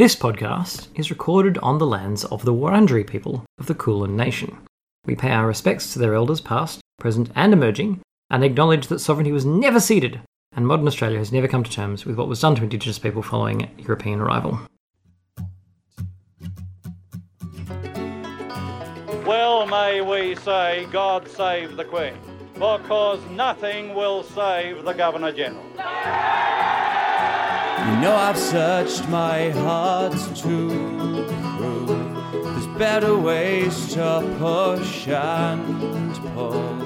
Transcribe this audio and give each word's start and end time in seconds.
This 0.00 0.16
podcast 0.16 0.88
is 0.94 1.10
recorded 1.10 1.58
on 1.58 1.76
the 1.76 1.86
lands 1.86 2.24
of 2.24 2.42
the 2.46 2.54
Wurundjeri 2.54 3.06
people 3.06 3.44
of 3.58 3.66
the 3.66 3.74
Kulin 3.74 4.16
Nation. 4.16 4.56
We 5.04 5.14
pay 5.14 5.30
our 5.30 5.46
respects 5.46 5.92
to 5.92 5.98
their 5.98 6.14
elders 6.14 6.40
past, 6.40 6.80
present, 6.98 7.30
and 7.34 7.52
emerging, 7.52 8.00
and 8.30 8.42
acknowledge 8.42 8.86
that 8.86 9.00
sovereignty 9.00 9.30
was 9.30 9.44
never 9.44 9.78
ceded, 9.78 10.22
and 10.56 10.66
modern 10.66 10.86
Australia 10.86 11.18
has 11.18 11.32
never 11.32 11.46
come 11.46 11.62
to 11.64 11.70
terms 11.70 12.06
with 12.06 12.16
what 12.16 12.28
was 12.28 12.40
done 12.40 12.54
to 12.54 12.62
Indigenous 12.62 12.98
people 12.98 13.20
following 13.22 13.70
European 13.76 14.20
arrival. 14.20 14.58
Well 19.26 19.66
may 19.66 20.00
we 20.00 20.34
say, 20.36 20.88
God 20.90 21.28
save 21.28 21.76
the 21.76 21.84
Queen, 21.84 22.14
because 22.54 23.20
nothing 23.32 23.94
will 23.94 24.22
save 24.22 24.82
the 24.82 24.94
Governor 24.94 25.32
General. 25.32 25.66
You 27.80 27.96
know 27.96 28.14
I've 28.14 28.36
searched 28.36 29.08
my 29.08 29.48
heart 29.48 30.12
to 30.12 30.68
prove 31.56 32.30
there's 32.44 32.66
better 32.78 33.16
ways 33.18 33.94
to 33.94 34.36
push 34.38 35.08
and 35.08 36.14
pull. 36.34 36.76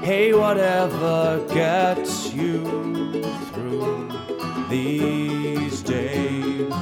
Hey, 0.00 0.34
whatever 0.34 1.46
gets 1.54 2.34
you 2.34 2.64
through 3.52 4.10
these 4.68 5.80
days. 5.82 6.72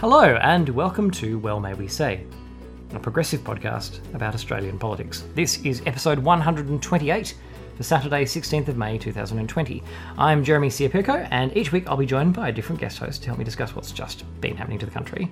Hello, 0.00 0.36
and 0.42 0.68
welcome 0.70 1.12
to 1.12 1.38
Well 1.38 1.60
May 1.60 1.74
We 1.74 1.86
Say, 1.86 2.26
a 2.92 2.98
progressive 2.98 3.42
podcast 3.42 4.00
about 4.14 4.34
Australian 4.34 4.80
politics. 4.80 5.22
This 5.36 5.64
is 5.64 5.80
episode 5.86 6.18
128 6.18 7.36
for 7.76 7.82
Saturday, 7.82 8.24
16th 8.24 8.68
of 8.68 8.78
May 8.78 8.96
2020. 8.96 9.82
I'm 10.16 10.42
Jeremy 10.42 10.68
Siapirko, 10.68 11.28
and 11.30 11.54
each 11.54 11.72
week 11.72 11.86
I'll 11.86 11.96
be 11.98 12.06
joined 12.06 12.32
by 12.32 12.48
a 12.48 12.52
different 12.52 12.80
guest 12.80 12.98
host 12.98 13.20
to 13.22 13.26
help 13.26 13.38
me 13.38 13.44
discuss 13.44 13.76
what's 13.76 13.92
just 13.92 14.24
been 14.40 14.56
happening 14.56 14.78
to 14.78 14.86
the 14.86 14.92
country, 14.92 15.30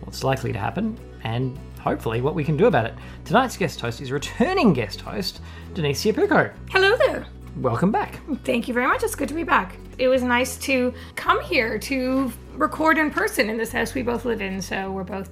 what's 0.00 0.22
likely 0.22 0.52
to 0.52 0.58
happen, 0.58 0.98
and 1.24 1.58
hopefully 1.80 2.20
what 2.20 2.34
we 2.34 2.44
can 2.44 2.56
do 2.56 2.66
about 2.66 2.84
it. 2.84 2.94
Tonight's 3.24 3.56
guest 3.56 3.80
host 3.80 4.02
is 4.02 4.12
returning 4.12 4.74
guest 4.74 5.00
host, 5.00 5.40
Denise 5.72 6.04
Siapirko. 6.04 6.52
Hello 6.70 6.96
there. 6.96 7.26
Welcome 7.56 7.90
back. 7.90 8.20
Thank 8.44 8.68
you 8.68 8.74
very 8.74 8.86
much. 8.86 9.02
It's 9.02 9.14
good 9.14 9.28
to 9.28 9.34
be 9.34 9.44
back. 9.44 9.78
It 9.96 10.08
was 10.08 10.22
nice 10.22 10.58
to 10.58 10.92
come 11.14 11.40
here 11.40 11.78
to 11.78 12.30
record 12.56 12.98
in 12.98 13.10
person 13.10 13.48
in 13.48 13.56
this 13.56 13.72
house 13.72 13.94
we 13.94 14.02
both 14.02 14.26
live 14.26 14.42
in, 14.42 14.60
so 14.60 14.92
we're 14.92 15.04
both 15.04 15.30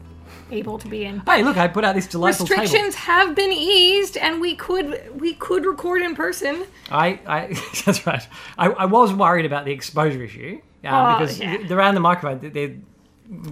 able 0.54 0.78
to 0.78 0.88
be 0.88 1.04
in. 1.04 1.20
Hey, 1.26 1.42
look, 1.42 1.56
I 1.56 1.68
put 1.68 1.84
out 1.84 1.94
this 1.94 2.06
delightful 2.06 2.46
table. 2.46 2.62
Restrictions 2.62 2.94
have 2.94 3.34
been 3.34 3.52
eased, 3.52 4.16
and 4.16 4.40
we 4.40 4.54
could 4.54 5.20
we 5.20 5.34
could 5.34 5.66
record 5.66 6.02
in 6.02 6.14
person. 6.14 6.64
I, 6.90 7.20
I 7.26 7.60
that's 7.84 8.06
right. 8.06 8.26
I, 8.56 8.68
I 8.68 8.84
was 8.86 9.12
worried 9.12 9.46
about 9.46 9.64
the 9.64 9.72
exposure 9.72 10.22
issue 10.22 10.60
uh, 10.84 10.88
Oh, 10.88 11.18
because 11.18 11.38
yeah. 11.40 11.72
around 11.72 11.94
the 11.94 12.00
microphone, 12.00 12.50
they're, 12.52 12.76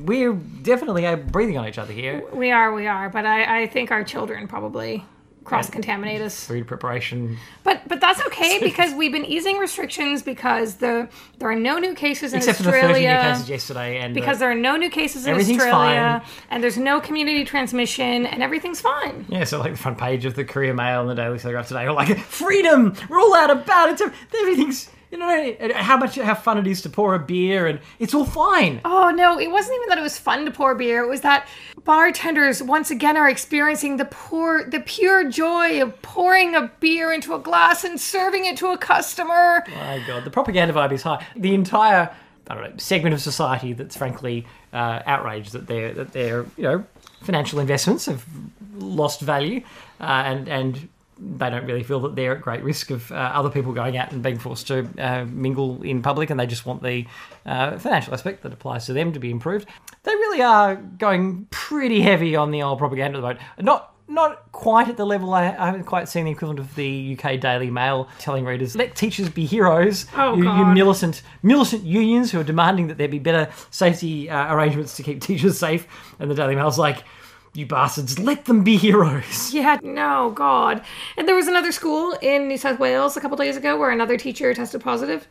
we're 0.04 0.34
definitely 0.34 1.06
uh, 1.06 1.16
breathing 1.16 1.58
on 1.58 1.66
each 1.66 1.78
other 1.78 1.92
here. 1.92 2.24
We 2.32 2.50
are, 2.50 2.72
we 2.74 2.86
are, 2.86 3.08
but 3.08 3.24
I, 3.26 3.62
I 3.62 3.66
think 3.66 3.90
our 3.90 4.04
children 4.04 4.46
probably 4.46 5.04
cross 5.44 5.68
contaminate 5.70 6.20
us. 6.20 6.44
Food 6.46 6.66
preparation. 6.66 7.36
But 7.64 7.86
but 7.88 8.00
that's 8.00 8.20
okay 8.26 8.58
because 8.60 8.94
we've 8.94 9.12
been 9.12 9.24
easing 9.24 9.58
restrictions 9.58 10.22
because 10.22 10.76
the 10.76 11.08
there 11.38 11.50
are 11.50 11.56
no 11.56 11.78
new 11.78 11.94
cases 11.94 12.32
in 12.32 12.38
Except 12.38 12.58
for 12.58 12.64
the 12.64 12.70
30 12.72 12.82
Australia. 12.84 13.14
new 13.22 13.30
cases 13.32 13.48
yesterday. 13.50 13.98
and 13.98 14.14
because 14.14 14.38
the, 14.38 14.44
there 14.44 14.50
are 14.50 14.54
no 14.54 14.76
new 14.76 14.90
cases 14.90 15.26
in 15.26 15.34
Australia, 15.34 16.22
fine. 16.24 16.44
and 16.50 16.62
there's 16.62 16.78
no 16.78 17.00
community 17.00 17.44
transmission, 17.44 18.26
and 18.26 18.42
everything's 18.42 18.80
fine. 18.80 19.24
Yeah, 19.28 19.44
so 19.44 19.58
like 19.58 19.72
the 19.72 19.78
front 19.78 19.98
page 19.98 20.24
of 20.24 20.34
the 20.34 20.44
Courier 20.44 20.74
Mail 20.74 21.00
and 21.00 21.10
the 21.10 21.14
Daily 21.14 21.38
Telegraph 21.38 21.68
today 21.68 21.84
are 21.86 21.92
like, 21.92 22.18
freedom! 22.18 22.94
We're 23.08 23.18
all 23.20 23.34
out 23.34 23.50
about 23.50 24.00
it. 24.00 24.12
Everything's, 24.40 24.88
you 25.12 25.18
know, 25.18 25.28
and 25.28 25.72
how 25.72 25.98
much, 25.98 26.16
how 26.16 26.34
fun 26.34 26.56
it 26.56 26.66
is 26.66 26.80
to 26.82 26.88
pour 26.88 27.14
a 27.14 27.18
beer 27.18 27.66
and 27.66 27.78
it's 27.98 28.14
all 28.14 28.24
fine. 28.24 28.80
Oh 28.82 29.10
no, 29.10 29.38
it 29.38 29.50
wasn't 29.50 29.76
even 29.76 29.90
that 29.90 29.98
it 29.98 30.02
was 30.02 30.18
fun 30.18 30.46
to 30.46 30.50
pour 30.50 30.74
beer. 30.74 31.04
It 31.04 31.08
was 31.08 31.20
that 31.20 31.46
bartenders 31.84 32.62
once 32.62 32.90
again 32.90 33.18
are 33.18 33.28
experiencing 33.28 33.98
the 33.98 34.06
poor 34.06 34.64
the 34.64 34.80
pure 34.80 35.28
joy 35.28 35.82
of 35.82 36.00
pouring 36.00 36.54
a 36.54 36.72
beer 36.80 37.12
into 37.12 37.34
a 37.34 37.38
glass 37.38 37.84
and 37.84 38.00
serving 38.00 38.46
it 38.46 38.56
to 38.56 38.68
a 38.68 38.78
customer. 38.78 39.64
My 39.68 40.02
God, 40.06 40.24
the 40.24 40.30
propaganda 40.30 40.72
vibe 40.72 40.92
is 40.92 41.02
high. 41.02 41.26
The 41.36 41.52
entire, 41.52 42.14
I 42.48 42.54
don't 42.54 42.64
know, 42.64 42.72
segment 42.78 43.12
of 43.12 43.20
society 43.20 43.74
that's 43.74 43.96
frankly 43.96 44.46
uh, 44.72 45.02
outraged 45.04 45.52
that 45.52 45.66
their 45.66 45.92
that 45.92 46.12
their 46.12 46.46
you 46.56 46.62
know 46.62 46.86
financial 47.20 47.60
investments 47.60 48.06
have 48.06 48.24
lost 48.76 49.20
value, 49.20 49.62
uh, 50.00 50.04
and 50.04 50.48
and 50.48 50.88
they 51.22 51.50
don't 51.50 51.66
really 51.66 51.82
feel 51.82 52.00
that 52.00 52.16
they're 52.16 52.36
at 52.36 52.42
great 52.42 52.62
risk 52.62 52.90
of 52.90 53.10
uh, 53.12 53.14
other 53.14 53.50
people 53.50 53.72
going 53.72 53.96
out 53.96 54.12
and 54.12 54.22
being 54.22 54.38
forced 54.38 54.66
to 54.68 54.88
uh, 54.98 55.24
mingle 55.26 55.82
in 55.82 56.02
public, 56.02 56.30
and 56.30 56.38
they 56.38 56.46
just 56.46 56.66
want 56.66 56.82
the 56.82 57.06
uh, 57.46 57.78
financial 57.78 58.12
aspect 58.12 58.42
that 58.42 58.52
applies 58.52 58.86
to 58.86 58.92
them 58.92 59.12
to 59.12 59.20
be 59.20 59.30
improved. 59.30 59.68
They 60.02 60.14
really 60.14 60.42
are 60.42 60.76
going 60.76 61.46
pretty 61.50 62.02
heavy 62.02 62.34
on 62.34 62.50
the 62.50 62.62
old 62.62 62.78
propaganda 62.78 63.18
at 63.18 63.20
the 63.20 63.26
moment. 63.26 63.40
Not 63.60 63.88
not 64.08 64.52
quite 64.52 64.88
at 64.88 64.96
the 64.96 65.06
level 65.06 65.32
I, 65.32 65.44
I 65.56 65.66
haven't 65.66 65.84
quite 65.84 66.08
seen 66.08 66.26
the 66.26 66.32
equivalent 66.32 66.60
of 66.60 66.74
the 66.74 67.16
UK 67.16 67.40
Daily 67.40 67.70
Mail 67.70 68.08
telling 68.18 68.44
readers 68.44 68.76
let 68.76 68.94
teachers 68.94 69.30
be 69.30 69.46
heroes. 69.46 70.06
Oh, 70.16 70.36
you, 70.36 70.44
you 70.44 70.66
militant 70.66 71.22
militant 71.42 71.84
unions 71.84 72.30
who 72.30 72.40
are 72.40 72.44
demanding 72.44 72.88
that 72.88 72.98
there 72.98 73.08
be 73.08 73.18
better 73.18 73.50
safety 73.70 74.28
uh, 74.28 74.54
arrangements 74.54 74.96
to 74.96 75.02
keep 75.02 75.20
teachers 75.20 75.58
safe, 75.58 75.86
and 76.18 76.30
the 76.30 76.34
Daily 76.34 76.56
Mail's 76.56 76.78
like, 76.78 77.04
you 77.54 77.66
bastards, 77.66 78.18
let 78.18 78.46
them 78.46 78.64
be 78.64 78.76
heroes. 78.76 79.52
Yeah, 79.62 79.78
no, 79.82 80.30
God. 80.34 80.82
And 81.16 81.28
there 81.28 81.34
was 81.34 81.46
another 81.46 81.72
school 81.72 82.16
in 82.22 82.48
New 82.48 82.56
South 82.56 82.78
Wales 82.78 83.16
a 83.16 83.20
couple 83.20 83.36
days 83.36 83.56
ago 83.56 83.76
where 83.76 83.90
another 83.90 84.16
teacher 84.16 84.52
tested 84.54 84.80
positive. 84.80 85.26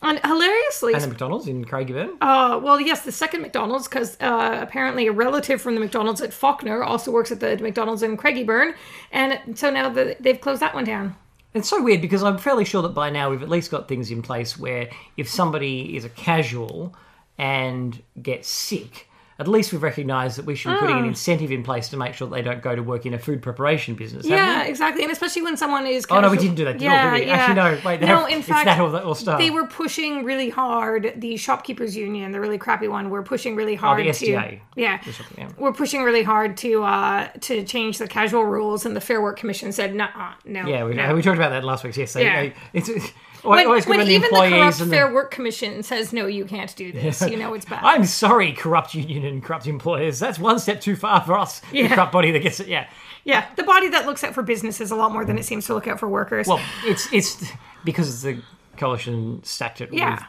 And 0.00 0.20
hilariously, 0.20 0.94
And 0.94 1.02
the 1.02 1.08
McDonald's 1.08 1.48
in 1.48 1.64
Craigieburn. 1.64 2.16
Uh, 2.20 2.60
well, 2.62 2.80
yes, 2.80 3.04
the 3.04 3.12
second 3.12 3.42
McDonald's, 3.42 3.88
because 3.88 4.16
uh, 4.20 4.58
apparently 4.60 5.06
a 5.08 5.12
relative 5.12 5.60
from 5.60 5.74
the 5.74 5.80
McDonald's 5.80 6.20
at 6.20 6.30
Fawkner 6.30 6.86
also 6.86 7.10
works 7.10 7.32
at 7.32 7.40
the 7.40 7.56
McDonald's 7.56 8.02
in 8.02 8.16
Craigieburn, 8.16 8.74
and 9.10 9.58
so 9.58 9.70
now 9.70 9.88
the, 9.88 10.16
they've 10.20 10.40
closed 10.40 10.62
that 10.62 10.74
one 10.74 10.84
down. 10.84 11.16
It's 11.54 11.68
so 11.68 11.82
weird 11.82 12.00
because 12.00 12.22
I'm 12.22 12.38
fairly 12.38 12.64
sure 12.64 12.82
that 12.82 12.90
by 12.90 13.10
now 13.10 13.30
we've 13.30 13.42
at 13.42 13.48
least 13.48 13.70
got 13.70 13.88
things 13.88 14.10
in 14.10 14.22
place 14.22 14.58
where 14.58 14.90
if 15.16 15.28
somebody 15.28 15.96
is 15.96 16.04
a 16.04 16.08
casual 16.10 16.94
and 17.38 18.02
gets 18.20 18.48
sick, 18.48 19.08
at 19.38 19.48
least 19.48 19.72
we've 19.72 19.82
recognised 19.82 20.38
that 20.38 20.44
we 20.44 20.54
should 20.54 20.72
be 20.74 20.78
putting 20.78 20.98
an 20.98 21.04
incentive 21.06 21.50
in 21.50 21.62
place 21.64 21.88
to 21.88 21.96
make 21.96 22.14
sure 22.14 22.28
that 22.28 22.34
they 22.36 22.42
don't 22.42 22.62
go 22.62 22.76
to 22.76 22.82
work 22.82 23.04
in 23.04 23.14
a 23.14 23.18
food 23.18 23.42
preparation 23.42 23.94
business. 23.96 24.24
Yeah, 24.26 24.62
exactly, 24.62 25.02
and 25.02 25.10
especially 25.10 25.42
when 25.42 25.56
someone 25.56 25.86
is. 25.86 26.06
Oh 26.08 26.20
no, 26.20 26.30
we 26.30 26.36
didn't 26.38 26.54
do 26.54 26.64
that. 26.66 26.74
Did 26.74 26.82
Yeah, 26.82 27.12
we? 27.14 27.26
yeah. 27.26 27.32
Actually, 27.34 27.54
no. 27.56 27.80
Wait, 27.84 28.00
no. 28.00 28.06
have- 28.06 28.28
In 28.30 28.42
fact, 28.42 28.66
that 28.66 28.78
or, 28.80 28.96
or 29.00 29.16
stuff. 29.16 29.38
they 29.40 29.50
were 29.50 29.66
pushing 29.66 30.24
really 30.24 30.50
hard. 30.50 31.14
The 31.16 31.36
shopkeepers 31.36 31.96
union, 31.96 32.30
the 32.32 32.40
really 32.40 32.58
crappy 32.58 32.86
one, 32.86 33.10
were 33.10 33.22
pushing 33.24 33.56
really 33.56 33.74
Oh, 33.76 33.80
hard 33.80 34.06
the 34.06 34.12
to. 34.12 34.30
Yeah, 34.30 34.58
yeah. 34.76 35.48
we're 35.58 35.72
pushing 35.72 36.02
really 36.02 36.22
hard 36.22 36.56
to 36.58 36.84
uh, 36.84 37.28
to 37.40 37.64
change 37.64 37.98
the 37.98 38.06
casual 38.06 38.44
rules, 38.44 38.86
and 38.86 38.94
the 38.94 39.00
Fair 39.00 39.20
Work 39.20 39.38
Commission 39.38 39.72
said, 39.72 39.94
"No, 39.94 40.06
no." 40.44 40.66
Yeah, 40.66 40.84
we, 40.84 40.94
no. 40.94 41.14
we 41.14 41.22
talked 41.22 41.36
about 41.38 41.50
that 41.50 41.64
last 41.64 41.82
week. 41.82 41.96
Yes, 41.96 42.12
they, 42.12 42.22
Yeah. 42.24 42.42
they- 42.42 42.54
it's 42.72 42.88
When, 43.44 43.66
always 43.66 43.86
when 43.86 43.98
when 43.98 44.06
the 44.06 44.14
even 44.14 44.30
the 44.32 44.48
corrupt 44.48 44.78
the, 44.78 44.86
Fair 44.86 45.12
Work 45.12 45.30
Commission 45.30 45.82
says, 45.82 46.12
"No, 46.12 46.26
you 46.26 46.44
can't 46.44 46.74
do 46.76 46.92
this," 47.00 47.20
you 47.22 47.36
know 47.36 47.54
it's 47.54 47.64
bad. 47.64 47.80
I'm 47.84 48.04
sorry, 48.04 48.52
corrupt 48.52 48.94
union 48.94 49.24
and 49.24 49.42
corrupt 49.42 49.66
employers. 49.66 50.18
That's 50.18 50.38
one 50.38 50.58
step 50.58 50.80
too 50.80 50.96
far 50.96 51.20
for 51.20 51.38
us. 51.38 51.60
The 51.72 51.88
corrupt 51.88 52.12
body 52.12 52.30
that 52.30 52.40
gets 52.40 52.60
it. 52.60 52.68
Yeah. 52.68 52.88
Yeah, 53.26 53.46
the 53.56 53.62
body 53.62 53.88
that 53.88 54.04
looks 54.04 54.22
out 54.22 54.34
for 54.34 54.42
businesses 54.42 54.90
a 54.90 54.96
lot 54.96 55.10
more 55.12 55.24
than 55.24 55.38
it 55.38 55.44
seems 55.46 55.64
to 55.66 55.74
look 55.74 55.88
out 55.88 55.98
for 55.98 56.08
workers. 56.08 56.46
Well, 56.46 56.60
it's 56.84 57.10
it's 57.12 57.42
because 57.84 58.20
the 58.22 58.42
coalition 58.76 59.42
stacked 59.44 59.80
it 59.80 59.90
Yeah. 59.92 60.10
with. 60.16 60.24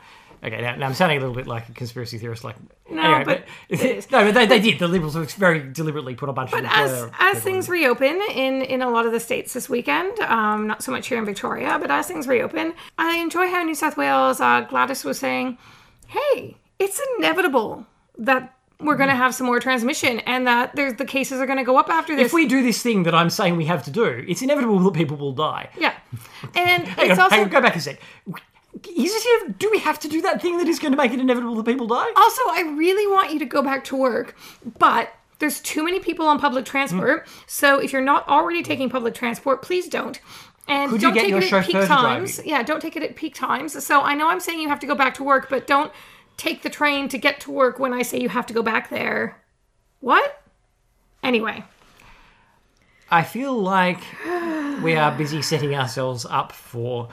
Okay, 0.45 0.61
now, 0.61 0.75
now 0.75 0.85
I'm 0.85 0.94
sounding 0.94 1.17
a 1.17 1.22
little 1.22 1.35
bit 1.35 1.47
like 1.47 1.69
a 1.69 1.72
conspiracy 1.72 2.19
theorist. 2.19 2.44
Like 2.44 2.56
No, 2.89 3.01
anyway, 3.01 3.23
but 3.69 3.79
is. 3.79 4.11
no, 4.11 4.25
but 4.25 4.35
they, 4.35 4.45
they 4.45 4.59
did. 4.59 4.78
The 4.78 4.88
Liberals 4.88 5.16
very 5.33 5.59
deliberately 5.72 6.13
put 6.13 6.29
a 6.29 6.33
bunch 6.33 6.51
but 6.51 6.66
of 6.66 6.69
as 6.72 7.09
as 7.19 7.41
things 7.41 7.67
in. 7.67 7.72
reopen 7.72 8.22
in 8.31 8.61
in 8.61 8.81
a 8.83 8.89
lot 8.89 9.07
of 9.07 9.11
the 9.11 9.19
states 9.19 9.53
this 9.53 9.67
weekend, 9.69 10.19
um, 10.19 10.67
not 10.67 10.83
so 10.83 10.91
much 10.91 11.07
here 11.07 11.17
in 11.17 11.25
Victoria, 11.25 11.79
but 11.79 11.89
as 11.89 12.06
things 12.07 12.28
reopen, 12.28 12.73
I 13.00 13.17
enjoy 13.17 13.50
how 13.50 13.63
New 13.63 13.73
South 13.73 13.97
Wales 13.97 14.39
uh, 14.39 14.61
Gladys 14.61 15.03
was 15.03 15.17
saying, 15.17 15.57
"Hey, 16.07 16.57
it's 16.77 17.01
inevitable 17.18 17.88
that 18.19 18.53
we're 18.80 18.97
going 18.97 19.09
to 19.09 19.15
have 19.15 19.33
some 19.33 19.47
more 19.47 19.59
transmission, 19.59 20.19
and 20.21 20.45
that 20.45 20.75
there's 20.75 20.94
the 20.95 21.06
cases 21.06 21.39
are 21.39 21.47
going 21.47 21.57
to 21.57 21.63
go 21.63 21.77
up 21.77 21.89
after 21.89 22.15
this." 22.15 22.27
if 22.27 22.33
we 22.33 22.45
do 22.45 22.62
this 22.62 22.83
thing 22.83 23.01
that 23.03 23.15
I'm 23.15 23.31
saying 23.31 23.56
we 23.56 23.65
have 23.65 23.83
to 23.86 23.92
do, 23.92 24.24
it's 24.27 24.44
inevitable 24.44 24.77
that 24.77 24.94
people 24.94 25.18
will 25.18 25.33
die. 25.33 25.69
yeah, 25.75 25.95
and 26.56 26.83
it's 27.00 27.18
on, 27.18 27.19
also 27.19 27.42
on, 27.42 27.50
go 27.50 27.62
back 27.62 27.75
a 27.75 27.81
sec. 27.81 28.00
Is 28.87 29.13
it? 29.15 29.59
Do 29.59 29.69
we 29.71 29.79
have 29.79 29.99
to 29.99 30.07
do 30.07 30.21
that 30.21 30.41
thing 30.41 30.57
that 30.57 30.67
is 30.67 30.79
going 30.79 30.91
to 30.91 30.97
make 30.97 31.11
it 31.13 31.19
inevitable 31.19 31.55
that 31.55 31.65
people 31.65 31.87
die? 31.87 32.07
Also, 32.15 32.41
I 32.49 32.73
really 32.77 33.07
want 33.07 33.33
you 33.33 33.39
to 33.39 33.45
go 33.45 33.61
back 33.61 33.83
to 33.85 33.95
work, 33.95 34.35
but 34.79 35.13
there's 35.39 35.59
too 35.61 35.83
many 35.83 35.99
people 35.99 36.27
on 36.27 36.39
public 36.39 36.65
transport. 36.65 37.27
Hmm. 37.27 37.39
So 37.47 37.79
if 37.79 37.91
you're 37.91 38.01
not 38.01 38.27
already 38.27 38.63
taking 38.63 38.89
public 38.89 39.13
transport, 39.13 39.61
please 39.61 39.87
don't. 39.87 40.19
And 40.67 40.89
Could 40.89 41.01
you 41.01 41.07
don't 41.07 41.13
get 41.13 41.21
take 41.21 41.29
your 41.29 41.39
it 41.39 41.43
at 41.43 41.49
chauffeur 41.49 41.65
peak 41.65 41.81
to 41.81 41.87
drive 41.87 41.87
times. 41.87 42.41
Yeah, 42.43 42.63
don't 42.63 42.81
take 42.81 42.95
it 42.95 43.03
at 43.03 43.15
peak 43.15 43.35
times. 43.35 43.83
So 43.85 44.01
I 44.01 44.15
know 44.15 44.29
I'm 44.29 44.39
saying 44.39 44.59
you 44.59 44.69
have 44.69 44.79
to 44.79 44.87
go 44.87 44.95
back 44.95 45.13
to 45.15 45.23
work, 45.23 45.47
but 45.49 45.67
don't 45.67 45.91
take 46.37 46.63
the 46.63 46.69
train 46.69 47.07
to 47.09 47.17
get 47.17 47.39
to 47.41 47.51
work 47.51 47.79
when 47.79 47.93
I 47.93 48.01
say 48.01 48.19
you 48.19 48.29
have 48.29 48.45
to 48.47 48.53
go 48.53 48.63
back 48.63 48.89
there. 48.89 49.41
What? 49.99 50.41
Anyway, 51.23 51.63
I 53.09 53.23
feel 53.23 53.53
like 53.53 53.99
we 54.83 54.95
are 54.95 55.15
busy 55.15 55.41
setting 55.41 55.75
ourselves 55.75 56.25
up 56.25 56.51
for 56.51 57.09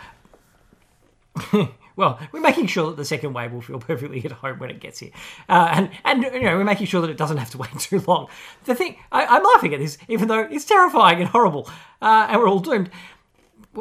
well, 1.96 2.18
we're 2.30 2.40
making 2.40 2.66
sure 2.66 2.90
that 2.90 2.96
the 2.96 3.04
second 3.04 3.32
wave 3.32 3.52
will 3.52 3.60
feel 3.60 3.78
perfectly 3.78 4.24
at 4.24 4.32
home 4.32 4.58
when 4.58 4.70
it 4.70 4.80
gets 4.80 4.98
here, 4.98 5.10
uh, 5.48 5.68
and 5.72 5.90
and 6.04 6.22
you 6.22 6.42
know 6.42 6.56
we're 6.56 6.64
making 6.64 6.86
sure 6.86 7.00
that 7.00 7.10
it 7.10 7.16
doesn't 7.16 7.38
have 7.38 7.50
to 7.50 7.58
wait 7.64 7.78
too 7.78 8.00
long. 8.00 8.28
The 8.64 8.74
thing 8.74 8.96
I, 9.10 9.24
I'm 9.26 9.42
laughing 9.42 9.74
at 9.74 9.80
this, 9.80 9.98
even 10.08 10.28
though 10.28 10.40
it's 10.40 10.64
terrifying 10.64 11.20
and 11.20 11.28
horrible, 11.28 11.68
uh, 12.00 12.26
and 12.30 12.40
we're 12.40 12.48
all 12.48 12.60
doomed. 12.60 12.90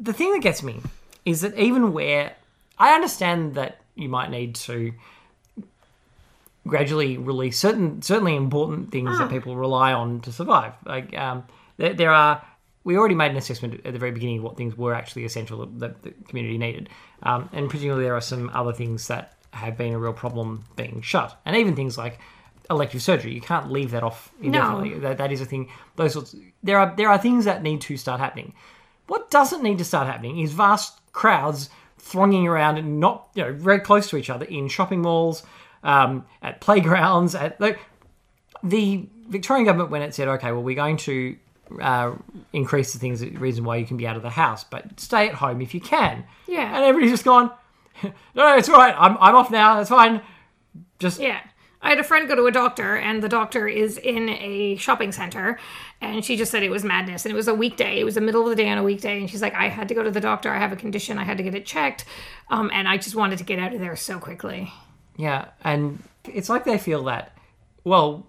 The 0.00 0.12
thing 0.12 0.30
that 0.30 0.42
gets 0.42 0.62
me 0.62 0.80
is 1.24 1.40
that 1.40 1.58
even 1.58 1.92
where 1.92 2.36
I 2.78 2.94
understand 2.94 3.56
that 3.56 3.80
you 3.96 4.08
might 4.08 4.30
need 4.30 4.54
to 4.54 4.92
gradually 6.68 7.18
release 7.18 7.58
certain 7.58 8.00
certainly 8.02 8.36
important 8.36 8.92
things 8.92 9.18
that 9.18 9.28
people 9.28 9.56
rely 9.56 9.92
on 9.92 10.20
to 10.20 10.30
survive. 10.30 10.74
Like 10.86 11.16
um, 11.18 11.44
there, 11.78 11.94
there 11.94 12.10
are 12.12 12.44
we 12.88 12.96
already 12.96 13.14
made 13.14 13.30
an 13.30 13.36
assessment 13.36 13.82
at 13.84 13.92
the 13.92 13.98
very 13.98 14.12
beginning 14.12 14.38
of 14.38 14.44
what 14.44 14.56
things 14.56 14.74
were 14.74 14.94
actually 14.94 15.26
essential 15.26 15.66
that 15.66 16.02
the 16.02 16.10
community 16.26 16.56
needed, 16.56 16.88
um, 17.22 17.46
and 17.52 17.68
presumably 17.68 18.04
there 18.04 18.14
are 18.14 18.20
some 18.22 18.50
other 18.54 18.72
things 18.72 19.08
that 19.08 19.34
have 19.52 19.76
been 19.76 19.92
a 19.92 19.98
real 19.98 20.14
problem 20.14 20.64
being 20.74 21.02
shut, 21.02 21.38
and 21.44 21.54
even 21.54 21.76
things 21.76 21.98
like 21.98 22.18
elective 22.70 23.02
surgery. 23.02 23.34
You 23.34 23.42
can't 23.42 23.70
leave 23.70 23.90
that 23.90 24.02
off 24.02 24.32
indefinitely. 24.40 25.00
That, 25.00 25.18
that 25.18 25.30
is 25.30 25.42
a 25.42 25.44
thing. 25.44 25.68
Those 25.96 26.14
sorts. 26.14 26.34
There 26.62 26.78
are 26.78 26.94
there 26.96 27.10
are 27.10 27.18
things 27.18 27.44
that 27.44 27.62
need 27.62 27.82
to 27.82 27.98
start 27.98 28.20
happening. 28.20 28.54
What 29.06 29.30
doesn't 29.30 29.62
need 29.62 29.76
to 29.78 29.84
start 29.84 30.06
happening 30.06 30.38
is 30.38 30.52
vast 30.52 30.98
crowds 31.12 31.68
thronging 31.98 32.48
around 32.48 32.78
and 32.78 33.00
not 33.00 33.28
you 33.34 33.44
know 33.44 33.52
very 33.52 33.80
close 33.80 34.08
to 34.08 34.16
each 34.16 34.30
other 34.30 34.46
in 34.46 34.66
shopping 34.66 35.02
malls, 35.02 35.42
um, 35.82 36.24
at 36.40 36.62
playgrounds. 36.62 37.34
At 37.34 37.60
like, 37.60 37.80
the 38.62 39.06
Victorian 39.28 39.66
government 39.66 39.90
when 39.90 40.00
it 40.00 40.14
said, 40.14 40.26
okay, 40.28 40.52
well 40.52 40.62
we're 40.62 40.74
going 40.74 40.96
to 40.96 41.36
uh, 41.80 42.12
increase 42.52 42.92
the 42.92 42.98
things 42.98 43.20
the 43.20 43.30
reason 43.30 43.64
why 43.64 43.76
you 43.76 43.86
can 43.86 43.96
be 43.96 44.06
out 44.06 44.16
of 44.16 44.22
the 44.22 44.30
house, 44.30 44.64
but 44.64 44.98
stay 44.98 45.28
at 45.28 45.34
home 45.34 45.60
if 45.60 45.74
you 45.74 45.80
can. 45.80 46.24
Yeah. 46.46 46.74
And 46.76 46.84
everybody's 46.84 47.12
just 47.12 47.24
gone. 47.24 47.50
No, 48.02 48.12
no, 48.34 48.56
it's 48.56 48.68
all 48.68 48.76
right. 48.76 48.94
I'm 48.96 49.16
I'm 49.20 49.34
off 49.34 49.50
now. 49.50 49.74
That's 49.74 49.90
fine. 49.90 50.22
Just 51.00 51.18
Yeah. 51.18 51.40
I 51.82 51.90
had 51.90 51.98
a 51.98 52.04
friend 52.04 52.28
go 52.28 52.34
to 52.34 52.46
a 52.46 52.50
doctor, 52.52 52.96
and 52.96 53.22
the 53.22 53.28
doctor 53.28 53.66
is 53.68 53.98
in 53.98 54.28
a 54.28 54.76
shopping 54.76 55.12
center, 55.12 55.58
and 56.00 56.24
she 56.24 56.36
just 56.36 56.50
said 56.50 56.62
it 56.64 56.70
was 56.70 56.84
madness. 56.84 57.24
And 57.24 57.32
it 57.32 57.36
was 57.36 57.46
a 57.48 57.54
weekday. 57.54 58.00
It 58.00 58.04
was 58.04 58.14
the 58.16 58.20
middle 58.20 58.42
of 58.42 58.50
the 58.50 58.56
day 58.56 58.68
on 58.68 58.78
a 58.78 58.82
weekday, 58.82 59.18
and 59.20 59.30
she's 59.30 59.42
like, 59.42 59.54
"I 59.54 59.68
had 59.68 59.88
to 59.88 59.94
go 59.94 60.02
to 60.02 60.10
the 60.10 60.20
doctor. 60.20 60.50
I 60.52 60.58
have 60.58 60.72
a 60.72 60.76
condition. 60.76 61.18
I 61.18 61.24
had 61.24 61.36
to 61.38 61.42
get 61.42 61.54
it 61.54 61.66
checked, 61.66 62.04
um, 62.50 62.70
and 62.72 62.88
I 62.88 62.96
just 62.98 63.14
wanted 63.16 63.38
to 63.38 63.44
get 63.44 63.58
out 63.58 63.72
of 63.74 63.80
there 63.80 63.94
so 63.96 64.18
quickly." 64.18 64.72
Yeah, 65.16 65.46
and 65.62 66.02
it's 66.24 66.48
like 66.48 66.64
they 66.64 66.78
feel 66.78 67.02
that, 67.04 67.36
well, 67.84 68.26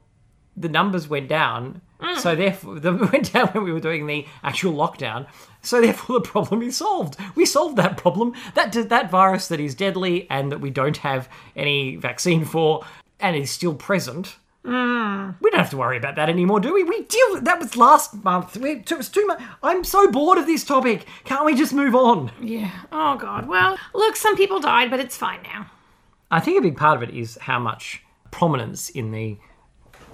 the 0.58 0.70
numbers 0.70 1.08
went 1.08 1.28
down, 1.28 1.82
Mm. 2.00 2.18
so 2.18 2.36
therefore 2.36 2.80
they 2.80 2.92
went 2.92 3.34
down 3.34 3.48
when 3.50 3.64
we 3.64 3.74
were 3.74 3.80
doing 3.80 4.08
the 4.08 4.26
actual 4.44 4.74
lockdown. 4.74 5.28
So 5.62 5.82
therefore, 5.82 6.20
the 6.20 6.28
problem 6.28 6.62
is 6.62 6.78
solved. 6.78 7.18
We 7.36 7.46
solved 7.46 7.76
that 7.78 7.98
problem. 7.98 8.34
That 8.56 8.72
that 8.90 9.12
virus 9.12 9.50
that 9.50 9.60
is 9.60 9.76
deadly 9.76 10.26
and 10.30 10.52
that 10.52 10.62
we 10.62 10.70
don't 10.70 10.98
have 10.98 11.28
any 11.56 11.98
vaccine 11.98 12.46
for, 12.46 12.86
and 13.20 13.36
is 13.36 13.52
still 13.52 13.74
present. 13.74 14.38
Mm. 14.66 15.36
We 15.42 15.50
don't 15.50 15.60
have 15.60 15.70
to 15.72 15.78
worry 15.78 15.98
about 15.98 16.16
that 16.16 16.30
anymore, 16.30 16.60
do 16.60 16.74
we? 16.74 16.84
We 16.84 17.04
deal. 17.04 17.42
That 17.42 17.60
was 17.60 17.76
last 17.76 18.24
month. 18.24 18.58
We, 18.58 18.72
it 18.72 18.92
was 18.92 19.10
two 19.10 19.26
months. 19.26 19.44
I'm 19.64 19.84
so 19.84 20.12
bored 20.12 20.38
of 20.38 20.46
this 20.46 20.64
topic. 20.64 21.06
Can't 21.24 21.46
we 21.46 21.56
just 21.56 21.74
move 21.74 21.96
on? 21.96 22.32
Yeah. 22.42 22.72
Oh 22.92 23.16
God. 23.16 23.48
Well, 23.48 23.78
look, 23.94 24.16
some 24.16 24.36
people 24.36 24.60
died, 24.60 24.90
but 24.90 25.00
it's 25.00 25.18
fine 25.18 25.42
now. 25.44 25.70
I 26.32 26.40
think 26.40 26.60
a 26.60 26.62
big 26.62 26.78
part 26.78 27.02
of 27.02 27.10
it 27.10 27.16
is 27.16 27.38
how 27.42 27.60
much 27.60 28.04
prominence 28.32 28.90
in 28.90 29.12
the 29.12 29.38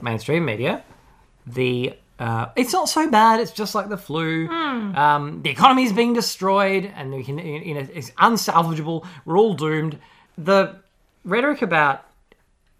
mainstream 0.02 0.46
media 0.46 0.84
the 1.46 1.94
uh, 2.18 2.48
it's 2.56 2.72
not 2.72 2.88
so 2.88 3.10
bad. 3.10 3.40
It's 3.40 3.52
just 3.52 3.76
like 3.76 3.90
the 3.90 3.98
flu. 3.98 4.48
Um, 4.96 5.42
the 5.42 5.50
economy 5.50 5.84
is 5.84 5.94
being 5.94 6.14
destroyed, 6.14 6.92
and 6.96 7.14
we 7.14 7.24
can, 7.24 7.38
you 7.38 7.74
know, 7.74 7.88
it's 7.94 8.12
unsalvageable. 8.12 9.06
We're 9.26 9.38
all 9.38 9.54
doomed. 9.54 10.00
The 10.38 10.76
rhetoric 11.24 11.62
about 11.62 12.06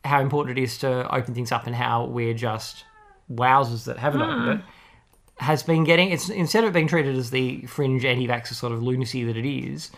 how 0.06 0.22
important 0.22 0.58
it 0.58 0.62
is 0.62 0.78
to 0.80 1.14
open 1.14 1.34
things 1.34 1.52
up 1.52 1.68
and 1.68 1.76
how 1.76 2.06
we're 2.06 2.34
just 2.34 2.86
wowsers 3.32 3.86
that 3.86 3.98
haven't 3.98 4.22
opened 4.22 4.60
it 4.60 4.66
has 5.38 5.64
been 5.64 5.84
getting. 5.84 6.12
It's 6.12 6.30
instead 6.30 6.64
of 6.64 6.74
being 6.74 6.88
treated 6.88 7.16
as 7.16 7.30
the 7.30 7.66
fringe 7.66 8.06
anti-vaxxer 8.06 8.54
sort 8.54 8.72
of 8.72 8.82
lunacy 8.82 9.24
that 9.26 9.36
it 9.36 9.46
is, 9.46 9.92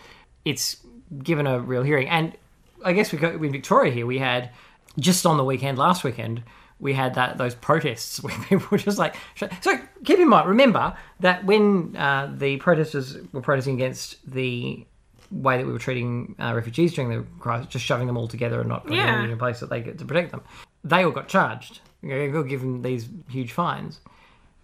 it's 0.44 0.78
given 1.22 1.46
a 1.46 1.60
real 1.60 1.82
hearing. 1.82 2.08
And 2.08 2.36
I 2.84 2.92
guess 2.92 3.12
we 3.12 3.18
got 3.18 3.34
in 3.34 3.52
Victoria 3.52 3.92
here. 3.92 4.06
We 4.06 4.18
had 4.18 4.50
just 4.98 5.24
on 5.26 5.36
the 5.36 5.44
weekend, 5.44 5.78
last 5.78 6.02
weekend, 6.04 6.42
we 6.80 6.92
had 6.94 7.14
that 7.14 7.38
those 7.38 7.54
protests 7.54 8.22
where 8.22 8.36
people 8.48 8.66
were 8.70 8.78
just 8.78 8.98
like. 8.98 9.16
So 9.60 9.78
keep 10.04 10.18
in 10.18 10.28
mind, 10.28 10.48
remember 10.48 10.96
that 11.20 11.44
when 11.44 11.96
uh, 11.96 12.32
the 12.36 12.56
protesters 12.58 13.16
were 13.32 13.40
protesting 13.40 13.74
against 13.74 14.16
the 14.30 14.84
way 15.30 15.58
that 15.58 15.66
we 15.66 15.72
were 15.72 15.78
treating 15.78 16.34
uh, 16.38 16.52
refugees 16.54 16.94
during 16.94 17.10
the 17.10 17.26
crisis, 17.38 17.66
just 17.66 17.84
shoving 17.84 18.06
them 18.06 18.16
all 18.16 18.28
together 18.28 18.60
and 18.60 18.68
not 18.68 18.84
putting 18.84 18.98
Yeah. 18.98 19.16
them 19.16 19.24
in 19.26 19.30
a 19.32 19.36
place 19.36 19.60
that 19.60 19.68
they 19.68 19.80
get 19.82 19.98
to 19.98 20.04
protect 20.04 20.30
them, 20.30 20.40
they 20.84 21.04
all 21.04 21.10
got 21.10 21.28
charged. 21.28 21.80
You 22.02 22.10
know, 22.10 22.42
they 22.42 22.48
given 22.48 22.80
these 22.82 23.08
huge 23.28 23.52
fines. 23.52 24.00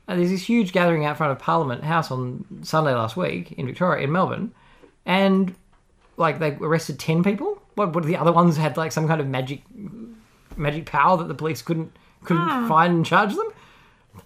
Uh, 0.07 0.17
there's 0.17 0.31
this 0.31 0.49
huge 0.49 0.73
gathering 0.73 1.05
out 1.05 1.17
front 1.17 1.33
of 1.33 1.39
Parliament 1.39 1.83
House 1.83 2.11
on 2.11 2.45
Sunday 2.63 2.95
last 2.95 3.17
week 3.17 3.53
in 3.53 3.67
Victoria, 3.67 4.05
in 4.05 4.13
Melbourne, 4.13 4.53
and 5.05 5.55
like 6.17 6.39
they 6.39 6.53
arrested 6.53 6.99
ten 6.99 7.25
people. 7.25 7.61
What? 7.75 7.93
What? 7.95 8.05
The 8.05 8.17
other 8.17 8.33
ones 8.33 8.57
had 8.57 8.77
like 8.77 8.93
some 8.93 9.09
kind 9.09 9.21
of 9.21 9.27
magic, 9.27 9.63
magic 10.57 10.87
power 10.87 11.17
that 11.17 11.29
the 11.29 11.35
police 11.35 11.61
couldn't 11.63 11.93
couldn't 12.25 12.43
ah. 12.43 12.69
find 12.69 12.95
and 12.95 13.07
charge 13.07 13.35
them. 13.35 13.49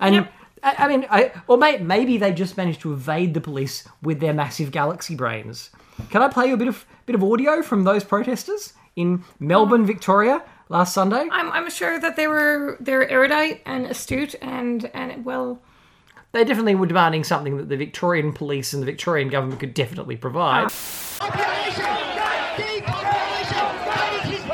And 0.00 0.14
Yep. 0.14 0.32
I, 0.62 0.74
I 0.78 0.88
mean, 0.88 1.06
I 1.10 1.32
or 1.46 1.56
may, 1.56 1.78
maybe 1.78 2.18
they 2.18 2.32
just 2.32 2.56
managed 2.56 2.80
to 2.80 2.92
evade 2.92 3.34
the 3.34 3.40
police 3.40 3.88
with 4.02 4.20
their 4.20 4.34
massive 4.34 4.70
galaxy 4.70 5.14
brains. 5.14 5.70
Can 6.10 6.22
I 6.22 6.28
play 6.28 6.48
you 6.48 6.54
a 6.54 6.56
bit 6.56 6.68
of 6.68 6.86
bit 7.06 7.14
of 7.14 7.22
audio 7.24 7.62
from 7.62 7.84
those 7.84 8.04
protesters 8.04 8.72
in 8.96 9.24
Melbourne, 9.38 9.84
mm. 9.84 9.86
Victoria, 9.86 10.42
last 10.68 10.94
Sunday? 10.94 11.28
I'm, 11.30 11.50
I'm 11.52 11.70
sure 11.70 11.98
that 12.00 12.16
they 12.16 12.26
were 12.26 12.76
they're 12.80 13.08
erudite 13.08 13.62
and 13.66 13.86
astute 13.86 14.34
and 14.40 14.90
and 14.94 15.24
well. 15.24 15.60
They 16.32 16.44
definitely 16.44 16.74
were 16.74 16.86
demanding 16.86 17.24
something 17.24 17.56
that 17.56 17.70
the 17.70 17.76
Victorian 17.76 18.34
police 18.34 18.74
and 18.74 18.82
the 18.82 18.86
Victorian 18.86 19.28
government 19.28 19.60
could 19.60 19.72
definitely 19.72 20.16
provide. 20.16 20.68
Population, 21.18 21.84
depopulation, 22.56 23.56
that 23.86 24.24
is 24.26 24.30
his 24.30 24.44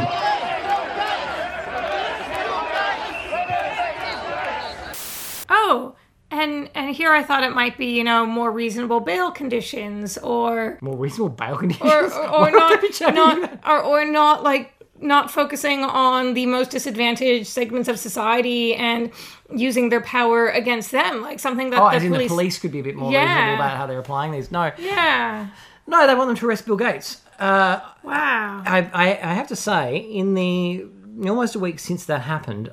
Oh, 5.50 5.96
and 6.42 6.70
and 6.74 6.94
here 6.94 7.12
I 7.12 7.22
thought 7.22 7.42
it 7.44 7.54
might 7.54 7.76
be 7.78 7.86
you 7.96 8.04
know 8.04 8.26
more 8.26 8.50
reasonable 8.50 9.00
bail 9.00 9.30
conditions 9.30 10.18
or 10.18 10.78
More 10.80 10.96
reasonable 10.96 11.30
bail 11.30 11.56
conditions. 11.56 11.90
or 11.90 12.04
or, 12.14 12.48
or 12.48 12.50
not 12.50 12.80
they 12.80 12.88
be 12.88 12.92
changing 12.92 13.14
not 13.16 13.60
or, 13.66 13.80
or 13.82 14.04
not 14.04 14.42
like 14.42 14.70
not 15.00 15.30
focusing 15.30 15.82
on 15.82 16.34
the 16.34 16.46
most 16.46 16.70
disadvantaged 16.70 17.46
segments 17.48 17.88
of 17.88 17.98
society 17.98 18.74
and 18.74 19.10
using 19.54 19.88
their 19.88 20.00
power 20.00 20.48
against 20.48 20.92
them 20.92 21.20
like 21.20 21.38
something 21.40 21.70
that 21.70 21.80
Oh, 21.82 21.90
the 21.90 21.96
as 21.96 22.04
in 22.04 22.12
police, 22.12 22.28
the 22.30 22.34
police 22.34 22.58
could 22.58 22.72
be 22.72 22.78
a 22.80 22.82
bit 22.82 22.96
more 22.96 23.12
Yeah. 23.12 23.24
reasonable 23.24 23.54
about 23.56 23.76
how 23.76 23.86
they're 23.86 23.98
applying 23.98 24.32
these. 24.32 24.50
No, 24.50 24.70
yeah 24.78 25.48
no, 25.86 26.06
they 26.06 26.14
want 26.14 26.28
them 26.28 26.36
to 26.36 26.46
arrest 26.46 26.64
Bill 26.64 26.76
Gates. 26.76 27.20
Uh, 27.38 27.80
wow 28.02 28.62
I, 28.64 28.88
I, 28.94 29.06
I 29.30 29.34
have 29.34 29.48
to 29.48 29.56
say, 29.56 29.96
in 29.96 30.32
the 30.34 30.86
almost 31.28 31.54
a 31.56 31.58
week 31.58 31.78
since 31.78 32.06
that 32.06 32.22
happened, 32.22 32.70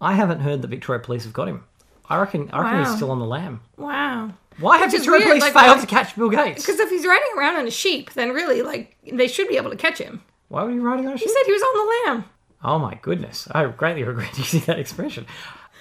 I 0.00 0.14
haven't 0.14 0.40
heard 0.40 0.62
the 0.62 0.68
Victoria 0.68 1.00
Police 1.02 1.24
have 1.24 1.32
got 1.32 1.48
him. 1.48 1.64
I 2.08 2.18
reckon, 2.18 2.50
I 2.52 2.58
reckon 2.62 2.78
Wow. 2.80 2.84
he's 2.84 2.96
still 2.96 3.10
on 3.10 3.18
the 3.18 3.24
lam. 3.26 3.60
wow 3.76 4.30
Why 4.58 4.78
have 4.78 4.92
Which 4.92 5.00
is 5.02 5.06
weird, 5.08 5.22
Police 5.22 5.42
like, 5.42 5.52
failed 5.54 5.76
why- 5.76 5.80
to 5.80 5.86
catch 5.86 6.14
Bill 6.16 6.28
Gates? 6.30 6.64
because 6.64 6.78
if 6.80 6.90
he's 6.90 7.06
riding 7.06 7.30
around 7.36 7.56
on 7.56 7.66
a 7.66 7.70
sheep 7.70 8.12
then 8.12 8.30
really 8.30 8.62
like 8.62 8.96
they 9.10 9.26
should 9.28 9.48
be 9.48 9.56
able 9.56 9.70
to 9.70 9.76
catch 9.76 9.98
him 9.98 10.22
Why 10.48 10.62
were 10.64 10.70
you 10.70 10.82
riding 10.82 11.06
on 11.06 11.14
a 11.14 11.18
sheep? 11.18 11.26
he 11.28 11.32
said 11.32 11.42
he 11.46 11.52
was 11.52 11.62
on 11.62 11.74
the 11.76 12.12
lamb 12.12 12.24
Oh 12.66 12.78
my 12.78 12.94
goodness. 13.02 13.46
I 13.50 13.66
greatly 13.66 14.04
regret 14.12 14.38
using 14.38 14.60
that 14.60 14.78
expression. 14.78 15.26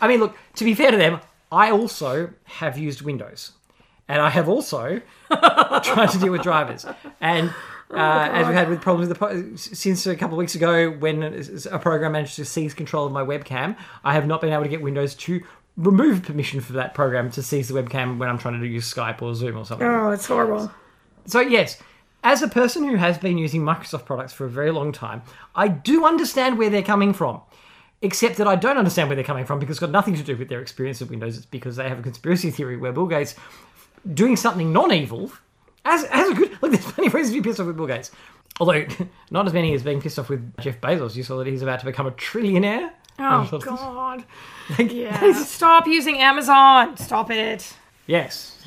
I 0.01 0.08
mean, 0.10 0.20
look, 0.20 0.36
to 0.56 0.65
be 0.65 0.74
fair 0.74 0.92
to 0.92 0.98
them, 0.98 1.22
I 1.50 1.72
also 1.72 2.32
have 2.44 2.77
used 2.77 3.01
Windows. 3.03 3.53
And 4.10 4.22
I 4.22 4.30
have 4.30 4.50
also 4.50 5.00
tried 5.32 6.08
to 6.10 6.18
deal 6.20 6.34
with 6.34 6.42
drivers. 6.42 6.86
And 7.22 7.51
uh, 7.89 7.96
as 8.34 8.48
we 8.48 8.53
had 8.53 8.68
with 8.70 8.82
problems 8.82 9.08
with 9.08 9.18
the 9.18 9.25
pro- 9.25 9.56
since 9.56 10.06
a 10.08 10.15
couple 10.18 10.36
of 10.36 10.39
weeks 10.39 10.56
ago, 10.56 10.89
when 10.92 11.24
a 11.72 11.80
program 11.80 12.12
managed 12.12 12.36
to 12.36 12.44
seize 12.44 12.74
control 12.74 13.06
of 13.06 13.13
my 13.13 13.24
webcam, 13.24 13.77
I 14.03 14.13
have 14.15 14.27
not 14.27 14.42
been 14.42 14.51
able 14.51 14.63
to 14.63 14.70
get 14.70 14.82
Windows 14.82 15.15
to 15.15 15.42
remove 15.77 16.24
permission 16.24 16.62
for 16.62 16.74
that 16.74 16.94
program 16.94 17.32
to 17.32 17.42
seize 17.42 17.68
the 17.68 17.74
webcam 17.82 18.18
when 18.18 18.30
I'm 18.30 18.38
trying 18.38 18.60
to 18.60 18.68
use 18.68 18.92
Skype 18.94 19.22
or 19.22 19.34
Zoom 19.34 19.58
or 19.58 19.65
something. 19.65 19.88
oh 19.88 20.12
it's 20.12 20.27
horrible 20.27 20.72
So 21.25 21.39
yes, 21.39 21.82
as 22.24 22.42
a 22.42 22.48
person 22.48 22.88
who 22.88 22.96
has 22.96 23.18
been 23.18 23.38
using 23.38 23.62
Microsoft 23.62 24.06
products 24.06 24.34
for 24.34 24.46
a 24.46 24.50
very 24.50 24.72
long 24.72 24.92
time, 24.92 25.24
I 25.56 25.68
do 25.68 26.06
understand 26.06 26.58
where 26.58 26.70
they're 26.70 26.82
coming 26.84 27.13
from. 27.13 27.42
Except 28.01 28.36
that 28.36 28.48
I 28.48 28.58
don't 28.58 28.77
understand 28.77 29.08
where 29.08 29.15
they're 29.15 29.24
coming 29.24 29.46
from 29.46 29.60
because 29.60 29.75
it's 29.75 29.80
got 29.80 29.89
nothing 29.89 30.13
to 30.15 30.24
do 30.24 30.36
with 30.36 30.50
their 30.50 30.62
experience 30.62 31.00
of 31.00 31.10
Windows. 31.10 31.38
It's 31.38 31.46
because 31.46 31.77
they 31.77 31.88
have 31.88 32.00
a 32.00 32.01
conspiracy 32.01 32.51
theory 32.51 32.75
where 32.75 32.92
Bill 32.92 33.06
Gates 33.08 33.34
doing 34.13 34.36
something 34.36 34.74
non-evil 34.74 35.32
as 35.86 36.03
as 36.12 36.30
a 36.30 36.34
good 36.34 36.51
look. 36.62 36.72
There's 36.74 36.84
plenty 36.84 37.08
of 37.08 37.13
reasons 37.13 37.34
to 37.36 37.42
be 37.42 37.50
pissed 37.50 37.62
off 37.62 37.68
with 37.68 37.77
Bill 37.77 37.88
Gates, 37.88 38.12
although 38.60 38.86
not 39.32 39.48
as 39.48 39.53
many 39.53 39.74
as 39.74 39.84
being 39.84 40.01
pissed 40.01 40.20
off 40.20 40.27
with 40.30 40.58
Jeff 40.60 40.82
Bezos. 40.82 41.15
You 41.15 41.24
saw 41.24 41.38
that 41.38 41.48
he's 41.48 41.62
about 41.62 41.80
to 41.80 41.86
become 41.86 42.06
a 42.06 42.12
trillionaire. 42.12 42.92
Oh 43.20 43.60
god 43.60 44.24
Like, 44.77 44.93
yeah 44.93 45.34
stop 45.43 45.88
using 45.88 46.20
amazon 46.20 46.98
stop 46.98 47.29
it 47.32 47.74
Yes, 48.05 48.65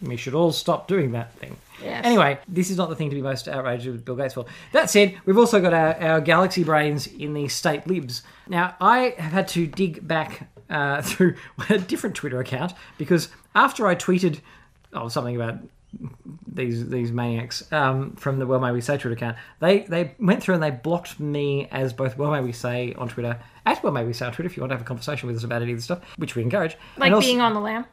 we 0.00 0.16
should 0.16 0.34
all 0.34 0.52
stop 0.52 0.86
doing 0.86 1.12
that 1.12 1.34
thing. 1.34 1.56
Yes. 1.82 2.04
Anyway, 2.04 2.38
this 2.46 2.70
is 2.70 2.76
not 2.76 2.88
the 2.88 2.94
thing 2.94 3.10
to 3.10 3.16
be 3.16 3.22
most 3.22 3.48
outraged 3.48 3.86
with 3.86 4.04
Bill 4.04 4.14
Gates 4.14 4.34
for. 4.34 4.46
That 4.72 4.90
said, 4.90 5.18
we've 5.24 5.38
also 5.38 5.60
got 5.60 5.74
our, 5.74 6.00
our 6.00 6.20
galaxy 6.20 6.62
brains 6.62 7.06
in 7.06 7.34
the 7.34 7.48
state 7.48 7.86
libs. 7.86 8.22
Now, 8.48 8.76
I 8.80 9.14
have 9.18 9.32
had 9.32 9.48
to 9.48 9.66
dig 9.66 10.06
back 10.06 10.48
uh, 10.70 11.02
through 11.02 11.34
a 11.68 11.78
different 11.78 12.14
Twitter 12.14 12.38
account 12.38 12.74
because 12.96 13.28
after 13.54 13.86
I 13.86 13.96
tweeted 13.96 14.40
oh, 14.92 15.08
something 15.08 15.34
about 15.34 15.58
these 16.46 16.88
these 16.88 17.12
maniacs 17.12 17.70
um, 17.72 18.12
from 18.16 18.38
the 18.38 18.46
Well 18.46 18.60
May 18.60 18.72
We 18.72 18.80
Say 18.80 18.96
Twitter 18.96 19.12
account, 19.16 19.36
they 19.60 19.80
they 19.80 20.14
went 20.18 20.42
through 20.42 20.54
and 20.54 20.62
they 20.62 20.70
blocked 20.70 21.18
me 21.20 21.68
as 21.70 21.92
both 21.92 22.16
Well 22.16 22.30
May 22.30 22.40
We 22.40 22.52
Say 22.52 22.94
on 22.96 23.08
Twitter, 23.08 23.38
at 23.66 23.82
Well 23.82 23.92
May 23.92 24.04
We 24.04 24.12
Say 24.12 24.26
on 24.26 24.32
Twitter 24.32 24.46
if 24.46 24.56
you 24.56 24.62
want 24.62 24.70
to 24.70 24.76
have 24.76 24.82
a 24.82 24.86
conversation 24.86 25.26
with 25.26 25.36
us 25.36 25.44
about 25.44 25.62
any 25.62 25.72
of 25.72 25.78
this 25.78 25.84
stuff, 25.84 26.00
which 26.16 26.34
we 26.36 26.42
encourage. 26.42 26.76
Like 26.96 27.12
also- 27.12 27.26
being 27.26 27.40
on 27.40 27.54
the 27.54 27.60
lam. 27.60 27.86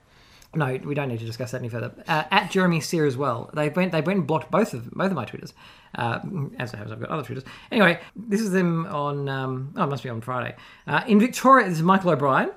no, 0.54 0.78
we 0.84 0.94
don't 0.94 1.08
need 1.08 1.20
to 1.20 1.26
discuss 1.26 1.52
that 1.52 1.60
any 1.60 1.70
further. 1.70 1.92
Uh, 2.08 2.24
at 2.30 2.52
Jeremy 2.52 2.82
Sear 2.82 3.06
as 3.06 3.16
well. 3.18 3.50
They 3.54 3.70
went. 3.70 3.92
They 3.92 4.02
went 4.02 4.18
and 4.20 4.28
blocked 4.28 4.52
both 4.52 4.74
of 4.74 4.92
both 4.92 5.10
of 5.12 5.16
my 5.16 5.26
twitters. 5.26 5.54
Uh, 5.96 6.20
as 6.60 6.74
I 6.74 6.78
have, 6.78 6.92
I've 6.92 7.00
got 7.00 7.10
other 7.10 7.24
twitters. 7.24 7.44
Anyway, 7.72 8.00
this 8.16 8.42
is 8.42 8.52
them 8.52 8.86
on. 8.88 9.28
Um, 9.30 9.74
oh, 9.78 9.84
it 9.84 9.88
must 9.88 10.04
be 10.04 10.10
on 10.10 10.22
Friday. 10.22 10.56
Uh, 10.88 11.04
in 11.08 11.20
Victoria, 11.20 11.68
this 11.68 11.78
is 11.78 11.84
Michael 11.84 12.12
O'Brien. 12.12 12.52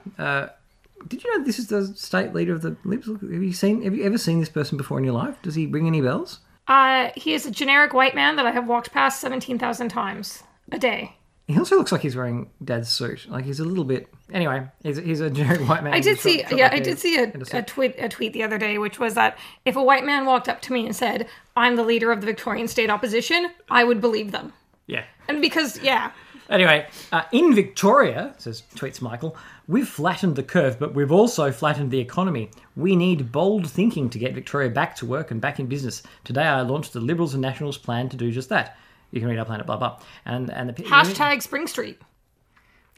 Did 1.06 1.22
you 1.22 1.36
know 1.36 1.44
this 1.44 1.58
is 1.58 1.68
the 1.68 1.86
state 1.96 2.32
leader 2.32 2.54
of 2.54 2.62
the 2.62 2.76
Libs? 2.84 3.06
Have 3.06 3.22
you 3.22 3.52
seen? 3.52 3.82
Have 3.82 3.94
you 3.94 4.04
ever 4.04 4.18
seen 4.18 4.40
this 4.40 4.48
person 4.48 4.78
before 4.78 4.98
in 4.98 5.04
your 5.04 5.14
life? 5.14 5.36
Does 5.42 5.54
he 5.54 5.66
ring 5.66 5.86
any 5.86 6.00
bells? 6.00 6.40
Uh, 6.66 7.10
he 7.14 7.34
is 7.34 7.44
a 7.46 7.50
generic 7.50 7.92
white 7.92 8.14
man 8.14 8.36
that 8.36 8.46
I 8.46 8.50
have 8.50 8.66
walked 8.66 8.90
past 8.92 9.20
17,000 9.20 9.90
times 9.90 10.42
a 10.72 10.78
day. 10.78 11.16
He 11.46 11.58
also 11.58 11.76
looks 11.76 11.92
like 11.92 12.00
he's 12.00 12.16
wearing 12.16 12.48
Dad's 12.64 12.88
suit. 12.88 13.28
Like 13.28 13.44
he's 13.44 13.60
a 13.60 13.64
little 13.64 13.84
bit. 13.84 14.08
Anyway, 14.32 14.66
he's, 14.82 14.96
he's 14.96 15.20
a 15.20 15.28
generic 15.28 15.60
white 15.68 15.84
man. 15.84 15.92
I 15.92 16.00
did 16.00 16.18
see, 16.18 16.40
short 16.40 16.52
yeah, 16.52 16.64
like 16.64 16.72
I 16.72 16.80
did 16.80 16.98
see 16.98 17.18
a, 17.18 17.24
in 17.24 17.42
a 17.52 17.62
tweet, 17.62 17.94
a 17.98 18.08
tweet 18.08 18.32
the 18.32 18.42
other 18.42 18.56
day, 18.56 18.78
which 18.78 18.98
was 18.98 19.12
that 19.14 19.36
if 19.66 19.76
a 19.76 19.82
white 19.82 20.06
man 20.06 20.24
walked 20.24 20.48
up 20.48 20.62
to 20.62 20.72
me 20.72 20.86
and 20.86 20.96
said, 20.96 21.28
"I'm 21.54 21.76
the 21.76 21.84
leader 21.84 22.10
of 22.10 22.22
the 22.22 22.26
Victorian 22.26 22.66
state 22.66 22.88
opposition," 22.88 23.50
I 23.68 23.84
would 23.84 24.00
believe 24.00 24.32
them. 24.32 24.54
Yeah. 24.86 25.04
And 25.28 25.42
because, 25.42 25.78
yeah, 25.82 26.12
Anyway, 26.50 26.86
uh, 27.12 27.22
in 27.32 27.54
Victoria, 27.54 28.34
says 28.38 28.62
tweets 28.74 29.00
Michael, 29.00 29.36
we've 29.66 29.88
flattened 29.88 30.36
the 30.36 30.42
curve, 30.42 30.78
but 30.78 30.94
we've 30.94 31.12
also 31.12 31.50
flattened 31.50 31.90
the 31.90 31.98
economy. 31.98 32.50
We 32.76 32.96
need 32.96 33.32
bold 33.32 33.68
thinking 33.70 34.10
to 34.10 34.18
get 34.18 34.34
Victoria 34.34 34.70
back 34.70 34.94
to 34.96 35.06
work 35.06 35.30
and 35.30 35.40
back 35.40 35.58
in 35.58 35.66
business. 35.66 36.02
Today, 36.22 36.42
I 36.42 36.60
launched 36.60 36.92
the 36.92 37.00
Liberals 37.00 37.34
and 37.34 37.42
Nationals 37.42 37.78
plan 37.78 38.08
to 38.10 38.16
do 38.16 38.30
just 38.30 38.50
that. 38.50 38.76
You 39.10 39.20
can 39.20 39.28
read 39.28 39.38
our 39.38 39.44
plan 39.44 39.60
at 39.60 39.66
blah 39.66 39.76
blah. 39.76 40.00
And 40.26 40.50
and 40.50 40.68
the 40.68 40.82
hashtag 40.82 41.40
Spring 41.40 41.66
Street, 41.66 42.00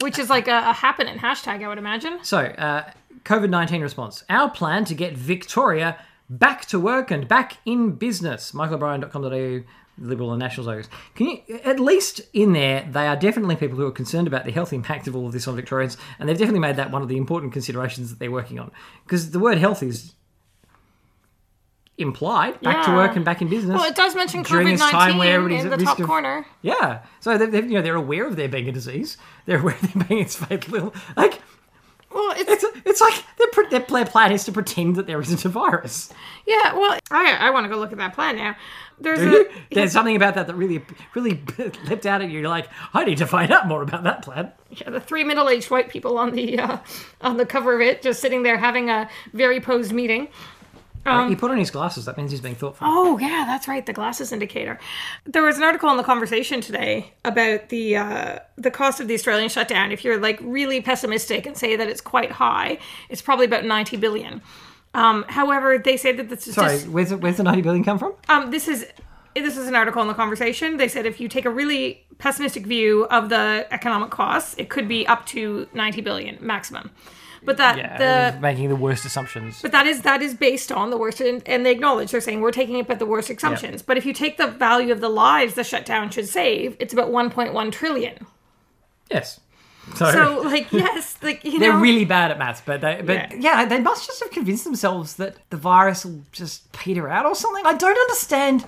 which 0.01 0.19
is 0.19 0.29
like 0.29 0.47
a, 0.47 0.57
a 0.69 0.73
happening 0.73 1.17
hashtag, 1.17 1.63
I 1.63 1.67
would 1.67 1.77
imagine. 1.77 2.19
So, 2.23 2.39
uh, 2.39 2.89
COVID 3.23 3.49
19 3.49 3.81
response. 3.81 4.23
Our 4.29 4.49
plan 4.49 4.83
to 4.85 4.95
get 4.95 5.15
Victoria 5.15 5.97
back 6.29 6.65
to 6.65 6.79
work 6.79 7.11
and 7.11 7.27
back 7.27 7.57
in 7.65 7.91
business. 7.91 8.51
MichaelO'Brien.com.au, 8.51 9.63
Liberal 9.99 10.31
and 10.31 10.39
National 10.39 10.67
Logos. 10.67 10.87
Can 11.15 11.27
you, 11.27 11.59
at 11.63 11.79
least 11.79 12.21
in 12.33 12.53
there, 12.53 12.87
they 12.91 13.07
are 13.07 13.15
definitely 13.15 13.55
people 13.55 13.77
who 13.77 13.85
are 13.87 13.91
concerned 13.91 14.27
about 14.27 14.45
the 14.45 14.51
health 14.51 14.71
impact 14.73 15.07
of 15.07 15.15
all 15.15 15.25
of 15.25 15.31
this 15.33 15.47
on 15.47 15.55
Victorians, 15.55 15.97
and 16.19 16.27
they've 16.29 16.37
definitely 16.37 16.59
made 16.59 16.75
that 16.75 16.91
one 16.91 17.01
of 17.01 17.07
the 17.07 17.17
important 17.17 17.53
considerations 17.53 18.09
that 18.09 18.19
they're 18.19 18.31
working 18.31 18.59
on. 18.59 18.71
Because 19.03 19.31
the 19.31 19.39
word 19.39 19.57
health 19.57 19.81
is 19.81 20.13
implied 21.97 22.61
back 22.61 22.85
to 22.85 22.91
work 22.93 23.15
and 23.15 23.25
back 23.25 23.41
in 23.41 23.49
business. 23.49 23.75
Well, 23.75 23.89
it 23.89 23.95
does 23.95 24.13
mention 24.15 24.43
COVID 24.43 24.65
this 24.77 24.81
time 24.81 25.17
where 25.17 25.41
nineteen 25.41 25.65
in 25.67 25.73
at 25.73 25.79
the 25.79 25.85
top 25.85 25.99
of- 25.99 26.05
corner. 26.05 26.45
Yeah, 26.61 26.99
so 27.19 27.37
they're, 27.37 27.47
they're, 27.47 27.65
you 27.65 27.73
know 27.73 27.81
they're 27.81 27.95
aware 27.95 28.27
of 28.27 28.35
there 28.35 28.47
being 28.47 28.69
a 28.69 28.71
disease. 28.71 29.17
They're 29.45 29.59
aware 29.59 29.75
of 29.81 29.93
there 29.93 30.03
being 30.03 30.21
its 30.21 30.35
fatal. 30.35 30.93
Like 31.15 31.41
Well, 32.13 32.33
it's 32.37 32.63
it's 32.63 32.66
it's 33.01 33.25
like 33.39 33.69
their 33.69 33.79
their 33.79 34.05
plan 34.05 34.31
is 34.31 34.45
to 34.45 34.51
pretend 34.51 34.95
that 34.95 35.07
there 35.07 35.21
isn't 35.21 35.45
a 35.45 35.49
virus. 35.49 36.11
yeah. 36.45 36.73
Well, 36.73 36.97
I 37.11 37.37
I 37.39 37.49
want 37.51 37.65
to 37.65 37.69
go 37.69 37.77
look 37.77 37.91
at 37.91 37.97
that 37.97 38.13
plan 38.13 38.37
now. 38.37 38.55
There's 38.99 39.19
a 39.19 39.45
There's 39.71 39.91
something 39.91 40.15
about 40.15 40.35
that 40.35 40.47
that 40.47 40.55
really 40.55 40.83
really 41.13 41.43
leapt 41.87 42.05
out 42.05 42.21
at 42.21 42.29
you. 42.29 42.39
You're 42.39 42.49
like, 42.49 42.67
I 42.93 43.05
need 43.05 43.19
to 43.19 43.27
find 43.27 43.51
out 43.51 43.67
more 43.67 43.83
about 43.83 44.03
that 44.03 44.23
plan. 44.23 44.51
yeah, 44.71 44.89
the 44.89 44.99
three 44.99 45.23
middle-aged 45.23 45.69
white 45.69 45.89
people 45.89 46.17
on 46.17 46.31
the 46.31 46.57
uh, 46.59 46.77
on 47.21 47.37
the 47.37 47.45
cover 47.45 47.75
of 47.75 47.81
it, 47.81 48.01
just 48.01 48.19
sitting 48.19 48.43
there 48.43 48.57
having 48.57 48.89
a 48.89 49.09
very 49.33 49.59
posed 49.61 49.91
meeting. 49.91 50.29
He 51.29 51.35
put 51.35 51.51
on 51.51 51.57
his 51.57 51.71
glasses. 51.71 52.05
That 52.05 52.17
means 52.17 52.31
he's 52.31 52.41
being 52.41 52.55
thoughtful. 52.55 52.87
Oh 52.89 53.17
yeah, 53.17 53.43
that's 53.47 53.67
right. 53.67 53.85
The 53.85 53.93
glasses 53.93 54.31
indicator. 54.31 54.79
There 55.25 55.43
was 55.43 55.57
an 55.57 55.63
article 55.63 55.89
in 55.89 55.97
the 55.97 56.03
conversation 56.03 56.61
today 56.61 57.13
about 57.23 57.69
the 57.69 57.97
uh, 57.97 58.39
the 58.57 58.71
cost 58.71 58.99
of 58.99 59.07
the 59.07 59.13
Australian 59.13 59.49
shutdown. 59.49 59.91
If 59.91 60.03
you're 60.03 60.19
like 60.19 60.39
really 60.41 60.81
pessimistic 60.81 61.45
and 61.45 61.57
say 61.57 61.75
that 61.75 61.87
it's 61.87 62.01
quite 62.01 62.31
high, 62.31 62.79
it's 63.09 63.21
probably 63.21 63.45
about 63.45 63.65
ninety 63.65 63.97
billion. 63.97 64.41
Um, 64.93 65.25
however, 65.27 65.77
they 65.77 65.97
say 65.97 66.11
that 66.13 66.29
this 66.29 66.47
is 66.47 66.55
Sorry, 66.55 66.73
just 66.73 66.87
where's 66.87 67.09
the, 67.09 67.17
where's 67.17 67.37
the 67.37 67.43
ninety 67.43 67.61
billion 67.61 67.83
come 67.83 67.99
from? 67.99 68.13
um, 68.29 68.51
this 68.51 68.67
is 68.67 68.87
this 69.35 69.57
is 69.57 69.67
an 69.67 69.75
article 69.75 70.01
in 70.01 70.07
the 70.07 70.13
conversation. 70.13 70.77
They 70.77 70.87
said 70.87 71.05
if 71.05 71.19
you 71.19 71.27
take 71.27 71.45
a 71.45 71.51
really 71.51 72.05
pessimistic 72.17 72.65
view 72.65 73.05
of 73.05 73.29
the 73.29 73.67
economic 73.71 74.09
costs, 74.09 74.55
it 74.57 74.69
could 74.69 74.87
be 74.87 75.05
up 75.05 75.25
to 75.27 75.67
ninety 75.73 76.01
billion 76.01 76.37
maximum. 76.41 76.89
But 77.43 77.57
that 77.57 78.33
the 78.33 78.39
making 78.41 78.69
the 78.69 78.75
worst 78.75 79.05
assumptions. 79.05 79.61
but 79.61 79.71
that 79.71 79.85
is 79.85 80.01
that 80.01 80.21
is 80.21 80.33
based 80.33 80.71
on 80.71 80.89
the 80.89 80.97
worst, 80.97 81.21
and, 81.21 81.41
and 81.47 81.65
they 81.65 81.71
acknowledge 81.71 82.11
they're 82.11 82.21
saying 82.21 82.41
we're 82.41 82.51
taking 82.51 82.77
it 82.77 82.87
but 82.87 82.99
the 82.99 83.05
worst 83.05 83.29
assumptions. 83.29 83.81
But 83.81 83.97
if 83.97 84.05
you 84.05 84.13
take 84.13 84.37
the 84.37 84.47
value 84.47 84.91
of 84.91 85.01
the 85.01 85.09
lives 85.09 85.53
the 85.53 85.63
shutdown 85.63 86.09
should 86.09 86.27
save, 86.27 86.75
it's 86.79 86.93
about 86.93 87.09
1.1 87.09 87.71
trillion. 87.71 88.25
Yes. 89.11 89.39
So, 89.95 90.11
So, 90.11 90.41
like, 90.45 90.71
yes, 90.73 91.17
like 91.21 91.43
you 91.45 91.59
they're 91.59 91.77
really 91.77 92.05
bad 92.05 92.31
at 92.31 92.37
maths, 92.37 92.61
but 92.65 92.81
they, 92.81 93.01
but 93.03 93.13
Yeah. 93.31 93.61
yeah, 93.61 93.65
they 93.65 93.79
must 93.79 94.05
just 94.05 94.21
have 94.21 94.31
convinced 94.31 94.65
themselves 94.65 95.15
that 95.15 95.37
the 95.49 95.57
virus 95.57 96.03
will 96.05 96.23
just 96.31 96.71
peter 96.73 97.07
out 97.07 97.25
or 97.25 97.35
something. 97.35 97.65
I 97.65 97.73
don't 97.73 97.97
understand 97.97 98.65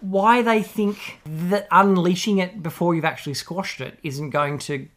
why 0.00 0.42
they 0.42 0.62
think 0.62 1.20
that 1.24 1.66
unleashing 1.70 2.38
it 2.38 2.62
before 2.62 2.94
you've 2.94 3.04
actually 3.04 3.34
squashed 3.34 3.80
it 3.80 3.98
isn't 4.02 4.30
going 4.30 4.58
to 4.58 4.88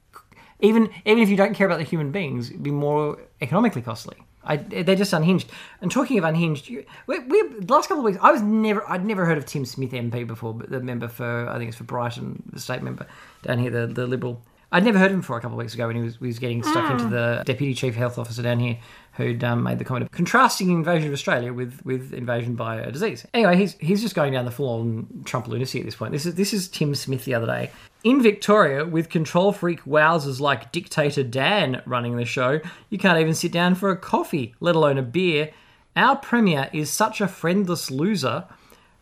even 0.62 0.89
even 1.06 1.22
if 1.22 1.30
you 1.30 1.36
don't 1.36 1.53
care 1.53 1.68
about 1.68 1.80
the 1.80 1.84
human 1.84 2.12
beings, 2.12 2.50
it'd 2.50 2.63
be 2.63 2.72
more 2.72 3.20
economically 3.41 3.82
costly. 3.82 4.18
I, 4.44 4.58
they're 4.58 4.96
just 4.96 5.13
unhinged. 5.13 5.51
And 5.82 5.91
talking 5.91 6.18
of 6.18 6.24
unhinged, 6.24 6.68
you, 6.68 6.86
we, 7.06 7.20
we 7.20 7.48
the 7.60 7.74
last 7.74 7.88
couple 7.88 8.00
of 8.00 8.06
weeks, 8.06 8.18
I 8.22 8.32
was 8.32 8.41
never, 8.41 8.89
I'd 8.89 9.06
never 9.06 9.25
heard 9.25 9.38
of 9.38 9.46
Tim 9.46 9.65
Smith 9.65 9.91
MP 9.91 10.25
before, 10.25 10.53
but 10.53 10.70
the 10.70 10.80
member 10.80 11.08
for, 11.08 11.48
I 11.48 11.58
think 11.58 11.70
it's 11.70 11.77
for 11.77 11.84
Brighton, 11.84 12.41
the 12.51 12.60
state 12.60 12.82
member 12.82 13.06
down 13.44 13.60
here, 13.60 13.70
the, 13.70 13.88
the 13.88 14.08
Liberal. 14.08 14.41
I'd 14.71 14.85
never 14.85 14.97
heard 14.97 15.07
of 15.07 15.13
him 15.13 15.19
before 15.19 15.37
a 15.37 15.41
couple 15.41 15.57
of 15.57 15.63
weeks 15.63 15.73
ago 15.73 15.87
when 15.87 15.97
he 15.97 16.01
was, 16.01 16.15
he 16.15 16.27
was 16.27 16.39
getting 16.39 16.63
stuck 16.63 16.89
into 16.89 17.07
the 17.07 17.43
deputy 17.45 17.73
chief 17.73 17.93
health 17.93 18.17
officer 18.17 18.41
down 18.41 18.59
here 18.59 18.77
who'd 19.13 19.43
um, 19.43 19.63
made 19.63 19.79
the 19.79 19.83
comment 19.83 20.05
of 20.05 20.11
contrasting 20.11 20.69
invasion 20.69 21.09
of 21.09 21.13
Australia 21.13 21.51
with, 21.51 21.81
with 21.83 22.13
invasion 22.13 22.55
by 22.55 22.77
a 22.77 22.91
disease. 22.91 23.25
Anyway, 23.33 23.57
he's 23.57 23.73
he's 23.79 24.01
just 24.01 24.15
going 24.15 24.31
down 24.31 24.45
the 24.45 24.51
full 24.51 24.79
on 24.79 25.23
Trump 25.25 25.47
lunacy 25.47 25.79
at 25.79 25.85
this 25.85 25.95
point. 25.95 26.13
This 26.13 26.25
is 26.25 26.35
this 26.35 26.53
is 26.53 26.69
Tim 26.69 26.95
Smith 26.95 27.25
the 27.25 27.33
other 27.33 27.47
day 27.47 27.69
in 28.03 28.21
Victoria 28.21 28.85
with 28.85 29.09
control 29.09 29.51
freak 29.51 29.83
wowsers 29.83 30.39
like 30.39 30.71
dictator 30.71 31.23
Dan 31.23 31.81
running 31.85 32.17
the 32.17 32.25
show. 32.25 32.59
You 32.89 32.97
can't 32.97 33.19
even 33.19 33.33
sit 33.33 33.51
down 33.51 33.75
for 33.75 33.91
a 33.91 33.97
coffee, 33.97 34.55
let 34.59 34.75
alone 34.75 34.97
a 34.97 35.03
beer. 35.03 35.51
Our 35.95 36.15
premier 36.15 36.69
is 36.71 36.89
such 36.89 37.21
a 37.21 37.27
friendless 37.27 37.91
loser. 37.91 38.45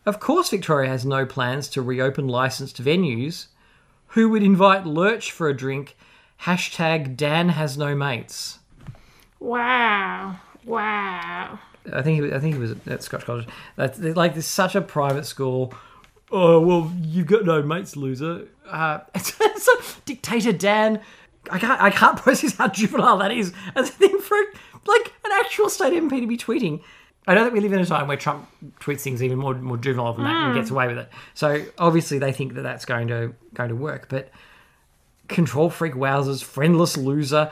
Of 0.04 0.18
course, 0.18 0.50
Victoria 0.50 0.88
has 0.90 1.04
no 1.04 1.24
plans 1.24 1.68
to 1.68 1.82
reopen 1.82 2.26
licensed 2.26 2.82
venues. 2.82 3.46
Who 4.10 4.28
would 4.30 4.42
invite 4.42 4.86
Lurch 4.86 5.30
for 5.30 5.48
a 5.48 5.56
drink? 5.56 5.96
Hashtag 6.42 7.16
Dan 7.16 7.50
has 7.50 7.76
no 7.76 7.94
mates. 7.94 8.58
wow, 9.38 10.36
wow. 10.64 11.58
I 11.92 12.02
think 12.02 12.16
he 12.16 12.20
was, 12.22 12.32
I 12.32 12.38
think 12.38 12.54
he 12.54 12.60
was 12.60 12.74
at 12.86 13.02
Scotch 13.02 13.24
College. 13.24 13.46
That's 13.76 13.98
like 13.98 14.34
there's 14.34 14.46
such 14.46 14.74
a 14.74 14.80
private 14.80 15.26
school. 15.26 15.72
Oh 16.30 16.60
well, 16.60 16.92
you've 17.02 17.26
got 17.26 17.44
no 17.44 17.62
mates, 17.62 17.96
loser. 17.96 18.48
Uh, 18.66 19.00
it's 19.14 20.00
dictator 20.04 20.52
Dan. 20.52 21.00
I 21.50 21.58
can't 21.58 21.80
I 21.80 21.90
can't 21.90 22.16
process 22.22 22.56
how 22.56 22.68
juvenile 22.68 23.18
that 23.18 23.32
is 23.32 23.52
as 23.74 23.88
a 23.88 23.92
thing 23.92 24.18
for 24.20 24.36
like 24.86 25.14
an 25.24 25.30
actual 25.32 25.68
state 25.68 25.92
MP 25.92 26.20
to 26.20 26.26
be 26.26 26.36
tweeting. 26.36 26.80
I 27.26 27.34
know 27.34 27.44
that 27.44 27.52
we 27.52 27.60
live 27.60 27.72
in 27.72 27.80
a 27.80 27.86
time 27.86 28.08
where 28.08 28.16
Trump 28.16 28.48
tweets 28.80 29.00
things 29.00 29.22
even 29.22 29.38
more 29.38 29.54
more 29.54 29.76
juvenile 29.76 30.14
than 30.14 30.24
that 30.24 30.34
and 30.34 30.52
hmm. 30.52 30.58
gets 30.58 30.70
away 30.70 30.88
with 30.88 30.98
it. 30.98 31.08
So 31.34 31.64
obviously 31.78 32.18
they 32.18 32.32
think 32.32 32.54
that 32.54 32.62
that's 32.62 32.84
going 32.84 33.08
to 33.08 33.34
going 33.54 33.68
to 33.68 33.76
work. 33.76 34.08
But 34.08 34.30
control 35.28 35.70
freak 35.70 35.94
wowsers, 35.94 36.42
friendless 36.42 36.96
loser. 36.96 37.50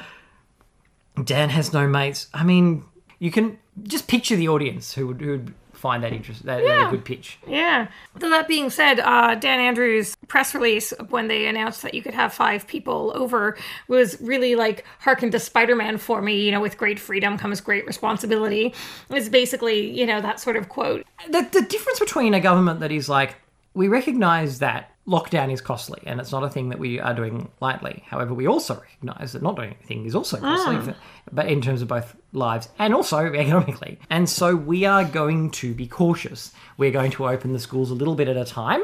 Dan 1.23 1.51
has 1.51 1.73
no 1.73 1.87
mates. 1.87 2.29
I 2.33 2.45
mean, 2.45 2.85
you 3.19 3.31
can 3.31 3.59
just 3.83 4.09
picture 4.09 4.37
the 4.37 4.49
audience 4.49 4.95
who 4.95 5.09
would, 5.09 5.21
who 5.21 5.31
would 5.31 5.55
find 5.79 6.03
that 6.03 6.13
interest, 6.13 6.45
that, 6.45 6.63
that 6.63 6.89
a 6.89 6.91
good 6.91 7.05
pitch. 7.05 7.39
Yeah. 7.47 7.89
So 8.21 8.29
that 8.29 8.49
being 8.49 8.71
said, 8.71 9.01
uh, 9.01 9.35
Dan 9.35 9.61
Andrews' 9.61 10.17
press 10.27 10.55
release 10.55 10.93
when 11.09 11.29
they 11.29 11.47
announced 11.47 11.83
that 11.83 11.95
you 11.95 12.03
could 12.03 12.15
have 12.15 12.33
five 12.33 12.67
people 12.67 13.13
over 13.15 13.57
was 13.87 14.21
really 14.21 14.55
like 14.55 14.85
harken 15.01 15.31
to 15.31 15.39
Spider-Man 15.39 15.99
for 15.99 16.21
me. 16.21 16.41
You 16.41 16.53
know, 16.53 16.61
with 16.61 16.77
great 16.77 16.99
freedom 16.99 17.39
comes 17.39 17.61
great 17.61 17.87
responsibility. 17.87 18.75
It's 19.11 19.29
basically 19.29 19.91
you 19.91 20.07
know 20.07 20.21
that 20.21 20.41
sort 20.41 20.57
of 20.57 20.69
quote. 20.69 21.07
The, 21.31 21.49
the 21.51 21.63
difference 21.63 21.99
between 21.99 22.35
a 22.35 22.41
government 22.41 22.81
that 22.81 22.93
is 22.93 23.09
like, 23.09 23.37
we 23.75 23.89
recognise 23.89 24.59
that 24.59 24.93
lockdown 25.09 25.51
is 25.51 25.63
costly 25.63 26.03
and 26.05 26.21
it's 26.21 26.31
not 26.33 26.45
a 26.45 26.51
thing 26.51 26.69
that 26.69 26.79
we 26.79 27.01
are 27.01 27.15
doing 27.15 27.49
lightly. 27.61 28.05
However, 28.07 28.35
we 28.35 28.47
also 28.47 28.75
recognise 28.75 29.33
that 29.33 29.43
not 29.43 29.57
doing 29.57 29.75
anything 29.79 30.05
is 30.05 30.15
also 30.15 30.37
costly, 30.37 30.77
Ah. 30.77 30.83
for- 30.83 30.95
but 31.33 31.47
in 31.49 31.63
terms 31.63 31.81
of 31.81 31.89
both 31.89 32.15
lives 32.35 32.69
and 32.79 32.93
also 32.95 33.19
economically. 33.35 33.99
And 34.11 34.29
so 34.29 34.55
we 34.55 34.85
are 34.85 35.05
going 35.05 35.51
to 35.53 35.73
be 35.73 35.87
cautious. 35.87 36.53
We're 36.77 36.91
going 36.91 37.11
to 37.13 37.27
open 37.27 37.55
the 37.55 37.59
schools 37.59 37.91
a 37.91 37.95
little 37.95 38.15
bit 38.15 38.29
at 38.29 38.37
a 38.37 38.45
time 38.45 38.83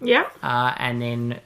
Yeah. 0.00 0.26
uh, 0.42 0.72
and 0.76 1.02
then. 1.02 1.40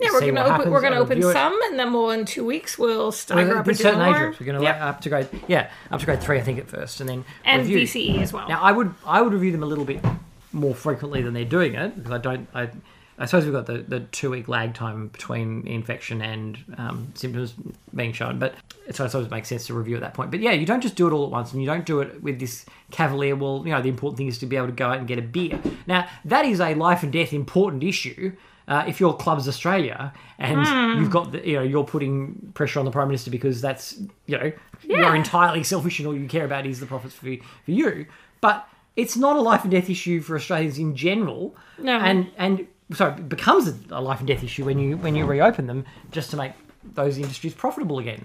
Yeah, 0.00 0.08
we're 0.12 0.20
gonna 0.32 0.54
open. 0.56 0.72
We're 0.72 0.80
gonna 0.80 0.96
uh, 0.96 1.00
open 1.04 1.22
some, 1.22 1.56
and 1.66 1.78
then 1.78 1.92
we'll 1.92 2.10
in 2.10 2.24
two 2.26 2.44
weeks 2.44 2.76
we'll 2.76 3.12
stagger 3.12 3.58
up 3.58 3.66
with 3.66 3.68
and 3.68 3.76
do 3.78 3.82
certain 3.84 4.00
age 4.02 4.16
groups, 4.16 4.40
we're 4.40 4.46
going 4.46 4.58
to 4.58 4.64
Yep. 4.64 4.80
up 4.80 5.00
to 5.02 5.08
grade, 5.08 5.28
yeah, 5.46 5.70
up 5.92 6.00
to 6.00 6.06
grade 6.06 6.20
three, 6.20 6.36
I 6.36 6.42
think, 6.42 6.58
at 6.58 6.66
first, 6.68 6.98
and 7.00 7.08
then 7.08 7.24
and 7.44 7.62
review. 7.62 7.78
VCE 7.86 8.20
as 8.20 8.32
well. 8.32 8.48
Now, 8.48 8.60
I 8.60 8.72
would 8.72 8.92
I 9.06 9.22
would 9.22 9.32
review 9.32 9.52
them 9.52 9.62
a 9.62 9.66
little 9.66 9.84
bit 9.84 10.04
more 10.52 10.74
frequently 10.74 11.22
than 11.22 11.32
they're 11.32 11.44
doing 11.44 11.74
it 11.76 11.94
because 11.96 12.10
I 12.10 12.18
don't 12.18 12.48
I. 12.52 12.70
I 13.18 13.26
suppose 13.26 13.44
we've 13.44 13.52
got 13.52 13.66
the, 13.66 13.78
the 13.78 14.00
two 14.00 14.30
week 14.30 14.48
lag 14.48 14.74
time 14.74 15.08
between 15.08 15.66
infection 15.66 16.20
and 16.20 16.58
um, 16.76 17.12
symptoms 17.14 17.54
being 17.94 18.12
shown, 18.12 18.38
but 18.38 18.54
so 18.90 19.04
I 19.04 19.06
suppose 19.06 19.26
it 19.26 19.30
makes 19.30 19.48
sense 19.48 19.66
to 19.68 19.74
review 19.74 19.94
at 19.94 20.00
that 20.02 20.14
point. 20.14 20.30
But 20.30 20.40
yeah, 20.40 20.50
you 20.50 20.66
don't 20.66 20.80
just 20.80 20.96
do 20.96 21.06
it 21.06 21.12
all 21.12 21.24
at 21.24 21.30
once, 21.30 21.52
and 21.52 21.62
you 21.62 21.66
don't 21.66 21.86
do 21.86 22.00
it 22.00 22.22
with 22.22 22.40
this 22.40 22.66
cavalier. 22.90 23.36
Well, 23.36 23.62
you 23.64 23.72
know, 23.72 23.80
the 23.80 23.88
important 23.88 24.18
thing 24.18 24.26
is 24.26 24.38
to 24.38 24.46
be 24.46 24.56
able 24.56 24.66
to 24.66 24.72
go 24.72 24.88
out 24.88 24.98
and 24.98 25.06
get 25.06 25.18
a 25.18 25.22
beer. 25.22 25.60
Now, 25.86 26.08
that 26.24 26.44
is 26.44 26.60
a 26.60 26.74
life 26.74 27.02
and 27.02 27.12
death 27.12 27.32
important 27.32 27.84
issue. 27.84 28.32
Uh, 28.66 28.82
if 28.88 28.98
your 28.98 29.14
Clubs 29.14 29.46
Australia 29.46 30.10
and 30.38 30.98
you've 30.98 31.10
got 31.10 31.32
the, 31.32 31.46
you 31.46 31.56
know, 31.56 31.62
you're 31.62 31.84
putting 31.84 32.50
pressure 32.54 32.78
on 32.78 32.86
the 32.86 32.90
prime 32.90 33.08
minister 33.08 33.30
because 33.30 33.60
that's 33.60 34.00
you 34.24 34.38
know 34.38 34.50
you're 34.82 35.14
entirely 35.14 35.62
selfish 35.62 35.98
and 35.98 36.08
all 36.08 36.16
you 36.16 36.26
care 36.26 36.46
about 36.46 36.66
is 36.66 36.80
the 36.80 36.86
profits 36.86 37.14
for 37.14 37.28
for 37.64 37.70
you. 37.70 38.06
But 38.40 38.66
it's 38.96 39.16
not 39.16 39.36
a 39.36 39.40
life 39.40 39.62
and 39.62 39.70
death 39.70 39.90
issue 39.90 40.20
for 40.20 40.36
Australians 40.36 40.78
in 40.78 40.96
general. 40.96 41.54
No. 41.78 41.98
And 41.98 42.30
and 42.38 42.66
sorry, 42.92 43.14
it 43.14 43.28
becomes 43.28 43.72
a, 43.90 44.00
life 44.00 44.18
and 44.18 44.28
death 44.28 44.42
issue 44.44 44.64
when 44.64 44.78
you 44.78 44.96
when 44.96 45.14
you 45.16 45.24
reopen 45.26 45.66
them 45.66 45.84
just 46.10 46.30
to 46.30 46.36
make 46.36 46.52
those 46.94 47.16
industries 47.18 47.54
profitable 47.54 47.98
again. 47.98 48.24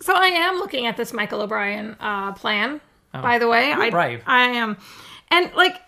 So 0.00 0.14
I 0.14 0.26
am 0.26 0.56
looking 0.56 0.86
at 0.86 0.96
this 0.96 1.12
Michael 1.12 1.40
O'Brien 1.40 1.96
uh, 2.00 2.32
plan. 2.32 2.80
by 3.12 3.38
the 3.38 3.48
way, 3.48 3.72
I 3.72 3.86
Oh. 3.86 3.90
brave. 3.90 4.22
I 4.26 4.42
am, 4.50 4.76
and 5.30 5.50
like 5.54 5.80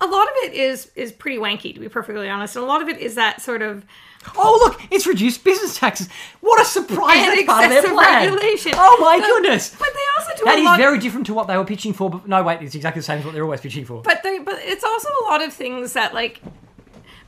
a 0.00 0.06
lot 0.06 0.26
of 0.26 0.34
it 0.44 0.54
is 0.54 0.90
is 0.96 1.12
pretty 1.12 1.38
wanky 1.38 1.72
to 1.74 1.80
be 1.80 1.88
perfectly 1.88 2.28
honest, 2.28 2.56
and 2.56 2.64
a 2.64 2.68
lot 2.68 2.82
of 2.82 2.88
it 2.88 2.98
is 2.98 3.14
that 3.14 3.40
sort 3.40 3.62
of 3.62 3.84
Oh 4.36 4.58
look, 4.64 4.80
it's 4.90 5.06
reduced 5.06 5.44
business 5.44 5.78
taxes. 5.78 6.08
What 6.40 6.58
a 6.60 6.64
surprise! 6.64 7.18
And 7.38 7.46
part 7.46 7.66
of 7.66 7.70
their 7.70 7.82
plan. 7.82 8.32
regulation. 8.32 8.72
Oh 8.74 8.96
my 9.00 9.18
But- 9.20 9.26
goodness! 9.26 9.76
But 9.78 9.88
they 9.94 10.00
also 10.18 10.36
do 10.38 10.44
That 10.46 10.58
a 10.58 10.62
is 10.72 10.76
very 10.78 10.98
different 10.98 11.26
to 11.26 11.34
what 11.34 11.46
they 11.46 11.56
were 11.58 11.64
pitching 11.66 11.92
for. 11.92 12.08
But 12.10 12.26
no, 12.26 12.42
wait, 12.42 12.62
it's 12.62 12.74
exactly 12.74 13.00
the 13.00 13.04
same 13.04 13.18
as 13.18 13.24
what 13.26 13.34
they're 13.34 13.44
always 13.44 13.60
pitching 13.60 13.84
for. 13.84 14.00
but 14.02 14.22
they, 14.22 14.38
but 14.38 14.56
it's 14.60 14.82
also 14.82 15.08
a 15.22 15.24
lot 15.26 15.42
of 15.42 15.52
things 15.52 15.92
that 15.92 16.14
like 16.14 16.40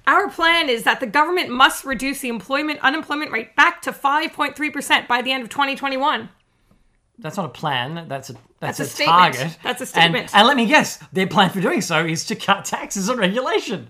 our 0.06 0.28
plan 0.30 0.68
is 0.68 0.84
that 0.84 1.00
the 1.00 1.06
government 1.06 1.50
must 1.50 1.84
reduce 1.84 2.20
the 2.20 2.28
employment 2.28 2.80
unemployment 2.82 3.32
rate 3.32 3.56
back 3.56 3.82
to 3.82 3.92
5.3 3.92 4.72
percent 4.72 5.08
by 5.08 5.22
the 5.22 5.32
end 5.32 5.42
of 5.42 5.48
2021. 5.48 6.28
That's 7.18 7.36
not 7.38 7.46
a 7.46 7.50
plan. 7.50 8.06
That's 8.08 8.30
a 8.30 8.34
that's, 8.60 8.78
That's 8.78 8.98
a 9.00 9.02
a, 9.02 9.06
target. 9.06 9.58
That's 9.62 9.80
a 9.80 9.82
And- 9.82 9.88
statement. 9.88 10.34
And, 10.34 10.46
let 10.46 10.56
me 10.56 10.64
guess, 10.66 10.96
their 11.12 11.26
plan 11.26 11.50
for 11.50 11.60
doing 11.60 11.80
so 11.82 12.04
is 12.04 12.24
to 12.26 12.34
cut 12.34 12.64
taxes 12.76 13.10
on 13.10 13.18
regulation. 13.18 13.88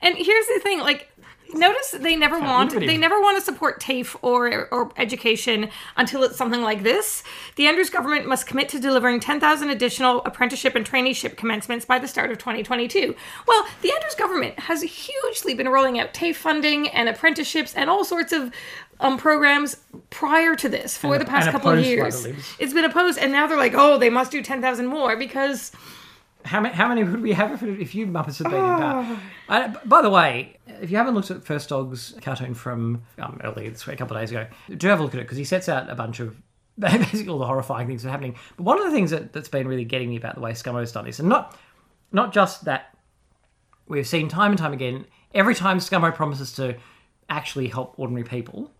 And 0.00 0.16
here's 0.16 0.46
the 0.46 0.60
thing, 0.62 0.80
like 0.80 1.10
notice 1.54 1.92
they 1.92 2.16
never 2.16 2.38
want 2.38 2.72
they 2.72 2.96
never 2.96 3.20
want 3.20 3.38
to 3.38 3.44
support 3.44 3.80
TAFE 3.80 4.16
or 4.22 4.68
or 4.72 4.92
education 4.96 5.68
until 5.96 6.22
it's 6.22 6.36
something 6.36 6.62
like 6.62 6.82
this. 6.82 7.22
The 7.56 7.66
Andrews 7.66 7.90
government 7.90 8.26
must 8.26 8.46
commit 8.46 8.68
to 8.70 8.80
delivering 8.80 9.20
10,000 9.20 9.70
additional 9.70 10.22
apprenticeship 10.24 10.74
and 10.74 10.84
traineeship 10.88 11.36
commencements 11.36 11.84
by 11.84 11.98
the 11.98 12.08
start 12.08 12.30
of 12.30 12.38
2022. 12.38 13.14
Well, 13.46 13.66
the 13.82 13.92
Andrews 13.92 14.14
government 14.14 14.58
has 14.60 14.82
hugely 14.82 15.54
been 15.54 15.68
rolling 15.68 15.98
out 15.98 16.12
TAFE 16.14 16.36
funding 16.36 16.88
and 16.88 17.08
apprenticeships 17.08 17.74
and 17.74 17.88
all 17.90 18.04
sorts 18.04 18.32
of 18.32 18.52
um, 19.00 19.18
programs 19.18 19.76
prior 20.10 20.54
to 20.56 20.68
this 20.68 20.96
for 20.96 21.14
And- 21.14 21.20
the 21.20 21.26
past 21.28 21.50
couple 21.50 21.70
of 21.70 21.84
years. 21.84 22.26
It's 22.58 22.72
been 22.72 22.84
opposed, 22.84 23.18
and 23.18 23.30
now 23.30 23.46
they're 23.46 23.58
like, 23.58 23.74
oh, 23.74 23.98
they 23.98 24.10
must 24.10 24.30
do 24.32 24.42
10,000 24.42 24.86
more 24.86 25.16
because 25.16 25.70
How 26.46 26.60
many, 26.60 26.74
how 26.74 26.88
many 26.88 27.04
would 27.04 27.20
we 27.20 27.32
have 27.32 27.52
if, 27.52 27.62
if 27.62 27.94
you 27.94 28.06
Muppets 28.06 28.38
had 28.38 28.50
been 28.50 28.54
in 28.64 28.70
Oh. 28.70 28.78
power? 28.78 29.18
Uh, 29.48 29.68
b- 29.68 29.78
by 29.84 30.00
the 30.02 30.10
way, 30.10 30.56
if 30.80 30.90
you 30.90 30.96
haven't 30.96 31.14
looked 31.14 31.30
at 31.30 31.44
First 31.44 31.68
Dog's 31.68 32.14
cartoon 32.22 32.54
from 32.54 33.02
um, 33.18 33.40
earlier 33.44 33.70
this 33.70 33.86
week, 33.86 33.96
a 33.96 33.98
couple 33.98 34.16
of 34.16 34.22
days 34.22 34.30
ago, 34.30 34.46
do 34.76 34.88
have 34.88 35.00
a 35.00 35.02
look 35.02 35.14
at 35.14 35.20
it 35.20 35.24
because 35.24 35.38
he 35.38 35.44
sets 35.44 35.68
out 35.68 35.90
a 35.90 35.94
bunch 35.94 36.20
of 36.20 36.36
basically 36.78 37.28
all 37.28 37.38
the 37.38 37.46
horrifying 37.46 37.86
things 37.86 38.02
that 38.02 38.08
are 38.08 38.12
happening. 38.12 38.36
But 38.56 38.62
one 38.64 38.78
of 38.78 38.84
the 38.84 38.90
things 38.92 39.10
that, 39.10 39.32
that's 39.32 39.48
been 39.48 39.66
really 39.68 39.84
getting 39.84 40.08
me 40.10 40.16
about 40.16 40.34
the 40.34 40.40
way 40.40 40.52
Scummo's 40.52 40.92
done 40.92 41.04
this, 41.04 41.18
and 41.18 41.28
not 41.28 41.58
not 42.12 42.32
just 42.32 42.64
that 42.66 42.94
we've 43.88 44.06
seen 44.06 44.28
time 44.28 44.52
and 44.52 44.58
time 44.58 44.72
again, 44.72 45.06
every 45.34 45.54
time 45.54 45.78
Scummo 45.78 46.14
promises 46.14 46.52
to 46.52 46.76
actually 47.28 47.68
help 47.68 47.94
ordinary 47.98 48.24
people, 48.24 48.70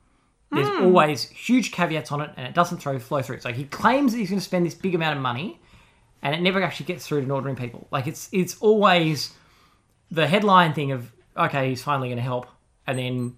there's 0.53 0.69
Hmm. 0.69 0.85
always 0.85 1.29
huge 1.31 1.73
caveats 1.73 2.13
on 2.13 2.21
it 2.21 2.31
and 2.37 2.47
it 2.47 2.55
doesn't 2.55 2.79
throw 2.79 2.99
flow 2.99 3.23
through. 3.23 3.37
It. 3.37 3.43
So 3.43 3.53
he 3.53 3.65
claims 3.65 4.13
that 4.13 4.19
he's 4.19 4.31
going 4.31 4.39
to 4.39 4.45
spend 4.45 4.65
this 4.65 4.75
big 4.75 4.95
amount 4.95 5.17
of 5.17 5.23
money 5.23 5.59
and 6.27 6.35
it 6.35 6.41
never 6.43 6.63
actually 6.63 6.87
gets 6.87 7.07
through 7.07 7.25
to 7.25 7.31
ordinary 7.33 7.57
people. 7.57 7.87
Like 7.91 8.07
it's 8.07 8.29
it's 8.33 8.57
always 8.61 9.33
the 10.11 10.27
headline 10.27 10.73
thing 10.75 10.93
of 10.93 11.13
okay, 11.37 11.69
he's 11.71 11.83
finally 11.83 12.09
going 12.09 12.17
to 12.19 12.23
help, 12.23 12.47
and 12.87 12.99
then 12.99 13.37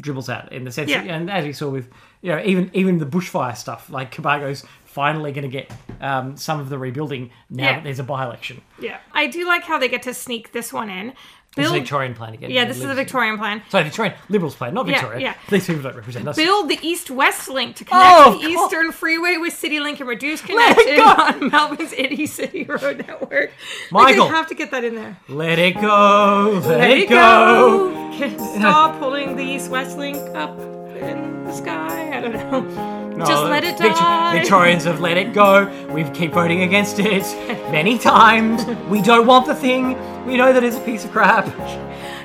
dribbles 0.00 0.28
out 0.28 0.52
in 0.52 0.64
the 0.64 0.72
sense. 0.72 0.90
Yeah. 0.90 1.02
That, 1.02 1.10
and 1.10 1.30
as 1.30 1.44
we 1.44 1.52
saw 1.52 1.68
with 1.70 1.88
you 2.22 2.30
know 2.32 2.42
even 2.44 2.70
even 2.74 2.98
the 2.98 3.06
bushfire 3.06 3.56
stuff, 3.56 3.88
like 3.90 4.14
Cobargo's 4.14 4.64
finally 4.84 5.32
going 5.32 5.42
to 5.42 5.48
get 5.48 5.72
um, 6.00 6.36
some 6.36 6.60
of 6.60 6.68
the 6.68 6.78
rebuilding 6.78 7.30
now 7.50 7.64
Yeah. 7.64 7.72
that 7.74 7.84
there's 7.84 7.98
a 7.98 8.04
by 8.04 8.24
election. 8.24 8.60
yeah, 8.80 8.98
I 9.12 9.26
do 9.26 9.44
like 9.46 9.64
how 9.64 9.78
they 9.78 9.88
get 9.88 10.02
to 10.02 10.14
sneak 10.14 10.52
this 10.52 10.72
one 10.72 10.88
in. 10.90 11.12
This 11.56 11.66
is 11.66 11.70
Build- 11.72 11.82
Victorian 11.82 12.14
plan 12.14 12.34
again. 12.34 12.50
yeah, 12.50 12.64
this 12.64 12.78
is 12.78 12.82
the 12.86 12.94
Victorian 12.94 13.38
plan. 13.38 13.62
Sorry, 13.68 13.84
Victorian 13.84 14.14
Liberals 14.28 14.56
plan, 14.56 14.74
not 14.74 14.86
Yeah, 14.88 14.92
Victoria. 15.00 15.20
yeah. 15.20 15.34
These 15.48 15.66
people 15.68 15.82
don't 15.82 15.94
represent 15.94 16.26
us. 16.26 16.34
Build 16.36 16.68
the 16.68 16.78
east-west 16.82 17.48
link 17.48 17.76
to 17.76 17.84
connect 17.84 18.04
Oh, 18.08 18.38
the. 18.42 18.48
Eastern 18.48 18.90
Freeway 18.90 19.36
with 19.36 19.52
CityLink 19.54 20.00
and 20.00 20.08
reduce 20.08 20.40
Let 20.48 20.76
it 20.78 20.96
congestion 20.96 20.96
go. 20.96 21.44
on 21.46 21.50
Melbourne's 21.50 21.92
Itty 21.92 22.26
City 22.26 22.64
Road 22.64 23.04
network. 23.06 23.52
Michael. 23.92 24.24
like, 24.24 24.34
have 24.34 24.48
to 24.48 24.54
get 24.56 24.72
that 24.72 24.82
in 24.82 24.96
there. 24.96 25.16
Let 25.28 25.60
it 25.60 25.74
go. 25.80 26.60
Let, 26.64 26.78
Let 26.78 26.90
it 26.90 27.08
go. 27.08 28.10
Stop 28.58 28.98
pulling 28.98 29.36
the 29.36 29.44
east-west 29.44 29.96
link 29.96 30.16
up 30.34 30.58
in 30.96 31.44
the 31.44 31.52
sky. 31.52 32.16
I 32.16 32.20
don't 32.20 32.32
know. 32.32 33.00
No, 33.14 33.24
Just 33.26 33.44
let 33.44 33.62
it 33.62 33.78
die. 33.78 34.40
Victorians 34.40 34.82
have 34.84 34.98
let 34.98 35.16
it 35.16 35.32
go. 35.32 35.66
We 35.92 36.02
keep 36.10 36.32
voting 36.32 36.62
against 36.62 36.98
it 36.98 37.22
many 37.70 37.96
times. 37.96 38.66
We 38.88 39.02
don't 39.02 39.28
want 39.28 39.46
the 39.46 39.54
thing. 39.54 39.96
We 40.26 40.36
know 40.36 40.52
that 40.52 40.64
it's 40.64 40.76
a 40.76 40.80
piece 40.80 41.04
of 41.04 41.12
crap. 41.12 41.46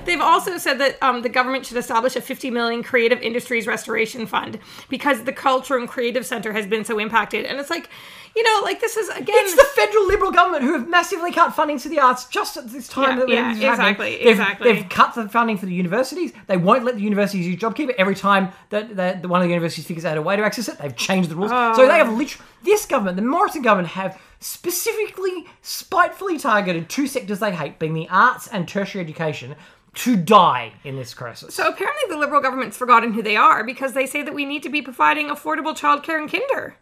They've 0.09 0.19
also 0.21 0.57
said 0.57 0.79
that 0.79 1.01
um, 1.03 1.21
the 1.21 1.29
government 1.29 1.67
should 1.67 1.77
establish 1.77 2.15
a 2.15 2.21
50 2.21 2.49
million 2.49 2.81
creative 2.81 3.21
industries 3.21 3.67
restoration 3.67 4.25
fund 4.25 4.57
because 4.89 5.23
the 5.23 5.31
culture 5.33 5.77
and 5.77 5.87
creative 5.87 6.25
center 6.25 6.51
has 6.53 6.65
been 6.65 6.83
so 6.83 6.97
impacted. 6.97 7.45
And 7.45 7.59
it's 7.59 7.69
like, 7.69 7.89
you 8.35 8.43
know, 8.43 8.61
like 8.63 8.79
this 8.81 8.97
is 8.97 9.07
again. 9.09 9.35
It's 9.37 9.55
the 9.55 9.67
federal 9.75 10.07
Liberal 10.07 10.31
government 10.31 10.63
who 10.63 10.73
have 10.73 10.87
massively 10.87 11.31
cut 11.31 11.53
funding 11.53 11.77
to 11.79 11.89
the 11.89 11.99
arts 11.99 12.25
just 12.25 12.57
at 12.57 12.71
this 12.71 12.87
time 12.87 13.19
Yeah, 13.19 13.25
that 13.25 13.29
yeah, 13.29 13.51
is 13.51 13.59
happening. 13.59 13.89
exactly, 13.89 14.17
They've, 14.17 14.27
exactly. 14.27 14.73
they've 14.73 14.89
cut 14.89 15.13
the 15.15 15.29
funding 15.29 15.57
for 15.57 15.65
the 15.67 15.73
universities. 15.73 16.33
They 16.47 16.57
won't 16.57 16.83
let 16.85 16.95
the 16.95 17.01
universities 17.01 17.45
use 17.47 17.59
JobKeeper 17.59 17.93
every 17.97 18.15
time 18.15 18.51
that, 18.69 18.95
that 18.95 19.25
one 19.27 19.41
of 19.41 19.45
the 19.45 19.49
universities 19.49 19.85
figures 19.85 20.05
out 20.05 20.17
a 20.17 20.21
way 20.21 20.35
to 20.35 20.43
access 20.43 20.67
it. 20.69 20.77
They've 20.79 20.95
changed 20.95 21.29
the 21.29 21.35
rules. 21.35 21.51
So 21.51 21.87
they 21.87 21.97
have 21.97 22.09
literally 22.11 22.45
this 22.63 22.85
government, 22.85 23.15
the 23.15 23.21
Morrison 23.23 23.61
government, 23.61 23.89
have 23.89 24.19
specifically, 24.39 25.45
spitefully 25.61 26.37
targeted 26.37 26.89
two 26.89 27.07
sectors 27.07 27.39
they 27.39 27.51
hate, 27.51 27.79
being 27.79 27.93
the 27.93 28.07
arts 28.09 28.47
and 28.47 28.67
tertiary 28.67 29.03
education, 29.03 29.55
to 29.99 30.15
die 30.15 30.71
in 30.83 30.95
this 30.95 31.13
crisis. 31.13 31.53
so 31.55 31.67
apparently 31.67 32.03
the 32.09 32.17
Liberal 32.17 32.41
government's 32.41 32.77
forgotten 32.77 33.13
who 33.13 33.21
they 33.21 33.35
are 33.35 33.63
because 33.65 33.93
they 33.93 34.05
say 34.05 34.23
that 34.23 34.33
we 34.33 34.45
need 34.45 34.63
to 34.63 34.69
be 34.69 34.81
providing 34.81 35.27
affordable 35.27 35.77
childcare 35.77 36.19
and 36.19 36.31
kinder. 36.31 36.75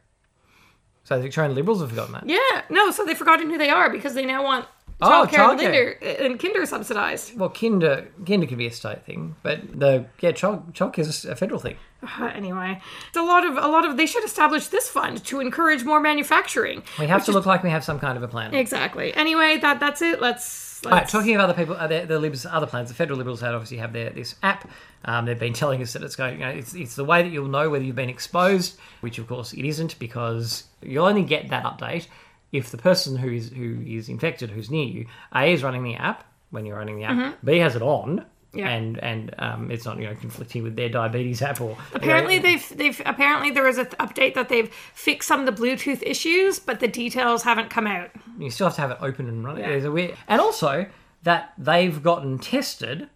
So 1.03 1.15
the 1.17 1.23
Victorian 1.23 1.55
Liberals 1.55 1.81
have 1.81 1.89
forgotten 1.89 2.13
that. 2.13 2.27
Yeah, 2.27 2.61
no, 2.69 2.91
so 2.91 3.05
they've 3.05 3.17
forgotten 3.17 3.49
who 3.49 3.57
they 3.57 3.69
are 3.69 3.89
because 3.89 4.13
they 4.13 4.25
now 4.25 4.43
want 4.43 4.67
Oh, 4.99 5.27
childcare 5.29 5.51
and, 5.51 5.59
kinder, 5.59 5.91
and 6.01 6.39
kinder 6.39 6.65
subsidized. 6.65 7.37
Well, 7.37 7.49
kinder, 7.49 8.07
kinder 8.25 8.47
can 8.47 8.57
be 8.57 8.65
a 8.65 8.71
state 8.71 9.05
thing, 9.05 9.35
but 9.43 9.79
the 9.79 10.05
yeah, 10.19 10.31
child 10.31 10.73
childcare 10.73 10.99
is 10.99 11.23
a 11.23 11.35
federal 11.35 11.59
thing. 11.59 11.77
Uh, 12.03 12.31
anyway, 12.33 12.81
it's 13.07 13.17
a 13.17 13.21
lot 13.21 13.45
of 13.45 13.57
a 13.57 13.67
lot 13.67 13.85
of 13.85 13.95
they 13.97 14.07
should 14.07 14.23
establish 14.23 14.67
this 14.67 14.89
fund 14.89 15.23
to 15.25 15.39
encourage 15.39 15.83
more 15.83 15.99
manufacturing. 15.99 16.81
We 16.99 17.05
have 17.07 17.25
to 17.25 17.31
look 17.31 17.45
like 17.45 17.61
we 17.63 17.69
have 17.69 17.83
some 17.83 17.99
kind 17.99 18.17
of 18.17 18.23
a 18.23 18.27
plan. 18.27 18.55
Exactly. 18.55 19.13
Anyway, 19.13 19.57
that 19.57 19.79
that's 19.79 20.01
it. 20.01 20.19
Let's. 20.19 20.66
Let's 20.85 20.93
right, 20.93 21.07
talking 21.07 21.35
of 21.35 21.41
other 21.41 21.53
people, 21.53 21.75
uh, 21.75 21.87
the, 21.87 22.05
the 22.05 22.19
Libs, 22.19 22.45
other 22.45 22.67
plans, 22.67 22.89
the 22.89 22.95
federal 22.95 23.17
Liberals 23.17 23.41
had 23.41 23.53
obviously 23.53 23.77
have 23.77 23.93
their 23.93 24.09
this 24.09 24.35
app. 24.43 24.69
Um, 25.05 25.25
they've 25.25 25.39
been 25.39 25.53
telling 25.53 25.81
us 25.81 25.93
that 25.93 26.03
it's 26.03 26.15
going. 26.15 26.39
You 26.39 26.45
know, 26.45 26.51
it's 26.51 26.73
it's 26.73 26.95
the 26.95 27.05
way 27.05 27.23
that 27.23 27.29
you'll 27.29 27.47
know 27.47 27.69
whether 27.69 27.83
you've 27.83 27.95
been 27.95 28.09
exposed, 28.09 28.77
which 29.01 29.17
of 29.19 29.27
course 29.27 29.53
it 29.53 29.65
isn't, 29.65 29.97
because 29.99 30.65
you'll 30.81 31.05
only 31.05 31.23
get 31.23 31.49
that 31.49 31.63
update 31.63 32.07
if 32.51 32.71
the 32.71 32.77
person 32.77 33.17
who 33.17 33.29
is 33.29 33.49
who 33.49 33.81
is 33.85 34.09
infected, 34.09 34.49
who's 34.51 34.69
near 34.69 34.85
you, 34.87 35.05
a 35.35 35.51
is 35.51 35.63
running 35.63 35.83
the 35.83 35.95
app 35.95 36.23
when 36.49 36.65
you're 36.65 36.77
running 36.77 36.97
the 36.97 37.03
app, 37.03 37.37
b 37.43 37.57
has 37.57 37.75
it 37.75 37.81
on. 37.81 38.25
Yeah. 38.57 38.69
And 38.69 38.97
and 38.99 39.33
um, 39.39 39.71
it's 39.71 39.85
not 39.85 39.97
you 39.99 40.05
know 40.07 40.15
conflicting 40.15 40.63
with 40.63 40.75
their 40.75 40.89
diabetes 40.89 41.41
app 41.41 41.61
or 41.61 41.77
Apparently 41.93 42.35
you 42.35 42.39
know, 42.41 42.47
they've 42.47 42.77
they've 42.77 43.01
apparently 43.05 43.51
there 43.51 43.63
was 43.63 43.77
an 43.77 43.85
update 43.99 44.33
that 44.33 44.49
they've 44.49 44.73
fixed 44.93 45.27
some 45.27 45.45
of 45.47 45.55
the 45.55 45.61
Bluetooth 45.61 46.01
issues, 46.03 46.59
but 46.59 46.79
the 46.79 46.87
details 46.87 47.43
haven't 47.43 47.69
come 47.69 47.87
out. 47.87 48.09
you 48.39 48.49
still 48.49 48.67
have 48.67 48.75
to 48.75 48.81
have 48.81 48.91
it 48.91 48.97
open 49.01 49.27
and 49.29 49.43
running. 49.45 49.63
Yeah. 49.63 49.69
There's 49.69 49.85
a 49.85 49.91
weird, 49.91 50.15
and 50.27 50.41
also 50.41 50.87
that 51.23 51.53
they've 51.57 52.01
gotten 52.01 52.39
tested 52.39 53.09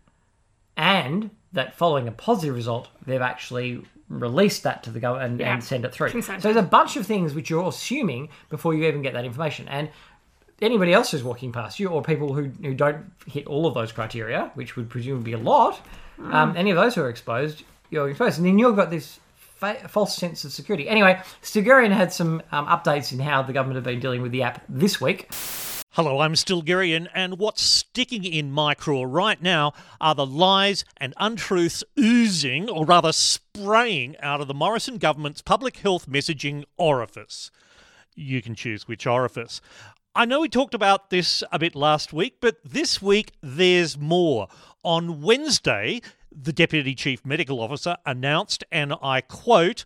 and 0.77 1.29
that 1.53 1.75
following 1.75 2.07
a 2.07 2.11
positive 2.11 2.55
result, 2.55 2.87
they've 3.05 3.21
actually 3.21 3.81
released 4.09 4.63
that 4.63 4.83
to 4.83 4.89
the 4.89 4.99
government 4.99 5.31
and, 5.31 5.39
Yeah. 5.39 5.53
and 5.53 5.63
send 5.63 5.85
it 5.85 5.93
through. 5.93 6.09
Consent. 6.11 6.41
So 6.41 6.51
there's 6.51 6.63
a 6.65 6.67
bunch 6.67 6.97
of 6.97 7.05
things 7.05 7.33
which 7.33 7.49
you're 7.49 7.67
assuming 7.67 8.29
before 8.49 8.73
you 8.73 8.85
even 8.85 9.01
get 9.01 9.13
that 9.13 9.25
information. 9.25 9.67
And 9.67 9.89
anybody 10.61 10.93
else 10.93 11.11
who's 11.11 11.23
walking 11.23 11.51
past 11.51 11.79
you, 11.79 11.89
or 11.89 12.01
people 12.01 12.33
who, 12.33 12.51
who 12.61 12.73
don't 12.73 13.11
hit 13.27 13.47
all 13.47 13.65
of 13.65 13.73
those 13.73 13.91
criteria, 13.91 14.51
which 14.53 14.75
would 14.75 14.89
presumably 14.89 15.31
be 15.31 15.33
a 15.33 15.37
lot, 15.37 15.79
um, 16.31 16.55
any 16.55 16.69
of 16.69 16.77
those 16.77 16.95
who 16.95 17.01
are 17.01 17.09
exposed, 17.09 17.63
you're 17.89 18.09
exposed. 18.09 18.37
And 18.37 18.45
then 18.45 18.59
you've 18.59 18.75
got 18.75 18.89
this 18.89 19.19
fa- 19.35 19.87
false 19.87 20.15
sense 20.15 20.45
of 20.45 20.51
security. 20.51 20.87
Anyway, 20.87 21.19
Stilgherrian 21.41 21.91
had 21.91 22.13
some 22.13 22.41
um, 22.51 22.67
updates 22.67 23.11
in 23.11 23.19
how 23.19 23.41
the 23.41 23.53
government 23.53 23.75
have 23.75 23.83
been 23.83 23.99
dealing 23.99 24.21
with 24.21 24.31
the 24.31 24.43
app 24.43 24.63
this 24.69 25.01
week. 25.01 25.29
Hello, 25.95 26.19
I'm 26.19 26.35
Stilgherrian, 26.35 27.09
and 27.13 27.37
what's 27.37 27.61
sticking 27.61 28.23
in 28.23 28.49
my 28.49 28.73
craw 28.73 29.03
right 29.03 29.41
now 29.41 29.73
are 29.99 30.15
the 30.15 30.25
lies 30.25 30.85
and 30.95 31.13
untruths 31.17 31.83
oozing, 31.99 32.69
or 32.69 32.85
rather 32.85 33.11
spraying, 33.11 34.15
out 34.21 34.39
of 34.39 34.47
the 34.47 34.53
Morrison 34.53 34.97
government's 34.97 35.41
public 35.41 35.77
health 35.77 36.09
messaging 36.09 36.63
orifice. 36.77 37.51
You 38.15 38.41
can 38.41 38.55
choose 38.55 38.87
which 38.87 39.05
orifice. 39.05 39.59
I 40.13 40.25
know 40.25 40.41
we 40.41 40.49
talked 40.49 40.73
about 40.73 41.09
this 41.09 41.41
a 41.53 41.59
bit 41.59 41.73
last 41.73 42.11
week, 42.11 42.39
but 42.41 42.57
this 42.65 43.01
week 43.01 43.31
there's 43.41 43.97
more. 43.97 44.49
On 44.83 45.21
Wednesday, 45.21 46.01
the 46.29 46.51
Deputy 46.51 46.95
Chief 46.95 47.25
Medical 47.25 47.61
Officer 47.61 47.95
announced, 48.05 48.65
and 48.73 48.93
I 49.01 49.21
quote, 49.21 49.85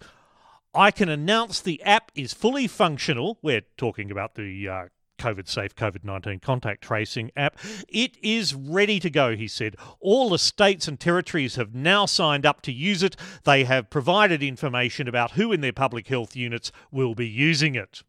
I 0.73 0.89
can 0.89 1.09
announce 1.09 1.61
the 1.61 1.79
app 1.83 2.11
is 2.15 2.33
fully 2.33 2.65
functional. 2.65 3.37
We're 3.43 3.65
talking 3.77 4.09
about 4.09 4.33
the 4.33 4.67
uh, 4.67 4.85
COVID 5.19 5.47
safe 5.47 5.75
COVID 5.75 6.03
19 6.03 6.39
contact 6.39 6.81
tracing 6.81 7.29
app. 7.37 7.59
It 7.87 8.17
is 8.23 8.55
ready 8.55 8.99
to 9.01 9.11
go, 9.11 9.35
he 9.35 9.47
said. 9.47 9.75
All 9.99 10.31
the 10.31 10.39
states 10.39 10.87
and 10.87 10.99
territories 10.99 11.55
have 11.55 11.75
now 11.75 12.07
signed 12.07 12.47
up 12.47 12.63
to 12.63 12.71
use 12.71 13.03
it. 13.03 13.15
They 13.43 13.63
have 13.65 13.91
provided 13.91 14.41
information 14.41 15.07
about 15.07 15.33
who 15.33 15.51
in 15.51 15.61
their 15.61 15.71
public 15.71 16.07
health 16.07 16.35
units 16.35 16.71
will 16.89 17.13
be 17.13 17.27
using 17.27 17.75
it. 17.75 18.01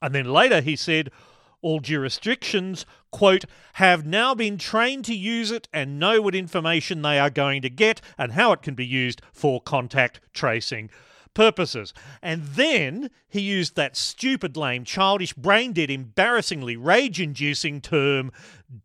And 0.00 0.14
then 0.14 0.26
later 0.26 0.60
he 0.60 0.76
said, 0.76 1.10
all 1.62 1.80
jurisdictions, 1.80 2.86
quote, 3.10 3.44
have 3.74 4.06
now 4.06 4.34
been 4.34 4.58
trained 4.58 5.04
to 5.06 5.14
use 5.14 5.50
it 5.50 5.68
and 5.72 5.98
know 5.98 6.20
what 6.20 6.34
information 6.34 7.02
they 7.02 7.18
are 7.18 7.30
going 7.30 7.62
to 7.62 7.70
get 7.70 8.00
and 8.16 8.32
how 8.32 8.52
it 8.52 8.62
can 8.62 8.74
be 8.74 8.86
used 8.86 9.20
for 9.32 9.60
contact 9.60 10.20
tracing 10.32 10.90
purposes. 11.34 11.94
And 12.22 12.44
then 12.44 13.10
he 13.28 13.40
used 13.40 13.76
that 13.76 13.96
stupid, 13.96 14.56
lame, 14.56 14.84
childish, 14.84 15.32
brain 15.32 15.72
dead, 15.72 15.90
embarrassingly 15.90 16.76
rage 16.76 17.20
inducing 17.20 17.80
term, 17.80 18.32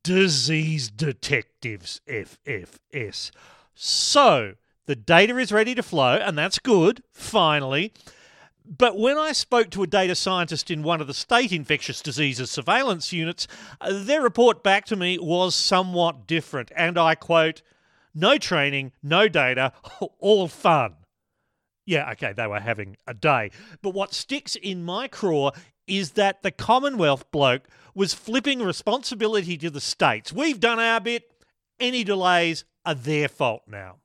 disease 0.04 0.90
detectives, 0.90 2.02
FFS. 2.08 3.32
So, 3.74 4.54
the 4.86 4.96
data 4.96 5.38
is 5.38 5.52
ready 5.52 5.76
to 5.76 5.84
flow, 5.84 6.16
and 6.16 6.38
that's 6.38 6.60
good, 6.60 7.04
finally. 7.12 7.92
But 8.68 8.98
when 8.98 9.18
I 9.18 9.32
spoke 9.32 9.70
to 9.72 9.84
a 9.84 9.88
data 9.88 10.16
scientist 10.16 10.72
in 10.72 10.82
one 10.82 11.02
of 11.02 11.08
the 11.08 11.14
state 11.14 11.52
infectious 11.52 12.02
diseases 12.02 12.50
surveillance 12.50 13.14
units, 13.14 13.48
uh, 13.80 13.92
their 13.94 14.22
report 14.22 14.64
back 14.64 14.86
to 14.86 14.96
me 14.96 15.20
was 15.20 15.56
somewhat 15.56 16.26
different. 16.28 16.72
And 16.76 16.98
I 16.98 17.16
quote, 17.16 17.62
no 18.14 18.38
training, 18.38 18.94
no 19.04 19.28
data, 19.28 19.74
all 20.20 20.48
fun. 20.48 20.96
Yeah, 21.86 22.10
okay, 22.14 22.34
they 22.34 22.48
were 22.48 22.60
having 22.60 22.98
a 23.06 23.14
day. 23.14 23.52
But 23.82 23.94
what 23.94 24.14
sticks 24.14 24.56
in 24.56 24.84
my 24.84 25.08
craw 25.08 25.52
is 25.86 26.12
that 26.12 26.42
the 26.42 26.52
Commonwealth 26.52 27.30
bloke 27.32 27.68
was 27.94 28.14
flipping 28.16 28.64
responsibility 28.64 29.58
to 29.58 29.70
the 29.70 29.82
states. 29.82 30.34
We've 30.34 30.60
done 30.60 30.80
our 30.80 31.00
bit, 31.00 31.32
any 31.80 32.04
delays 32.04 32.66
are 32.86 32.96
their 32.96 33.28
fault 33.28 33.64
now. 33.68 33.98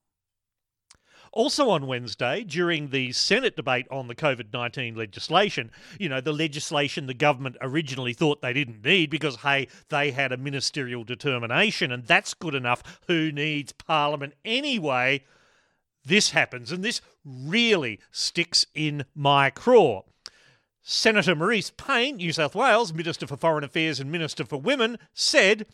Also 1.33 1.71
on 1.71 1.87
Wednesday, 1.87 2.43
during 2.43 2.89
the 2.89 3.13
Senate 3.13 3.55
debate 3.55 3.87
on 3.91 4.09
the 4.09 4.15
COVID 4.15 4.53
19 4.53 4.97
legislation, 4.97 5.71
you 5.99 6.09
know, 6.09 6.21
the 6.21 6.33
legislation 6.33 7.07
the 7.07 7.15
government 7.15 7.57
originally 7.61 8.13
thought 8.13 8.43
they 8.43 8.53
didn't 8.53 8.85
need 8.85 9.11
because, 9.11 9.37
hey, 9.37 9.69
they 9.91 10.11
had 10.11 10.33
a 10.33 10.37
ministerial 10.37 11.05
determination 11.05 11.93
and 11.93 12.05
that's 12.07 12.35
good 12.35 12.55
enough. 12.55 13.01
Who 13.07 13.31
needs 13.31 13.73
Parliament 13.73 14.35
anyway? 14.45 15.25
This 16.05 16.31
happens, 16.31 16.73
and 16.73 16.83
this 16.83 17.03
really 17.25 18.01
sticks 18.11 18.67
in 18.75 19.05
my 19.15 19.51
craw. 19.51 20.03
Senator 20.83 21.37
Marise 21.37 21.71
Payne, 21.77 22.17
New 22.17 22.33
South 22.33 22.55
Wales, 22.55 22.93
Minister 22.93 23.27
for 23.27 23.37
Foreign 23.37 23.65
Affairs 23.65 24.01
and 24.01 24.11
Minister 24.11 24.45
for 24.45 24.59
Women, 24.59 24.99
said 25.13 25.67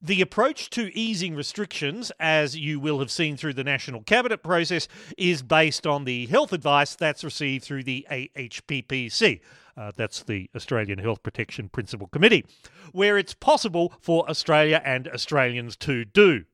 the 0.00 0.20
approach 0.20 0.70
to 0.70 0.96
easing 0.96 1.34
restrictions, 1.34 2.12
as 2.20 2.56
you 2.56 2.78
will 2.78 3.00
have 3.00 3.10
seen 3.10 3.36
through 3.36 3.54
the 3.54 3.64
National 3.64 4.02
Cabinet 4.02 4.42
process, 4.42 4.86
is 5.16 5.42
based 5.42 5.86
on 5.86 6.04
the 6.04 6.26
health 6.26 6.52
advice 6.52 6.94
that's 6.94 7.24
received 7.24 7.64
through 7.64 7.82
the 7.82 8.06
AHPPC. 8.10 9.40
Uh, 9.76 9.92
that's 9.96 10.22
the 10.22 10.50
Australian 10.54 10.98
Health 10.98 11.22
Protection 11.22 11.68
Principal 11.68 12.08
Committee, 12.08 12.44
where 12.92 13.18
it's 13.18 13.34
possible 13.34 13.92
for 14.00 14.28
Australia 14.28 14.80
and 14.84 15.08
Australians 15.08 15.76
to 15.76 16.04
do 16.04 16.44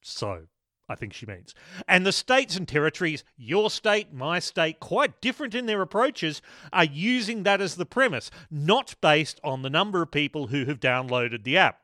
so. 0.00 0.46
I 0.88 0.94
think 0.94 1.12
she 1.12 1.26
means. 1.26 1.54
And 1.86 2.06
the 2.06 2.12
states 2.12 2.56
and 2.56 2.66
territories, 2.66 3.22
your 3.36 3.70
state, 3.70 4.12
my 4.12 4.38
state, 4.38 4.80
quite 4.80 5.20
different 5.20 5.54
in 5.54 5.66
their 5.66 5.82
approaches, 5.82 6.40
are 6.72 6.84
using 6.84 7.42
that 7.42 7.60
as 7.60 7.76
the 7.76 7.84
premise, 7.84 8.30
not 8.50 8.94
based 9.02 9.38
on 9.44 9.60
the 9.60 9.68
number 9.68 10.00
of 10.00 10.10
people 10.10 10.46
who 10.46 10.64
have 10.64 10.80
downloaded 10.80 11.44
the 11.44 11.58
app. 11.58 11.80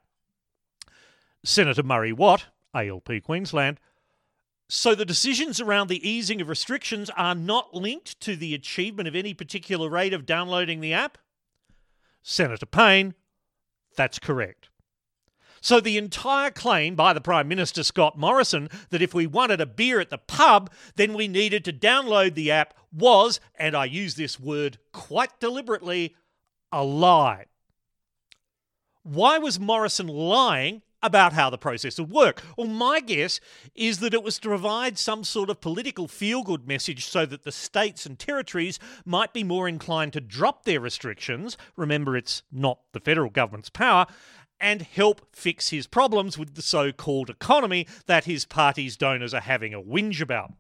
Senator 1.45 1.83
Murray 1.83 2.13
Watt, 2.13 2.47
ALP 2.75 3.23
Queensland, 3.23 3.79
so 4.69 4.95
the 4.95 5.05
decisions 5.05 5.61
around 5.61 5.89
the 5.89 6.09
easing 6.09 6.41
of 6.41 6.49
restrictions 6.49 7.11
are 7.11 7.35
not 7.35 7.75
linked 7.75 8.19
to 8.21 8.35
the 8.35 8.55
achievement 8.55 9.07
of 9.07 9.15
any 9.15 9.35
particular 9.35 9.91
rate 9.91 10.15
of 10.15 10.25
downloading 10.25 10.81
the 10.81 10.95
app? 10.95 11.19
Senator 12.23 12.65
Payne, 12.65 13.15
that's 13.95 14.19
correct. 14.19 14.71
So 15.61 15.81
the 15.81 15.99
entire 15.99 16.51
claim 16.51 16.95
by 16.95 17.13
the 17.13 17.21
Prime 17.21 17.49
Minister 17.49 17.83
Scott 17.83 18.19
Morrison 18.19 18.69
that 18.91 19.03
if 19.03 19.15
we 19.15 19.27
wanted 19.27 19.61
a 19.61 19.67
beer 19.67 20.01
at 20.01 20.11
the 20.11 20.19
pub, 20.19 20.71
then 20.97 21.15
we 21.15 21.29
needed 21.29 21.65
to 21.65 21.73
download 21.73 22.35
the 22.35 22.51
app 22.51 22.75
was, 22.93 23.41
and 23.55 23.75
I 23.75 23.85
use 23.85 24.15
this 24.15 24.41
word 24.41 24.79
quite 24.93 25.41
deliberately, 25.41 26.17
a 26.73 26.83
lie. 26.83 27.47
Why 29.03 29.39
was 29.39 29.61
Morrison 29.61 30.07
lying 30.07 30.83
about 31.05 31.35
how 31.35 31.51
the 31.51 31.59
process 31.59 31.99
would 32.01 32.11
work? 32.11 32.43
Well, 32.57 32.67
my 32.67 32.99
guess 32.99 33.39
is 33.75 34.01
that 34.01 34.15
it 34.15 34.23
was 34.25 34.39
to 34.41 34.49
provide 34.49 34.99
some 34.99 35.23
sort 35.23 35.51
of 35.51 35.61
political 35.61 36.09
feel 36.09 36.43
good 36.43 36.67
message 36.67 37.07
so 37.07 37.27
that 37.27 37.45
the 37.45 37.53
states 37.53 38.07
and 38.07 38.19
territories 38.19 38.81
might 39.05 39.33
be 39.33 39.45
more 39.45 39.69
inclined 39.69 40.15
to 40.15 40.21
drop 40.21 40.65
their 40.65 40.81
restrictions. 40.81 41.57
Remember, 41.77 42.17
it's 42.17 42.43
not 42.51 42.81
the 42.93 43.01
federal 43.01 43.31
government's 43.31 43.71
power. 43.71 44.07
And 44.61 44.83
help 44.83 45.27
fix 45.35 45.71
his 45.71 45.87
problems 45.87 46.39
with 46.39 46.55
the 46.55 46.63
so 46.63 46.91
called 46.91 47.29
economy 47.29 47.87
that 48.07 48.25
his 48.25 48.47
party's 48.47 48.97
donors 48.97 49.35
are 49.35 49.41
having 49.41 49.75
a 49.75 49.83
whinge 49.83 50.23
about. 50.23 50.53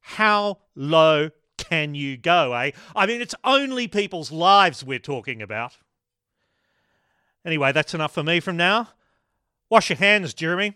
How 0.00 0.58
low 0.76 1.30
can 1.56 1.94
you 1.94 2.16
go, 2.16 2.52
eh? 2.52 2.70
I 2.94 3.06
mean, 3.06 3.20
it's 3.20 3.34
only 3.42 3.88
people's 3.88 4.30
lives 4.30 4.84
we're 4.84 5.00
talking 5.00 5.42
about. 5.42 5.78
Anyway, 7.44 7.72
that's 7.72 7.94
enough 7.94 8.12
for 8.12 8.22
me 8.22 8.38
from 8.38 8.56
now. 8.56 8.90
Wash 9.70 9.90
your 9.90 9.98
hands, 9.98 10.32
Jeremy. 10.32 10.74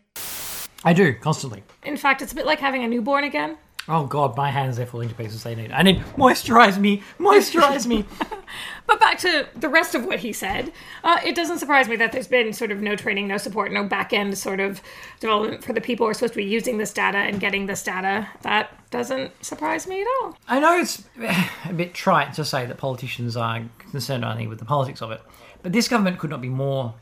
I 0.84 0.92
do, 0.92 1.14
constantly. 1.14 1.62
In 1.82 1.96
fact, 1.96 2.20
it's 2.20 2.32
a 2.32 2.34
bit 2.34 2.44
like 2.44 2.60
having 2.60 2.84
a 2.84 2.88
newborn 2.88 3.24
again. 3.24 3.56
Oh 3.88 4.06
god, 4.06 4.36
my 4.36 4.50
hands 4.50 4.78
are 4.78 4.86
falling 4.86 5.08
to 5.08 5.14
pieces. 5.14 5.42
They 5.42 5.54
need. 5.54 5.72
I 5.72 5.82
need 5.82 6.00
moisturize 6.16 6.78
me, 6.78 7.02
moisturize 7.18 7.86
me. 7.86 8.04
But 8.86 9.00
back 9.00 9.18
to 9.18 9.46
the 9.54 9.68
rest 9.68 9.94
of 9.94 10.04
what 10.04 10.18
he 10.18 10.32
said, 10.32 10.72
uh, 11.04 11.18
it 11.24 11.34
doesn't 11.34 11.58
surprise 11.58 11.88
me 11.88 11.96
that 11.96 12.12
there's 12.12 12.26
been 12.26 12.52
sort 12.52 12.70
of 12.70 12.82
no 12.82 12.96
training, 12.96 13.28
no 13.28 13.38
support, 13.38 13.72
no 13.72 13.84
back 13.84 14.12
end 14.12 14.36
sort 14.36 14.60
of 14.60 14.82
development 15.20 15.64
for 15.64 15.72
the 15.72 15.80
people 15.80 16.04
who 16.04 16.10
are 16.10 16.14
supposed 16.14 16.34
to 16.34 16.38
be 16.38 16.44
using 16.44 16.78
this 16.78 16.92
data 16.92 17.18
and 17.18 17.40
getting 17.40 17.66
this 17.66 17.82
data. 17.82 18.28
That 18.42 18.90
doesn't 18.90 19.32
surprise 19.44 19.86
me 19.86 20.02
at 20.02 20.06
all. 20.20 20.36
I 20.48 20.60
know 20.60 20.78
it's 20.78 21.04
a 21.64 21.72
bit 21.72 21.94
trite 21.94 22.34
to 22.34 22.44
say 22.44 22.66
that 22.66 22.76
politicians 22.76 23.36
are 23.36 23.62
concerned 23.78 24.24
only 24.24 24.46
with 24.46 24.58
the 24.58 24.64
politics 24.64 25.00
of 25.00 25.10
it, 25.12 25.22
but 25.62 25.72
this 25.72 25.88
government 25.88 26.18
could 26.18 26.30
not 26.30 26.40
be 26.40 26.50
more 26.50 26.94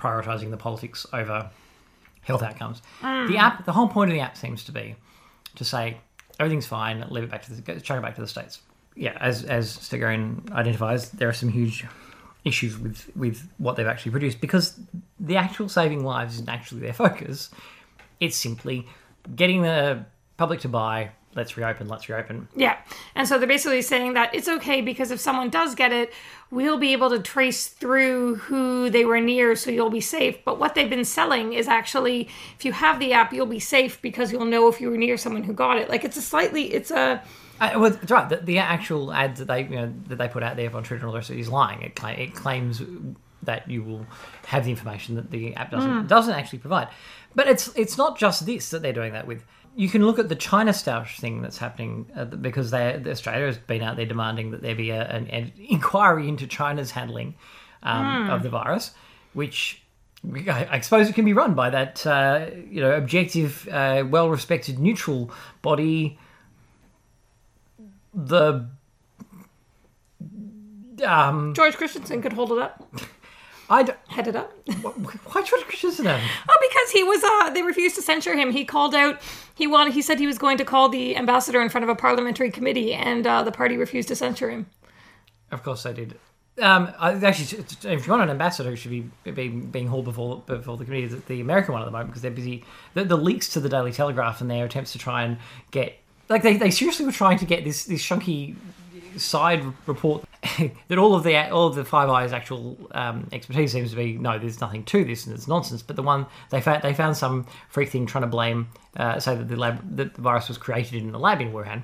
prioritising 0.00 0.50
the 0.50 0.56
politics 0.56 1.06
over 1.12 1.50
health 2.22 2.42
outcomes. 2.42 2.82
Mm. 3.00 3.28
The 3.28 3.36
app, 3.36 3.64
the 3.64 3.72
whole 3.72 3.88
point 3.88 4.10
of 4.10 4.14
the 4.14 4.20
app 4.20 4.36
seems 4.36 4.64
to 4.64 4.72
be 4.72 4.96
to 5.56 5.64
say 5.64 5.98
everything's 6.38 6.66
fine, 6.66 7.04
leave 7.10 7.24
it 7.24 7.30
back 7.30 7.44
to 7.44 7.52
the, 7.52 7.80
chuck 7.80 7.98
it 7.98 8.02
back 8.02 8.14
to 8.16 8.20
the 8.20 8.28
states. 8.28 8.60
Yeah, 8.96 9.16
as 9.20 9.44
as 9.44 9.76
Stilgherrian 9.76 10.50
identifies, 10.52 11.10
there 11.10 11.28
are 11.28 11.32
some 11.32 11.48
huge 11.48 11.86
issues 12.44 12.78
with 12.78 13.10
with 13.14 13.48
what 13.58 13.76
they've 13.76 13.86
actually 13.86 14.12
produced 14.12 14.40
because 14.40 14.78
the 15.18 15.36
actual 15.36 15.68
saving 15.68 16.04
lives 16.04 16.34
isn't 16.34 16.48
actually 16.48 16.80
their 16.80 16.92
focus. 16.92 17.50
It's 18.18 18.36
simply 18.36 18.86
getting 19.34 19.62
the 19.62 20.04
public 20.36 20.60
to 20.60 20.68
buy 20.68 21.10
let's 21.34 21.56
reopen, 21.56 21.88
let's 21.88 22.08
reopen. 22.08 22.48
Yeah. 22.56 22.76
And 23.14 23.28
so 23.28 23.38
they're 23.38 23.46
basically 23.46 23.82
saying 23.82 24.14
that 24.14 24.34
it's 24.34 24.48
okay 24.48 24.80
because 24.80 25.10
if 25.10 25.20
someone 25.20 25.48
does 25.48 25.74
get 25.74 25.92
it, 25.92 26.12
we'll 26.50 26.78
be 26.78 26.92
able 26.92 27.10
to 27.10 27.20
trace 27.20 27.68
through 27.68 28.36
who 28.36 28.90
they 28.90 29.04
were 29.04 29.20
near 29.20 29.54
so 29.54 29.70
you'll 29.70 29.90
be 29.90 30.00
safe. 30.00 30.44
But 30.44 30.58
what 30.58 30.74
they've 30.74 30.90
been 30.90 31.04
selling 31.04 31.52
is 31.52 31.68
actually 31.68 32.28
if 32.58 32.64
you 32.64 32.72
have 32.72 32.98
the 32.98 33.12
app, 33.12 33.32
you'll 33.32 33.46
be 33.46 33.60
safe 33.60 34.02
because 34.02 34.32
you'll 34.32 34.44
know 34.44 34.68
if 34.68 34.80
you 34.80 34.90
were 34.90 34.96
near 34.96 35.16
someone 35.16 35.44
who 35.44 35.52
got 35.52 35.76
it. 35.78 35.88
Like 35.88 36.04
it's 36.04 36.16
a 36.16 36.22
slightly 36.22 36.72
it's 36.74 36.90
a 36.90 37.22
Uh, 37.60 37.70
well, 37.76 37.90
that's 37.90 38.10
right. 38.10 38.28
The, 38.28 38.36
the 38.38 38.58
actual 38.58 39.12
ads 39.12 39.38
that 39.38 39.46
they 39.46 39.62
you 39.62 39.76
know 39.76 39.92
that 40.08 40.16
they 40.16 40.28
put 40.28 40.42
out 40.42 40.56
there 40.56 40.74
on 40.74 40.82
Twitter 40.82 40.96
and 40.96 41.04
all 41.04 41.12
the 41.12 41.18
rest 41.18 41.30
is 41.30 41.48
lying. 41.48 41.82
It, 41.82 41.94
cla- 41.94 42.12
it 42.12 42.34
claims 42.34 42.82
that 43.42 43.70
you 43.70 43.82
will 43.82 44.06
have 44.46 44.64
the 44.64 44.70
information 44.70 45.14
that 45.14 45.30
the 45.30 45.54
app 45.54 45.70
doesn't 45.70 46.08
doesn't 46.08 46.34
actually 46.34 46.58
provide. 46.58 46.88
But 47.34 47.46
it's 47.46 47.68
it's 47.76 47.96
not 47.96 48.18
just 48.18 48.44
this 48.46 48.70
that 48.70 48.82
they're 48.82 48.92
doing 48.92 49.12
that 49.12 49.26
with. 49.28 49.44
You 49.76 49.88
can 49.88 50.04
look 50.04 50.18
at 50.18 50.28
the 50.28 50.34
China 50.34 50.72
Stoush 50.72 51.18
thing 51.18 51.42
that's 51.42 51.58
happening 51.58 52.06
uh, 52.16 52.24
because 52.24 52.70
they 52.70 53.02
Australia 53.06 53.46
has 53.46 53.58
been 53.58 53.82
out 53.82 53.96
there 53.96 54.06
demanding 54.06 54.50
that 54.50 54.62
there 54.62 54.74
be 54.74 54.90
a, 54.90 55.02
an, 55.02 55.26
an 55.28 55.52
inquiry 55.68 56.28
into 56.28 56.46
China's 56.46 56.90
handling 56.90 57.34
um, 57.82 58.28
of 58.30 58.42
the 58.42 58.50
virus, 58.50 58.92
which 59.32 59.82
I, 60.24 60.68
I 60.70 60.80
suppose 60.80 61.08
it 61.08 61.14
can 61.14 61.24
be 61.24 61.32
run 61.32 61.54
by 61.54 61.70
that 61.70 62.06
uh, 62.06 62.46
you 62.68 62.80
know 62.80 62.92
objective, 62.92 63.68
uh, 63.70 64.04
well-respected, 64.08 64.78
neutral 64.78 65.30
body. 65.62 66.18
The 68.12 68.66
um 71.06 71.54
George 71.54 71.76
Christensen 71.76 72.20
could 72.20 72.34
hold 72.34 72.52
it 72.52 72.58
up, 72.58 72.92
I 73.70 73.84
don't, 73.84 73.98
head 74.08 74.26
it 74.26 74.34
up. 74.34 74.52
why 74.82 75.42
George 75.42 75.62
Christensen 75.62 76.04
then? 76.04 76.20
Oh, 76.48 76.68
because 76.68 76.90
he 76.90 77.04
was 77.04 77.22
uh 77.22 77.50
they 77.50 77.62
refused 77.62 77.94
to 77.96 78.02
censure 78.02 78.36
him. 78.36 78.50
He 78.50 78.64
called 78.64 78.94
out 78.94 79.20
he 79.54 79.66
wanted 79.66 79.94
he 79.94 80.02
said 80.02 80.18
he 80.18 80.26
was 80.26 80.38
going 80.38 80.58
to 80.58 80.64
call 80.64 80.88
the 80.88 81.16
ambassador 81.16 81.62
in 81.62 81.68
front 81.68 81.84
of 81.84 81.88
a 81.88 81.94
parliamentary 81.94 82.50
committee 82.50 82.92
and 82.92 83.26
uh, 83.26 83.42
the 83.42 83.52
party 83.52 83.76
refused 83.76 84.08
to 84.08 84.16
censure 84.16 84.50
him. 84.50 84.66
Of 85.52 85.62
course 85.62 85.84
they 85.84 85.92
did. 85.92 86.18
Um, 86.60 86.92
I, 86.98 87.12
actually, 87.12 87.64
if 87.84 88.06
you 88.06 88.10
want 88.10 88.22
an 88.22 88.28
ambassador, 88.28 88.70
who 88.70 88.76
should 88.76 88.90
be, 88.90 89.08
be 89.24 89.48
being 89.48 89.86
hauled 89.86 90.04
before 90.04 90.42
before 90.46 90.76
the 90.76 90.84
committee, 90.84 91.04
is 91.04 91.22
the 91.24 91.40
American 91.40 91.72
one 91.72 91.82
at 91.82 91.86
the 91.86 91.90
moment 91.90 92.10
because 92.10 92.22
they're 92.22 92.30
busy. 92.30 92.64
The, 92.94 93.04
the 93.04 93.16
leaks 93.16 93.48
to 93.50 93.60
the 93.60 93.68
Daily 93.68 93.92
Telegraph 93.92 94.40
and 94.40 94.50
their 94.50 94.66
attempts 94.66 94.92
to 94.92 94.98
try 94.98 95.22
and 95.22 95.38
get 95.70 95.98
like 96.28 96.42
they, 96.42 96.56
they 96.56 96.70
seriously 96.70 97.06
were 97.06 97.12
trying 97.12 97.38
to 97.38 97.46
get 97.46 97.64
this 97.64 97.84
this 97.84 98.02
shunky 98.02 98.56
side 99.18 99.64
report 99.86 100.24
that 100.88 100.98
all 100.98 101.14
of 101.14 101.22
the 101.22 101.36
all 101.50 101.66
of 101.66 101.74
the 101.74 101.84
Five 101.84 102.08
Eyes 102.08 102.32
actual 102.32 102.76
um, 102.92 103.28
expertise 103.32 103.72
seems 103.72 103.90
to 103.90 103.96
be 103.96 104.16
no, 104.18 104.38
there's 104.38 104.60
nothing 104.60 104.84
to 104.84 105.04
this 105.04 105.26
and 105.26 105.34
it's 105.34 105.46
nonsense. 105.48 105.82
But 105.82 105.96
the 105.96 106.02
one 106.02 106.26
they 106.50 106.60
found 106.60 106.82
they 106.82 106.94
found 106.94 107.16
some 107.16 107.46
freak 107.68 107.90
thing 107.90 108.06
trying 108.06 108.22
to 108.22 108.28
blame 108.28 108.68
uh, 108.96 109.20
say 109.20 109.34
that 109.36 109.48
the 109.48 109.56
lab 109.56 109.96
that 109.96 110.14
the 110.14 110.22
virus 110.22 110.48
was 110.48 110.58
created 110.58 111.02
in 111.02 111.12
the 111.12 111.18
lab 111.18 111.40
in 111.40 111.52
Wuhan, 111.52 111.82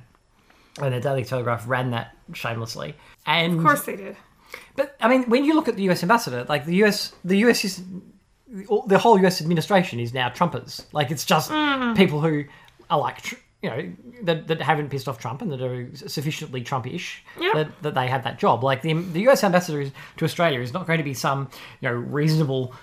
and 0.80 0.94
the 0.94 1.00
Daily 1.00 1.24
Telegraph 1.24 1.68
ran 1.68 1.90
that 1.90 2.16
shamelessly. 2.32 2.94
And 3.26 3.58
Of 3.58 3.64
course 3.64 3.82
they 3.82 3.96
did. 3.96 4.16
but 4.76 4.96
I 5.00 5.08
mean, 5.08 5.24
when 5.24 5.44
you 5.44 5.54
look 5.54 5.68
at 5.68 5.76
the 5.76 5.82
U.S. 5.84 6.02
ambassador, 6.02 6.44
like 6.48 6.64
the 6.64 6.76
U.S. 6.76 7.12
the 7.24 7.36
U.S. 7.38 7.64
is 7.64 7.82
the 8.86 8.98
whole 8.98 9.18
U.S. 9.20 9.40
administration 9.40 9.98
is 10.00 10.14
now 10.14 10.28
Trumpers. 10.30 10.84
Like 10.92 11.10
it's 11.10 11.24
just 11.24 11.50
people 11.96 12.20
who 12.20 12.44
are 12.88 12.98
like 12.98 13.42
you 13.66 13.70
know 13.72 13.92
that, 14.22 14.46
that 14.48 14.61
haven't 14.62 14.90
pissed 14.90 15.09
off 15.09 15.18
Trump 15.18 15.42
and 15.42 15.50
that 15.52 15.61
are 15.61 15.88
sufficiently 15.94 16.62
Trumpish 16.62 17.16
Yep. 17.40 17.55
that, 17.55 17.83
that 17.83 17.94
they 17.94 18.07
have 18.09 18.22
that 18.24 18.38
job. 18.38 18.62
Like 18.64 18.83
the 18.83 18.92
the 18.94 19.20
U.S. 19.22 19.42
ambassador 19.44 19.81
is, 19.81 19.90
to 20.18 20.24
Australia 20.24 20.61
is 20.61 20.72
not 20.72 20.87
going 20.87 20.98
to 20.98 21.05
be 21.05 21.14
some 21.14 21.48
you 21.81 21.88
know 21.88 21.94
reasonable. 21.94 22.74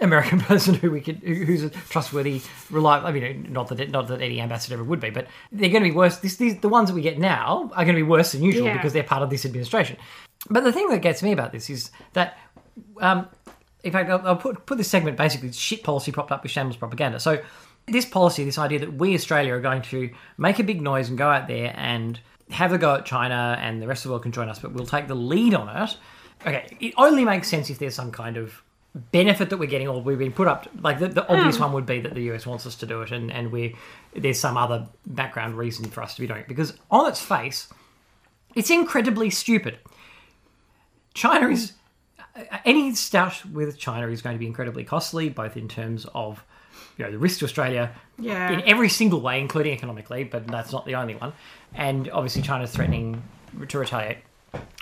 American 0.00 0.40
person 0.52 0.72
who 0.72 0.90
we 0.90 1.02
could, 1.02 1.16
who- 1.16 1.44
who's 1.44 1.62
a 1.62 1.68
trustworthy, 1.68 2.40
reliable. 2.70 3.06
I 3.06 3.12
mean, 3.12 3.48
not 3.52 3.68
that 3.68 3.80
it, 3.80 3.90
not 3.90 4.08
that 4.08 4.22
any 4.22 4.40
ambassador 4.40 4.76
ever 4.76 4.84
would 4.84 4.98
be, 5.00 5.10
but 5.10 5.26
they're 5.52 5.68
going 5.68 5.82
to 5.84 5.90
be 5.90 5.94
worse. 5.94 6.16
This, 6.18 6.36
these, 6.36 6.58
the 6.60 6.70
ones 6.70 6.88
that 6.88 6.94
we 6.94 7.02
get 7.02 7.18
now 7.18 7.68
are 7.74 7.84
going 7.84 7.94
to 7.94 8.02
be 8.02 8.10
worse 8.16 8.32
than 8.32 8.42
usual 8.42 8.64
Yeah. 8.68 8.78
because 8.78 8.94
they're 8.94 9.02
part 9.02 9.22
of 9.22 9.28
this 9.28 9.44
administration. 9.44 9.98
But 10.48 10.64
the 10.64 10.72
thing 10.72 10.88
that 10.88 11.02
gets 11.02 11.22
me 11.22 11.32
about 11.32 11.52
this 11.52 11.68
is 11.68 11.90
that 12.14 12.38
um, 13.02 13.28
in 13.84 13.92
fact, 13.92 14.08
I'll, 14.08 14.26
I'll 14.26 14.36
put 14.36 14.64
put 14.64 14.78
this 14.78 14.88
segment 14.88 15.18
basically 15.18 15.52
shit 15.52 15.82
policy 15.82 16.12
propped 16.12 16.32
up 16.32 16.42
with 16.44 16.50
shameless 16.52 16.76
propaganda. 16.78 17.20
So 17.20 17.42
this 17.92 18.04
policy, 18.04 18.44
this 18.44 18.58
idea 18.58 18.80
that 18.80 18.94
we 18.94 19.14
Australia 19.14 19.54
are 19.54 19.60
going 19.60 19.82
to 19.82 20.10
make 20.36 20.58
a 20.58 20.64
big 20.64 20.80
noise 20.80 21.08
and 21.08 21.18
go 21.18 21.28
out 21.28 21.48
there 21.48 21.74
and 21.76 22.18
have 22.50 22.72
a 22.72 22.78
go 22.78 22.94
at 22.96 23.04
China 23.04 23.58
and 23.60 23.82
the 23.82 23.86
rest 23.86 24.04
of 24.04 24.08
the 24.08 24.12
world 24.12 24.22
can 24.22 24.32
join 24.32 24.48
us, 24.48 24.58
but 24.58 24.72
we'll 24.72 24.86
take 24.86 25.06
the 25.06 25.14
lead 25.14 25.54
on 25.54 25.68
it. 25.82 25.96
Okay, 26.46 26.76
it 26.80 26.94
only 26.96 27.24
makes 27.24 27.48
sense 27.48 27.68
if 27.68 27.78
there's 27.78 27.94
some 27.94 28.12
kind 28.12 28.36
of 28.36 28.62
benefit 29.12 29.50
that 29.50 29.58
we're 29.58 29.66
getting 29.66 29.86
or 29.86 30.00
we've 30.00 30.18
been 30.18 30.32
put 30.32 30.48
up 30.48 30.66
like 30.80 30.98
the, 30.98 31.08
the 31.08 31.22
hmm. 31.22 31.32
obvious 31.32 31.58
one 31.58 31.72
would 31.72 31.86
be 31.86 32.00
that 32.00 32.14
the 32.14 32.22
US 32.32 32.46
wants 32.46 32.66
us 32.66 32.74
to 32.76 32.86
do 32.86 33.02
it 33.02 33.12
and, 33.12 33.30
and 33.30 33.52
we 33.52 33.76
there's 34.16 34.40
some 34.40 34.56
other 34.56 34.88
background 35.06 35.56
reason 35.56 35.84
for 35.84 36.02
us 36.02 36.14
to 36.14 36.20
be 36.20 36.26
doing 36.26 36.40
it 36.40 36.48
because 36.48 36.72
on 36.90 37.06
its 37.06 37.20
face 37.20 37.68
it's 38.54 38.70
incredibly 38.70 39.30
stupid. 39.30 39.78
China 41.14 41.48
is 41.48 41.72
uh, 42.34 42.58
any 42.64 42.92
stoush 42.92 43.44
with 43.52 43.78
China 43.78 44.08
is 44.08 44.22
going 44.22 44.34
to 44.34 44.38
be 44.38 44.46
incredibly 44.46 44.84
costly, 44.84 45.28
both 45.28 45.56
in 45.56 45.68
terms 45.68 46.06
of 46.14 46.44
you 46.98 47.04
know 47.04 47.10
the 47.12 47.18
risk 47.18 47.38
to 47.38 47.44
Australia 47.46 47.90
Yeah. 48.18 48.50
in 48.50 48.62
every 48.62 48.88
single 48.90 49.20
way, 49.20 49.40
including 49.40 49.72
economically, 49.72 50.24
but 50.24 50.46
that's 50.48 50.72
not 50.72 50.84
the 50.84 50.96
only 50.96 51.14
one. 51.14 51.32
And 51.74 52.10
obviously, 52.10 52.42
China's 52.42 52.72
threatening 52.72 53.22
to 53.68 53.78
retaliate. 53.78 54.18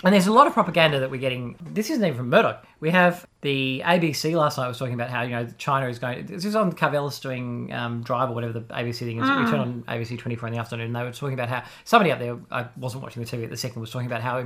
And 0.03 0.13
there's 0.13 0.27
a 0.27 0.31
lot 0.31 0.47
of 0.47 0.53
propaganda 0.53 1.01
that 1.01 1.11
we're 1.11 1.19
getting. 1.19 1.57
This 1.61 1.89
isn't 1.89 2.03
even 2.03 2.17
from 2.17 2.29
Murdoch. 2.29 2.65
We 2.79 2.89
have 2.91 3.27
the 3.41 3.81
ABC 3.85 4.33
last 4.33 4.57
night 4.57 4.67
was 4.67 4.77
talking 4.79 4.93
about 4.93 5.09
how 5.09 5.23
you 5.23 5.31
know 5.31 5.45
China 5.57 5.87
is 5.89 5.99
going. 5.99 6.25
This 6.25 6.45
is 6.45 6.55
on 6.55 6.71
Karvelas 6.71 7.21
doing 7.21 7.73
um, 7.73 8.01
Drive 8.01 8.29
or 8.29 8.33
whatever 8.33 8.53
the 8.53 8.61
ABC 8.61 8.99
thing 8.99 9.17
is. 9.17 9.23
We 9.23 9.51
turn 9.51 9.59
on 9.59 9.83
ABC 9.89 10.17
24 10.17 10.47
in 10.47 10.53
the 10.53 10.59
afternoon. 10.61 10.85
and 10.87 10.95
They 10.95 11.03
were 11.03 11.11
talking 11.11 11.33
about 11.33 11.49
how 11.49 11.63
somebody 11.83 12.11
up 12.13 12.19
there. 12.19 12.37
I 12.49 12.67
wasn't 12.77 13.03
watching 13.03 13.21
the 13.23 13.29
TV 13.29 13.43
at 13.43 13.49
the 13.49 13.57
second. 13.57 13.81
Was 13.81 13.91
talking 13.91 14.07
about 14.07 14.21
how 14.21 14.37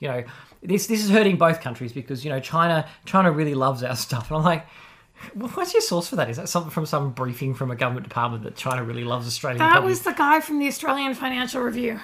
you 0.00 0.08
know 0.08 0.24
this 0.60 0.88
this 0.88 1.04
is 1.04 1.10
hurting 1.10 1.36
both 1.36 1.60
countries 1.60 1.92
because 1.92 2.24
you 2.24 2.30
know 2.30 2.40
China 2.40 2.84
China 3.04 3.30
really 3.30 3.54
loves 3.54 3.84
our 3.84 3.96
stuff. 4.06 4.28
And 4.30 4.38
I'm 4.38 4.44
like. 4.44 4.66
What's 5.34 5.72
your 5.72 5.80
source 5.80 6.08
for 6.08 6.16
that? 6.16 6.28
Is 6.30 6.36
that 6.36 6.48
something 6.48 6.70
from 6.70 6.86
some 6.86 7.12
briefing 7.12 7.54
from 7.54 7.70
a 7.70 7.76
government 7.76 8.08
department 8.08 8.44
that 8.44 8.56
China 8.56 8.84
really 8.84 9.04
loves 9.04 9.26
Australian 9.26 9.58
That 9.58 9.82
was 9.82 10.02
the 10.02 10.12
guy 10.12 10.40
from 10.40 10.58
the 10.58 10.66
Australian 10.66 11.14
Financial 11.14 11.62
Review. 11.62 12.00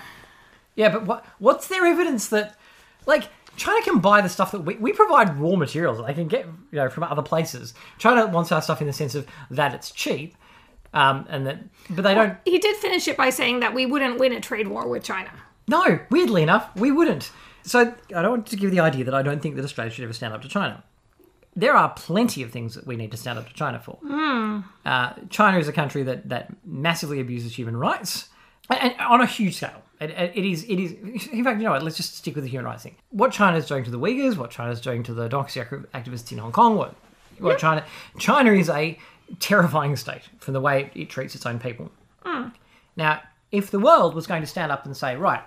Yeah, 0.74 0.90
but 0.90 1.06
what 1.06 1.26
what's 1.38 1.68
their 1.68 1.84
evidence 1.84 2.28
that 2.28 2.56
like 3.06 3.28
China 3.56 3.82
can 3.82 3.98
buy 3.98 4.20
the 4.20 4.28
stuff 4.28 4.52
that 4.52 4.60
we, 4.62 4.76
we 4.76 4.92
provide 4.92 5.38
raw 5.38 5.56
materials 5.56 5.98
that 5.98 6.06
they 6.06 6.14
can 6.14 6.28
get 6.28 6.46
you 6.46 6.78
know 6.78 6.88
from 6.88 7.04
other 7.04 7.22
places. 7.22 7.74
China 7.98 8.26
wants 8.26 8.52
our 8.52 8.62
stuff 8.62 8.80
in 8.80 8.86
the 8.86 8.92
sense 8.92 9.14
of 9.14 9.26
that 9.50 9.74
it's 9.74 9.90
cheap, 9.90 10.36
um, 10.94 11.26
and 11.28 11.46
that 11.46 11.58
but 11.90 12.02
they 12.02 12.14
don't. 12.14 12.38
He 12.44 12.58
did 12.58 12.76
finish 12.76 13.08
it 13.08 13.16
by 13.16 13.30
saying 13.30 13.60
that 13.60 13.74
we 13.74 13.86
wouldn't 13.86 14.18
win 14.18 14.32
a 14.32 14.40
trade 14.40 14.68
war 14.68 14.88
with 14.88 15.02
China. 15.04 15.30
No, 15.68 16.00
weirdly 16.10 16.42
enough, 16.42 16.74
we 16.76 16.90
wouldn't. 16.90 17.30
So 17.62 17.94
I 18.14 18.22
don't 18.22 18.30
want 18.30 18.46
to 18.48 18.56
give 18.56 18.70
the 18.70 18.80
idea 18.80 19.04
that 19.04 19.14
I 19.14 19.22
don't 19.22 19.40
think 19.40 19.56
that 19.56 19.64
Australia 19.64 19.92
should 19.92 20.04
ever 20.04 20.12
stand 20.12 20.32
up 20.32 20.42
to 20.42 20.48
China. 20.48 20.82
There 21.56 21.74
are 21.74 21.90
plenty 21.90 22.42
of 22.42 22.50
things 22.50 22.74
that 22.74 22.86
we 22.86 22.96
need 22.96 23.10
to 23.10 23.16
stand 23.16 23.38
up 23.38 23.48
to 23.48 23.54
China 23.54 23.80
for. 23.80 23.98
Uh, 24.84 25.12
China 25.30 25.58
is 25.58 25.68
a 25.68 25.72
country 25.72 26.02
that, 26.04 26.28
that 26.28 26.52
massively 26.64 27.20
abuses 27.20 27.54
human 27.54 27.76
rights, 27.76 28.28
and, 28.68 28.80
and 28.80 29.00
on 29.00 29.20
a 29.20 29.26
huge 29.26 29.56
scale. 29.56 29.82
It, 30.00 30.10
it 30.10 30.44
is. 30.44 30.64
It 30.64 30.78
is. 30.78 30.92
In 31.28 31.44
fact, 31.44 31.58
you 31.58 31.64
know 31.64 31.72
what? 31.72 31.82
Let's 31.82 31.96
just 31.96 32.16
stick 32.16 32.34
with 32.34 32.44
the 32.44 32.50
human 32.50 32.66
rights 32.66 32.84
thing. 32.84 32.96
What 33.10 33.32
China 33.32 33.56
is 33.58 33.66
doing 33.66 33.84
to 33.84 33.90
the 33.90 33.98
Uyghurs, 33.98 34.36
what 34.36 34.50
China 34.50 34.70
is 34.70 34.80
doing 34.80 35.02
to 35.02 35.12
the 35.12 35.28
democracy 35.28 35.60
activists 35.60 36.32
in 36.32 36.38
Hong 36.38 36.52
Kong, 36.52 36.76
what 36.76 36.94
what 37.38 37.58
China 37.58 37.84
China 38.18 38.52
is 38.52 38.70
a 38.70 38.98
terrifying 39.38 39.96
state 39.96 40.22
from 40.38 40.54
the 40.54 40.60
way 40.60 40.90
it, 40.94 41.00
it 41.00 41.10
treats 41.10 41.34
its 41.34 41.46
own 41.46 41.58
people. 41.58 41.90
Now, 42.96 43.20
if 43.52 43.70
the 43.70 43.78
world 43.78 44.14
was 44.14 44.26
going 44.26 44.42
to 44.42 44.46
stand 44.46 44.72
up 44.72 44.86
and 44.86 44.96
say, 44.96 45.16
right, 45.16 45.42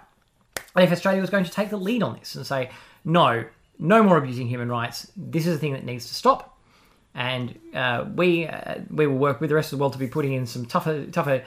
and 0.75 0.83
if 0.83 0.91
Australia 0.91 1.21
was 1.21 1.29
going 1.29 1.45
to 1.45 1.51
take 1.51 1.69
the 1.69 1.77
lead 1.77 2.03
on 2.03 2.17
this 2.19 2.35
and 2.35 2.45
say, 2.45 2.69
no, 3.05 3.45
no 3.83 4.01
more 4.01 4.17
abusing 4.17 4.47
human 4.47 4.69
rights, 4.69 5.11
this 5.15 5.45
is 5.45 5.57
a 5.57 5.59
thing 5.59 5.73
that 5.73 5.83
needs 5.83 6.07
to 6.07 6.15
stop, 6.15 6.57
and 7.13 7.59
uh, 7.75 8.05
we 8.15 8.47
uh, 8.47 8.79
we 8.89 9.05
will 9.05 9.17
work 9.17 9.41
with 9.41 9.49
the 9.49 9.55
rest 9.55 9.71
of 9.71 9.77
the 9.77 9.81
world 9.83 9.93
to 9.93 9.99
be 9.99 10.07
putting 10.07 10.33
in 10.33 10.47
some 10.47 10.65
tougher 10.65 11.05
tougher 11.07 11.43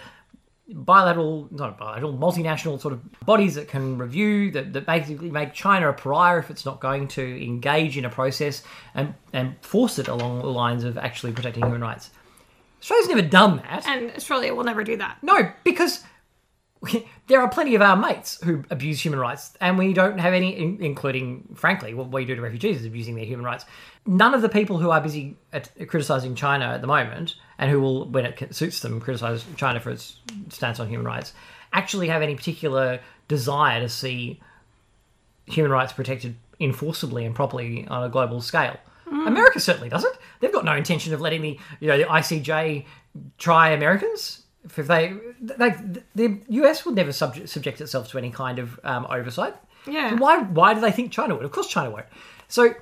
bilateral, 0.68 1.48
not 1.50 1.78
bilateral, 1.78 2.12
multinational 2.12 2.80
sort 2.80 2.92
of 2.92 3.20
bodies 3.20 3.54
that 3.54 3.68
can 3.68 3.98
review 3.98 4.50
that, 4.50 4.72
that 4.72 4.84
basically 4.84 5.30
make 5.30 5.54
China 5.54 5.88
a 5.88 5.92
pariah 5.92 6.38
if 6.38 6.50
it's 6.50 6.64
not 6.64 6.80
going 6.80 7.08
to 7.08 7.44
engage 7.44 7.96
in 7.96 8.04
a 8.04 8.10
process 8.10 8.62
and 8.94 9.14
and 9.32 9.56
force 9.62 9.98
it 9.98 10.08
along 10.08 10.40
the 10.40 10.46
lines 10.46 10.84
of 10.84 10.98
actually 10.98 11.32
protecting 11.32 11.64
human 11.64 11.80
rights. 11.80 12.10
Australia's 12.80 13.08
never 13.08 13.22
done 13.22 13.56
that. 13.56 13.86
And 13.86 14.10
Australia 14.12 14.54
will 14.54 14.64
never 14.64 14.84
do 14.84 14.98
that. 14.98 15.16
No, 15.22 15.50
because 15.64 16.04
there 17.26 17.40
are 17.40 17.48
plenty 17.48 17.74
of 17.74 17.82
our 17.82 17.96
mates 17.96 18.40
who 18.42 18.64
abuse 18.70 19.00
human 19.00 19.20
rights, 19.20 19.52
and 19.60 19.78
we 19.78 19.92
don't 19.92 20.18
have 20.18 20.34
any, 20.34 20.56
including, 20.56 21.48
frankly, 21.54 21.94
what 21.94 22.10
we 22.10 22.24
do 22.24 22.34
to 22.34 22.40
refugees 22.40 22.80
is 22.80 22.86
abusing 22.86 23.14
their 23.14 23.24
human 23.24 23.44
rights. 23.44 23.64
None 24.06 24.34
of 24.34 24.42
the 24.42 24.48
people 24.48 24.78
who 24.78 24.90
are 24.90 25.00
busy 25.00 25.36
at, 25.52 25.70
criticizing 25.88 26.34
China 26.34 26.66
at 26.66 26.80
the 26.80 26.86
moment, 26.86 27.36
and 27.58 27.70
who 27.70 27.80
will, 27.80 28.08
when 28.08 28.26
it 28.26 28.54
suits 28.54 28.80
them, 28.80 29.00
criticize 29.00 29.44
China 29.56 29.80
for 29.80 29.90
its 29.90 30.16
stance 30.48 30.80
on 30.80 30.88
human 30.88 31.06
rights, 31.06 31.32
actually 31.72 32.08
have 32.08 32.22
any 32.22 32.34
particular 32.34 33.00
desire 33.28 33.80
to 33.80 33.88
see 33.88 34.40
human 35.46 35.70
rights 35.70 35.92
protected 35.92 36.36
enforceably 36.60 37.24
and 37.24 37.34
properly 37.34 37.86
on 37.88 38.04
a 38.04 38.08
global 38.08 38.40
scale. 38.40 38.76
Hmm. 39.08 39.26
America 39.26 39.60
certainly 39.60 39.88
doesn't. 39.88 40.16
They've 40.40 40.52
got 40.52 40.64
no 40.64 40.74
intention 40.74 41.14
of 41.14 41.20
letting 41.20 41.42
the 41.42 41.58
you 41.80 41.88
know 41.88 41.98
the 41.98 42.04
ICJ 42.04 42.84
try 43.38 43.70
Americans 43.70 44.42
if 44.76 44.86
they 44.86 45.14
like 45.58 45.78
the 46.14 46.40
US 46.48 46.84
would 46.84 46.94
never 46.94 47.12
subject, 47.12 47.48
subject 47.48 47.80
itself 47.80 48.10
to 48.10 48.18
any 48.18 48.30
kind 48.30 48.58
of 48.58 48.78
um, 48.84 49.06
oversight. 49.10 49.54
Yeah. 49.86 50.10
So 50.10 50.16
why 50.16 50.42
why 50.42 50.74
do 50.74 50.80
they 50.80 50.92
think 50.92 51.12
China 51.12 51.34
would? 51.34 51.44
Of 51.44 51.52
course, 51.52 51.68
China 51.68 51.90
won't. 51.90 52.06
So 52.48 52.74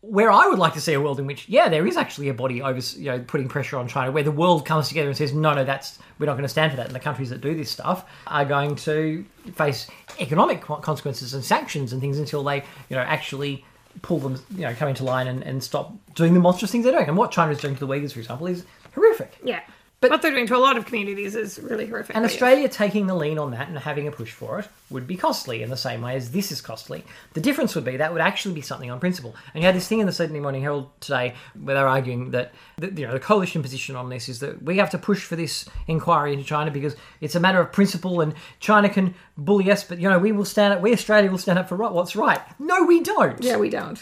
where 0.00 0.30
I 0.30 0.46
would 0.46 0.58
like 0.58 0.74
to 0.74 0.80
see 0.80 0.92
a 0.92 1.00
world 1.00 1.18
in 1.18 1.26
which, 1.26 1.48
yeah, 1.48 1.68
there 1.68 1.84
is 1.84 1.96
actually 1.96 2.28
a 2.28 2.34
body 2.34 2.62
over, 2.62 2.78
you 2.96 3.06
know, 3.06 3.18
putting 3.18 3.48
pressure 3.48 3.76
on 3.78 3.88
China, 3.88 4.12
where 4.12 4.22
the 4.22 4.30
world 4.30 4.64
comes 4.64 4.86
together 4.86 5.08
and 5.08 5.16
says, 5.16 5.32
no, 5.32 5.52
no, 5.54 5.64
that's 5.64 5.98
we're 6.18 6.26
not 6.26 6.34
going 6.34 6.44
to 6.44 6.48
stand 6.48 6.70
for 6.70 6.76
that, 6.76 6.86
and 6.86 6.94
the 6.94 7.00
countries 7.00 7.30
that 7.30 7.40
do 7.40 7.54
this 7.54 7.70
stuff 7.70 8.04
are 8.26 8.44
going 8.44 8.76
to 8.76 9.24
face 9.54 9.88
economic 10.20 10.60
consequences 10.60 11.34
and 11.34 11.44
sanctions 11.44 11.92
and 11.92 12.00
things 12.00 12.18
until 12.18 12.44
they, 12.44 12.58
you 12.88 12.96
know, 12.96 13.00
actually 13.02 13.64
pull 14.02 14.18
them, 14.18 14.40
you 14.54 14.62
know, 14.62 14.74
come 14.74 14.88
into 14.88 15.02
line 15.02 15.26
and, 15.26 15.42
and 15.42 15.62
stop 15.62 15.92
doing 16.14 16.32
the 16.32 16.40
monstrous 16.40 16.70
things 16.70 16.84
they're 16.84 16.92
doing. 16.92 17.08
And 17.08 17.16
what 17.16 17.32
China 17.32 17.50
is 17.50 17.58
doing 17.58 17.74
to 17.74 17.80
the 17.80 17.88
Uyghurs, 17.88 18.12
for 18.12 18.20
example, 18.20 18.46
is 18.46 18.64
horrific. 18.94 19.36
Yeah. 19.42 19.60
But- 20.00 20.10
what 20.10 20.22
they're 20.22 20.30
doing 20.30 20.46
to 20.46 20.56
a 20.56 20.58
lot 20.58 20.76
of 20.76 20.86
communities 20.86 21.34
is 21.34 21.58
really 21.58 21.86
horrific. 21.86 22.14
And 22.14 22.24
Australia 22.24 22.68
taking 22.68 23.08
the 23.08 23.14
lean 23.14 23.36
on 23.36 23.50
that 23.50 23.68
and 23.68 23.76
having 23.78 24.06
a 24.06 24.12
push 24.12 24.30
for 24.30 24.60
it 24.60 24.68
would 24.90 25.06
be 25.08 25.16
costly 25.16 25.60
in 25.62 25.70
the 25.70 25.76
same 25.76 26.02
way 26.02 26.14
as 26.14 26.30
this 26.30 26.52
is 26.52 26.60
costly. 26.60 27.02
The 27.34 27.40
difference 27.40 27.74
would 27.74 27.84
be 27.84 27.96
that 27.96 28.12
would 28.12 28.20
actually 28.20 28.54
be 28.54 28.60
something 28.60 28.90
on 28.90 29.00
principle. 29.00 29.34
And 29.52 29.62
you 29.62 29.66
had 29.66 29.74
this 29.74 29.88
thing 29.88 29.98
in 29.98 30.06
the 30.06 30.12
Sydney 30.12 30.38
Morning 30.38 30.62
Herald 30.62 30.88
today 31.00 31.34
where 31.60 31.74
they're 31.74 31.88
arguing 31.88 32.30
that 32.30 32.52
the, 32.76 32.92
you 32.92 33.06
know 33.06 33.12
the 33.12 33.18
coalition 33.20 33.60
position 33.60 33.96
on 33.96 34.08
this 34.08 34.28
is 34.28 34.38
that 34.38 34.62
we 34.62 34.76
have 34.78 34.90
to 34.90 34.98
push 34.98 35.24
for 35.24 35.34
this 35.34 35.68
inquiry 35.88 36.32
into 36.32 36.44
China 36.44 36.70
because 36.70 36.94
it's 37.20 37.34
a 37.34 37.40
matter 37.40 37.60
of 37.60 37.72
principle 37.72 38.20
and 38.20 38.34
China 38.60 38.88
can 38.88 39.14
bully 39.36 39.68
us, 39.70 39.82
but 39.82 39.98
you 39.98 40.08
know 40.08 40.18
we 40.18 40.30
will 40.30 40.44
stand 40.44 40.74
up. 40.74 40.80
We 40.80 40.92
Australia 40.92 41.28
will 41.28 41.38
stand 41.38 41.58
up 41.58 41.68
for 41.68 41.74
right, 41.76 41.90
what's 41.92 42.14
right. 42.14 42.40
No, 42.60 42.84
we 42.84 43.00
don't. 43.02 43.42
Yeah, 43.42 43.56
we 43.56 43.68
don't. 43.68 44.00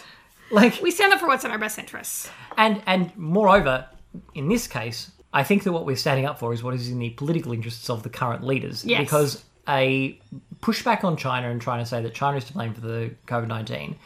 like 0.51 0.81
We 0.83 0.91
stand 0.91 1.15
up 1.15 1.21
for 1.21 1.27
what's 1.27 1.45
in 1.45 1.51
our 1.51 1.59
best 1.59 1.79
interests. 1.79 2.29
and 2.59 2.83
and 2.87 3.17
moreover, 3.17 3.87
in 4.35 4.49
this 4.49 4.67
case, 4.67 5.11
I 5.37 5.43
think 5.45 5.65
that 5.65 5.73
what 5.73 5.85
we're 5.85 5.97
standing 5.97 6.25
up 6.25 6.39
for 6.39 6.55
is 6.55 6.63
what 6.63 6.73
is 6.73 6.89
in 6.89 6.99
the 6.99 7.11
political 7.11 7.53
interests 7.53 7.91
of 7.91 8.03
the 8.03 8.09
current 8.09 8.43
leaders. 8.43 8.87
Yes. 8.87 9.01
Because 9.01 9.45
a 9.69 10.19
pushback 10.61 11.05
on 11.05 11.19
China 11.19 11.51
and 11.51 11.61
trying 11.61 11.81
to 11.81 11.85
say 11.85 12.01
that 12.01 12.15
China 12.15 12.39
is 12.39 12.45
to 12.47 12.55
blame 12.55 12.73
for 12.73 12.81
the 12.81 13.11
COVID 13.27 13.47
nineteen 13.47 13.97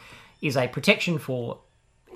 is 0.41 0.57
a 0.57 0.67
protection 0.67 1.17
for 1.17 1.57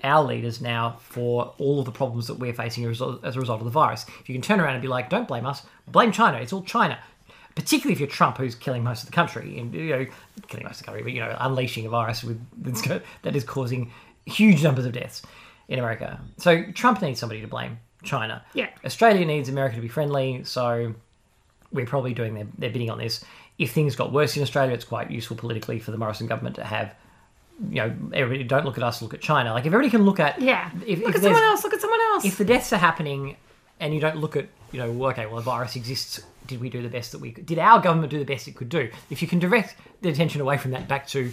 our 0.04 0.22
leaders 0.22 0.60
now 0.60 0.98
for 1.00 1.54
all 1.60 1.80
of 1.80 1.86
the 1.86 1.94
problems 1.94 2.28
that 2.28 2.34
we're 2.34 2.54
facing 2.54 2.84
as 2.84 2.88
a 2.88 2.90
result, 2.90 3.24
as 3.24 3.38
a 3.38 3.40
result 3.40 3.62
of 3.62 3.66
the 3.66 3.72
virus. 3.72 4.06
If 4.20 4.28
you 4.28 4.36
can 4.36 4.42
turn 4.42 4.60
around 4.60 4.74
and 4.74 4.82
be 4.82 4.90
like, 4.90 5.10
"Don't 5.10 5.30
blame 5.30 5.46
us, 5.46 5.62
blame 5.88 6.12
China. 6.12 6.38
It's 6.40 6.52
all 6.52 6.64
China." 6.64 7.00
Particularly 7.56 7.94
if 7.94 8.02
you're 8.02 8.10
Trump, 8.10 8.38
who's 8.38 8.54
killing 8.54 8.84
most 8.84 9.04
of 9.04 9.06
the 9.06 9.16
country, 9.16 9.58
and 9.58 9.74
you 9.74 9.92
know, 9.92 10.06
killing 10.50 10.66
most 10.66 10.74
of 10.74 10.80
the 10.80 10.86
country, 10.88 11.04
but 11.04 11.14
you 11.14 11.22
know, 11.22 11.34
unleashing 11.40 11.86
a 11.86 11.90
virus 11.90 12.22
with 12.22 12.38
that 13.22 13.34
is 13.34 13.46
causing 13.46 13.94
huge 14.26 14.62
numbers 14.62 14.84
of 14.84 14.92
deaths 14.92 15.22
in 15.70 15.80
America. 15.80 16.20
So 16.38 16.64
Trump 16.74 17.02
needs 17.02 17.18
somebody 17.18 17.40
to 17.40 17.48
blame. 17.48 17.80
China. 18.06 18.44
Yeah. 18.54 18.70
Australia 18.86 19.26
needs 19.26 19.50
America 19.50 19.76
to 19.76 19.82
be 19.82 19.88
friendly, 19.88 20.44
so 20.44 20.94
we're 21.72 21.86
probably 21.86 22.14
doing 22.14 22.34
their, 22.36 22.48
their 22.58 22.70
bidding 22.70 22.90
on 22.90 22.98
this. 22.98 23.24
If 23.58 23.72
things 23.72 23.96
got 23.96 24.12
worse 24.12 24.36
in 24.38 24.44
Australia, 24.44 24.74
it's 24.74 24.86
quite 24.86 25.12
useful 25.12 25.36
politically 25.38 25.80
for 25.80 25.92
the 25.92 25.98
Morrison 25.98 26.28
government 26.28 26.56
to 26.56 26.64
have, 26.64 26.94
you 27.70 27.76
know, 27.76 27.96
everybody 28.14 28.44
don't 28.44 28.66
look 28.66 28.78
at 28.78 28.84
us, 28.84 29.02
look 29.02 29.14
at 29.14 29.22
China. 29.22 29.54
Like 29.54 29.62
if 29.66 29.68
everybody 29.68 29.90
can 29.90 30.04
look 30.04 30.20
at, 30.20 30.42
Yeah. 30.42 30.70
if, 30.86 31.00
look 31.00 31.10
if 31.10 31.16
at 31.16 31.22
someone 31.22 31.44
else. 31.44 31.64
Look 31.64 31.74
at 31.74 31.82
someone 31.82 32.02
else. 32.14 32.26
if 32.26 32.38
the 32.38 32.46
deaths 32.46 32.74
are 32.74 32.78
happening 32.78 33.38
and 33.80 33.94
you 33.94 34.00
don't 34.02 34.18
look 34.18 34.36
at, 34.36 34.48
you 34.72 34.80
know, 34.80 34.92
well, 34.92 35.12
okay, 35.12 35.26
well, 35.26 35.36
the 35.38 35.42
virus 35.42 35.76
exists. 35.76 36.22
Did 36.48 36.62
we 36.62 36.70
do 36.70 36.82
the 36.84 36.90
best 36.90 37.12
that 37.14 37.20
we 37.20 37.32
could? 37.32 37.46
Did 37.46 37.58
our 37.60 37.82
government 37.82 38.12
do 38.12 38.20
the 38.20 38.26
best 38.26 38.48
it 38.48 38.56
could 38.56 38.70
do? 38.70 38.90
If 39.10 39.22
you 39.22 39.28
can 39.28 39.40
direct 39.40 39.76
the 40.02 40.10
attention 40.10 40.42
away 40.42 40.58
from 40.58 40.72
that 40.72 40.88
back 40.88 41.08
to 41.08 41.32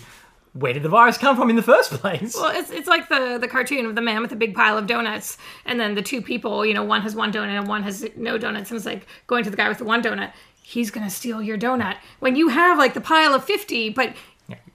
where 0.54 0.72
did 0.72 0.82
the 0.82 0.88
virus 0.88 1.16
come 1.16 1.34
from 1.36 1.48
in 1.50 1.56
the 1.56 1.62
first 1.62 1.90
place? 1.92 2.34
Well, 2.36 2.52
it's, 2.54 2.70
it's 2.70 2.88
like 2.88 3.08
the, 3.08 3.38
the 3.40 3.48
cartoon 3.48 3.86
of 3.86 3.94
the 3.94 4.02
man 4.02 4.20
with 4.20 4.32
a 4.32 4.36
big 4.36 4.54
pile 4.54 4.76
of 4.76 4.86
donuts, 4.86 5.38
and 5.64 5.80
then 5.80 5.94
the 5.94 6.02
two 6.02 6.20
people, 6.20 6.66
you 6.66 6.74
know, 6.74 6.82
one 6.84 7.00
has 7.02 7.14
one 7.14 7.32
donut 7.32 7.58
and 7.58 7.68
one 7.68 7.82
has 7.84 8.06
no 8.16 8.36
donuts, 8.38 8.70
and 8.70 8.76
it's 8.76 8.86
like 8.86 9.06
going 9.26 9.44
to 9.44 9.50
the 9.50 9.56
guy 9.56 9.68
with 9.68 9.78
the 9.78 9.84
one 9.84 10.02
donut, 10.02 10.32
he's 10.62 10.90
gonna 10.90 11.10
steal 11.10 11.40
your 11.42 11.56
donut. 11.58 11.96
When 12.20 12.36
you 12.36 12.48
have 12.48 12.78
like 12.78 12.94
the 12.94 13.00
pile 13.00 13.34
of 13.34 13.44
50, 13.44 13.90
but 13.90 14.14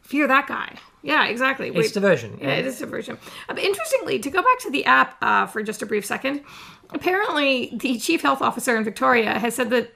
fear 0.01 0.27
that 0.27 0.47
guy. 0.47 0.75
Yeah, 1.03 1.27
exactly. 1.27 1.67
it's 1.67 1.77
Wait- 1.77 1.93
diversion. 1.93 2.37
Yeah, 2.41 2.55
it 2.55 2.65
is 2.65 2.79
diversion. 2.79 3.17
Uh, 3.47 3.53
but 3.53 3.59
interestingly, 3.59 4.19
to 4.19 4.29
go 4.29 4.41
back 4.41 4.59
to 4.59 4.71
the 4.71 4.83
app 4.85 5.15
uh, 5.21 5.45
for 5.45 5.61
just 5.63 5.81
a 5.81 5.85
brief 5.85 6.05
second, 6.05 6.43
apparently 6.89 7.71
the 7.79 7.99
chief 7.99 8.21
health 8.21 8.41
officer 8.41 8.75
in 8.75 8.83
Victoria 8.83 9.37
has 9.37 9.55
said 9.55 9.69
that 9.69 9.91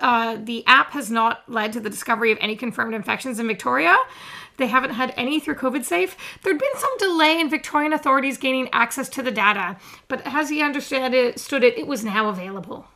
uh, 0.00 0.36
the 0.42 0.64
app 0.66 0.92
has 0.92 1.10
not 1.10 1.48
led 1.48 1.72
to 1.74 1.80
the 1.80 1.90
discovery 1.90 2.32
of 2.32 2.38
any 2.40 2.56
confirmed 2.56 2.94
infections 2.94 3.38
in 3.38 3.46
Victoria. 3.46 3.96
They 4.58 4.66
haven't 4.66 4.90
had 4.90 5.14
any 5.16 5.40
through 5.40 5.54
COVID 5.54 5.84
safe. 5.84 6.16
There'd 6.42 6.58
been 6.58 6.68
some 6.76 6.98
delay 6.98 7.40
in 7.40 7.48
Victorian 7.48 7.92
authorities 7.92 8.38
gaining 8.38 8.68
access 8.72 9.08
to 9.10 9.22
the 9.22 9.30
data, 9.30 9.76
but 10.08 10.20
as 10.24 10.50
he 10.50 10.62
understood 10.62 11.14
it, 11.14 11.38
stood 11.38 11.62
it, 11.62 11.78
it 11.78 11.86
was 11.86 12.04
now 12.04 12.28
available. 12.28 12.86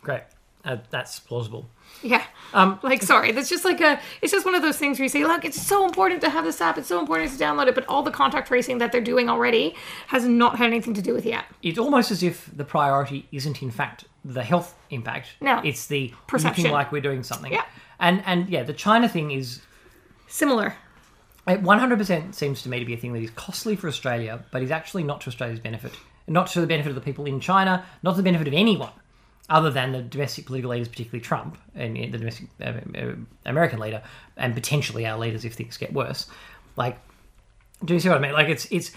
Great. 0.00 0.22
Uh, 0.64 0.76
that's 0.90 1.18
plausible. 1.18 1.68
Yeah. 2.02 2.24
Um, 2.54 2.78
like, 2.82 3.02
sorry, 3.02 3.32
that's 3.32 3.48
just 3.48 3.64
like 3.64 3.80
a, 3.80 4.00
it's 4.20 4.32
just 4.32 4.44
one 4.44 4.54
of 4.54 4.62
those 4.62 4.76
things 4.76 4.98
where 4.98 5.04
you 5.04 5.08
say, 5.08 5.24
look, 5.24 5.44
it's 5.44 5.60
so 5.60 5.84
important 5.84 6.20
to 6.22 6.30
have 6.30 6.44
this 6.44 6.60
app. 6.60 6.78
It's 6.78 6.88
so 6.88 7.00
important 7.00 7.32
to 7.32 7.36
download 7.36 7.68
it. 7.68 7.74
But 7.74 7.86
all 7.86 8.02
the 8.02 8.10
contact 8.10 8.48
tracing 8.48 8.78
that 8.78 8.92
they're 8.92 9.00
doing 9.00 9.28
already 9.28 9.74
has 10.08 10.24
not 10.24 10.56
had 10.56 10.66
anything 10.66 10.94
to 10.94 11.02
do 11.02 11.14
with 11.14 11.24
the 11.24 11.32
app. 11.32 11.52
it's 11.62 11.78
almost 11.78 12.10
as 12.10 12.22
if 12.22 12.50
the 12.56 12.64
priority 12.64 13.26
isn't 13.32 13.62
in 13.62 13.70
fact 13.70 14.04
the 14.24 14.42
health 14.42 14.76
impact. 14.90 15.28
No. 15.40 15.60
It's 15.64 15.86
the 15.86 16.12
Perception. 16.26 16.64
looking 16.64 16.72
like 16.72 16.92
we're 16.92 17.02
doing 17.02 17.22
something. 17.22 17.52
Yeah. 17.52 17.64
And 17.98 18.22
and 18.26 18.48
yeah, 18.48 18.62
the 18.62 18.72
China 18.72 19.08
thing 19.08 19.30
is 19.30 19.60
Similar. 20.28 20.74
it 21.46 21.62
100% 21.62 22.34
seems 22.34 22.62
to 22.62 22.68
me 22.70 22.78
to 22.78 22.86
be 22.86 22.94
a 22.94 22.96
thing 22.96 23.12
that 23.12 23.22
is 23.22 23.30
costly 23.32 23.76
for 23.76 23.86
Australia, 23.86 24.42
but 24.50 24.62
is 24.62 24.70
actually 24.70 25.02
not 25.02 25.20
to 25.22 25.28
Australia's 25.28 25.60
benefit. 25.60 25.92
Not 26.26 26.46
to 26.48 26.60
the 26.60 26.66
benefit 26.66 26.88
of 26.88 26.94
the 26.94 27.02
people 27.02 27.26
in 27.26 27.38
China, 27.38 27.84
not 28.02 28.12
to 28.12 28.16
the 28.16 28.22
benefit 28.22 28.48
of 28.48 28.54
anyone 28.54 28.92
other 29.50 29.70
than 29.70 29.92
the 29.92 30.00
domestic 30.00 30.46
political 30.46 30.70
leaders, 30.70 30.88
particularly 30.88 31.20
Trump 31.20 31.58
and 31.74 31.96
the 31.96 32.06
domestic 32.18 32.48
uh, 32.60 32.72
uh, 32.96 33.14
American 33.44 33.78
leader, 33.78 34.02
and 34.36 34.54
potentially 34.54 35.04
our 35.04 35.18
leaders 35.18 35.44
if 35.44 35.52
things 35.54 35.76
get 35.76 35.92
worse. 35.92 36.26
Like, 36.76 36.98
do 37.84 37.92
you 37.92 38.00
see 38.00 38.08
what 38.08 38.18
I 38.18 38.20
mean? 38.22 38.32
Like, 38.32 38.48
it's 38.48 38.66
it's 38.70 38.92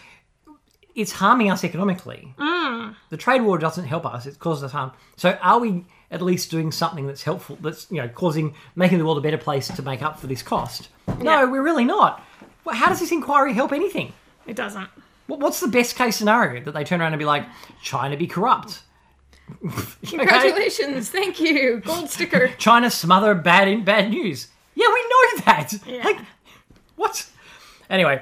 it's 0.95 1.11
harming 1.11 1.51
us 1.51 1.63
economically. 1.63 2.33
Mm. 2.37 2.95
The 3.09 3.17
trade 3.17 3.41
war 3.41 3.57
doesn't 3.57 3.85
help 3.85 4.05
us; 4.05 4.25
it 4.25 4.39
causes 4.39 4.63
us 4.63 4.71
harm. 4.71 4.91
So, 5.17 5.37
are 5.41 5.59
we 5.59 5.85
at 6.11 6.21
least 6.21 6.49
doing 6.51 6.71
something 6.71 7.05
that's 7.07 7.23
helpful? 7.23 7.57
That's 7.61 7.91
you 7.91 8.01
know 8.01 8.07
causing 8.07 8.55
making 8.75 8.97
the 8.99 9.05
world 9.05 9.17
a 9.17 9.21
better 9.21 9.37
place 9.37 9.67
to 9.67 9.81
make 9.81 10.01
up 10.01 10.19
for 10.19 10.27
this 10.27 10.41
cost? 10.41 10.89
No, 11.19 11.41
Yeah. 11.41 11.43
we're 11.45 11.61
really 11.63 11.85
not. 11.85 12.23
Well, 12.63 12.75
how 12.75 12.87
does 12.89 12.99
this 12.99 13.11
inquiry 13.11 13.53
help 13.53 13.71
anything? 13.71 14.13
It 14.47 14.55
doesn't. 14.55 14.87
What's 15.27 15.59
the 15.59 15.67
best 15.67 15.95
case 15.95 16.15
scenario 16.15 16.63
that 16.63 16.73
they 16.73 16.83
turn 16.83 17.01
around 17.01 17.13
and 17.13 17.19
be 17.19 17.25
like, 17.25 17.45
China 17.81 18.15
be 18.17 18.27
corrupt? 18.27 18.81
Okay? 19.63 20.17
Congratulations. 20.17 21.09
Thank 21.09 21.39
you. 21.39 21.81
Gold 21.85 22.09
sticker. 22.09 22.47
China 22.57 22.89
smother 22.89 23.35
bad 23.35 23.67
in 23.67 23.83
bad 23.83 24.09
news. 24.09 24.47
Yeah, 24.75 24.87
we 24.87 25.01
know 25.01 25.43
that. 25.45 25.73
Yeah. 25.85 26.03
Like, 26.03 26.17
what? 26.95 27.27
Anyway, 27.89 28.21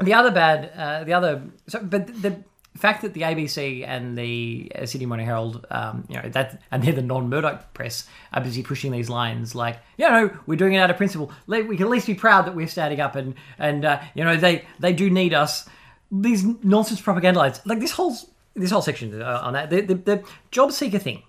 the 0.00 0.14
other 0.14 0.30
bad, 0.30 0.72
uh, 0.76 1.04
the 1.04 1.12
other, 1.12 1.42
so, 1.66 1.80
but 1.82 2.06
the 2.22 2.42
fact 2.76 3.02
that 3.02 3.14
the 3.14 3.22
ABC 3.22 3.86
and 3.86 4.16
the 4.16 4.70
uh, 4.74 4.86
Sydney 4.86 5.06
Morning 5.06 5.26
Herald, 5.26 5.66
um, 5.70 6.04
you 6.08 6.16
know, 6.16 6.28
that 6.30 6.60
and 6.70 6.82
they're 6.82 6.92
the 6.92 7.02
non-Murdoch 7.02 7.74
press 7.74 8.06
are 8.32 8.40
busy 8.40 8.62
pushing 8.62 8.92
these 8.92 9.10
lines, 9.10 9.54
like, 9.54 9.78
you 9.98 10.08
know, 10.08 10.30
we're 10.46 10.56
doing 10.56 10.74
it 10.74 10.78
out 10.78 10.90
of 10.90 10.96
principle. 10.96 11.32
We 11.46 11.76
can 11.76 11.86
at 11.86 11.90
least 11.90 12.06
be 12.06 12.14
proud 12.14 12.46
that 12.46 12.54
we're 12.54 12.68
standing 12.68 13.00
up, 13.00 13.16
and 13.16 13.34
and 13.58 13.84
uh, 13.84 14.00
you 14.14 14.24
know, 14.24 14.36
they 14.36 14.64
they 14.78 14.92
do 14.92 15.10
need 15.10 15.34
us. 15.34 15.68
These 16.12 16.44
nonsense 16.64 17.00
propaganda 17.00 17.38
lines, 17.38 17.60
like 17.64 17.80
this 17.80 17.92
whole 17.92 18.16
this 18.54 18.70
whole 18.70 18.82
section 18.82 19.20
uh, 19.20 19.40
on 19.42 19.52
that, 19.52 19.70
the, 19.70 19.82
the 19.82 19.94
the 19.94 20.24
job 20.50 20.72
seeker 20.72 20.98
thing. 20.98 21.22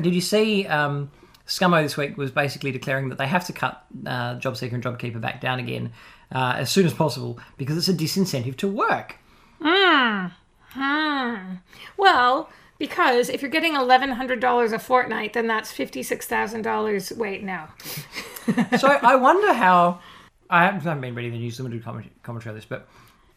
Did 0.00 0.14
you 0.14 0.20
see 0.20 0.66
um, 0.66 1.10
Scummo 1.46 1.82
this 1.82 1.96
week 1.96 2.16
was 2.16 2.30
basically 2.30 2.72
declaring 2.72 3.10
that 3.10 3.18
they 3.18 3.26
have 3.26 3.46
to 3.46 3.52
cut 3.52 3.84
uh, 4.06 4.36
JobSeeker 4.36 4.72
and 4.72 4.82
JobKeeper 4.82 5.20
back 5.20 5.40
down 5.40 5.58
again 5.58 5.92
uh, 6.32 6.54
as 6.56 6.70
soon 6.70 6.86
as 6.86 6.92
possible 6.94 7.38
because 7.56 7.76
it's 7.76 7.88
a 7.88 7.94
disincentive 7.94 8.56
to 8.58 8.68
work. 8.68 9.16
Hmm. 9.60 10.26
Well, 11.96 12.48
because 12.78 13.28
if 13.28 13.40
you're 13.40 13.50
getting 13.50 13.74
$1,100 13.74 14.72
a 14.72 14.78
fortnight, 14.78 15.32
then 15.32 15.46
that's 15.46 15.72
$56,000. 15.72 17.16
Wait, 17.16 17.42
no. 17.42 17.66
So 18.78 18.88
I 18.88 19.14
wonder 19.16 19.54
how. 19.54 20.00
I 20.50 20.64
haven't 20.66 21.00
been 21.00 21.14
reading 21.14 21.32
the 21.32 21.38
News 21.38 21.58
Limited 21.58 21.82
comment- 21.82 22.12
commentary 22.22 22.50
on 22.50 22.56
this, 22.56 22.66
but 22.66 22.86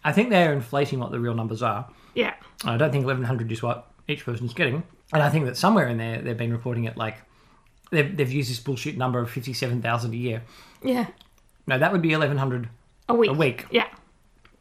I 0.03 0.11
think 0.11 0.29
they're 0.29 0.51
inflating 0.51 0.99
what 0.99 1.11
the 1.11 1.19
real 1.19 1.33
numbers 1.33 1.63
are. 1.63 1.87
Yeah. 2.13 2.33
I 2.65 2.75
don't 2.75 2.91
think 2.91 3.05
1100 3.05 3.49
is 3.49 3.63
what 3.63 3.89
each 4.09 4.25
person's 4.25 4.53
getting. 4.53 4.83
And 5.13 5.23
I 5.23 5.29
think 5.29 5.45
that 5.45 5.55
somewhere 5.55 5.87
in 5.87 5.97
there 5.97 6.21
they've 6.21 6.37
been 6.37 6.51
reporting 6.51 6.83
it 6.83 6.97
like 6.97 7.15
they've, 7.91 8.17
they've 8.17 8.31
used 8.31 8.49
this 8.49 8.59
bullshit 8.59 8.97
number 8.97 9.19
of 9.19 9.29
57,000 9.31 10.13
a 10.13 10.17
year. 10.17 10.43
Yeah. 10.83 11.07
No, 11.67 11.77
that 11.77 11.91
would 11.91 12.01
be 12.01 12.09
1100 12.09 12.69
A 13.09 13.13
week. 13.13 13.29
a 13.29 13.33
week. 13.33 13.65
Yeah. 13.71 13.87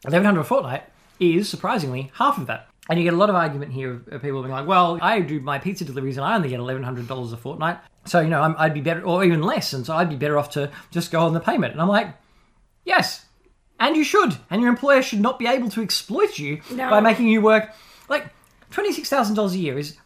1100 0.03 0.41
a 0.41 0.45
fortnight 0.45 0.83
is 1.19 1.49
surprisingly 1.49 2.11
half 2.15 2.37
of 2.39 2.47
that. 2.49 2.69
And 2.89 2.99
you 2.99 3.05
get 3.05 3.15
a 3.15 3.17
lot 3.17 3.31
of 3.31 3.35
argument 3.37 3.73
here 3.73 3.93
of, 3.95 4.09
of 4.09 4.23
people 4.23 4.41
being 4.43 4.53
like, 4.53 4.67
well, 4.67 4.99
I 5.03 5.21
do 5.21 5.41
my 5.41 5.59
pizza 5.59 5.85
deliveries 5.85 6.17
and 6.19 6.25
I 6.27 6.37
only 6.37 6.49
get 6.51 6.61
$1,100 6.61 7.33
a 7.33 7.37
fortnight. 7.37 7.79
So, 8.05 8.21
you 8.21 8.29
know, 8.29 8.41
I'm, 8.41 8.55
I'd 8.59 8.75
be 8.75 8.81
better, 8.81 9.03
or 9.03 9.25
even 9.25 9.43
less. 9.43 9.73
And 9.73 9.85
so 9.85 9.97
I'd 9.97 10.09
be 10.09 10.15
better 10.17 10.39
off 10.39 10.51
to 10.51 10.71
just 10.93 11.11
go 11.11 11.21
on 11.23 11.33
the 11.35 11.41
payment. 11.41 11.73
And 11.73 11.83
I'm 11.83 11.89
like, 11.89 12.15
yes. 12.85 13.25
And 13.81 13.97
you 13.97 14.05
should. 14.05 14.37
And 14.51 14.61
your 14.61 14.71
employer 14.71 15.03
should 15.03 15.21
not 15.21 15.39
be 15.41 15.49
able 15.49 15.69
to 15.71 15.83
exploit 15.83 16.39
you 16.39 16.61
No. 16.71 16.89
by 16.89 17.01
making 17.01 17.27
you 17.29 17.41
work. 17.41 17.71
Like, 18.09 18.29
$26,000 18.71 19.53
a 19.53 19.59
year 19.59 19.79
is 19.79 19.97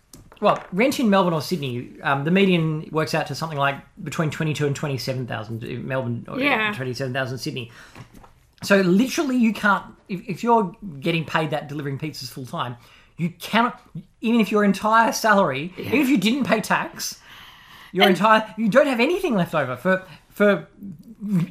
well, 0.41 0.62
rent 0.72 0.99
in 1.01 1.11
Melbourne 1.11 1.34
or 1.34 1.43
Sydney, 1.43 1.91
um, 2.03 2.24
the 2.24 2.30
median 2.30 2.88
works 2.91 3.14
out 3.14 3.26
to 3.28 3.34
something 3.34 3.59
like 3.59 3.76
between 4.03 4.30
twenty-two 4.30 4.66
and 4.66 4.74
twenty-seven 4.74 5.26
thousand 5.26 5.62
in 5.64 5.86
Melbourne, 5.86 6.24
or 6.28 6.38
Yeah. 6.41 6.72
twenty-seven 6.74 7.12
thousand 7.12 7.38
Sydney. 7.38 7.70
So 8.62 8.80
literally, 8.80 9.36
you 9.36 9.53
can't 9.53 9.84
if, 10.09 10.28
if 10.28 10.43
you're 10.43 10.74
getting 11.01 11.24
paid 11.24 11.51
that 11.51 11.68
delivering 11.68 11.99
pizzas 11.99 12.30
full 12.30 12.47
time, 12.47 12.76
you 13.16 13.30
cannot 13.38 13.80
even 14.20 14.41
if 14.41 14.51
your 14.51 14.64
entire 14.64 15.12
salary, 15.12 15.72
even 15.78 16.01
if 16.01 16.09
you 16.09 16.18
didn't 16.18 16.45
pay 16.45 16.61
tax, 16.61 17.18
your 17.93 18.09
entire 18.09 18.55
you 18.59 18.68
don't 18.68 18.86
have 18.86 19.01
anything 19.01 19.34
left 19.34 19.55
over 19.55 19.76
for 19.76 20.05
for 20.28 20.68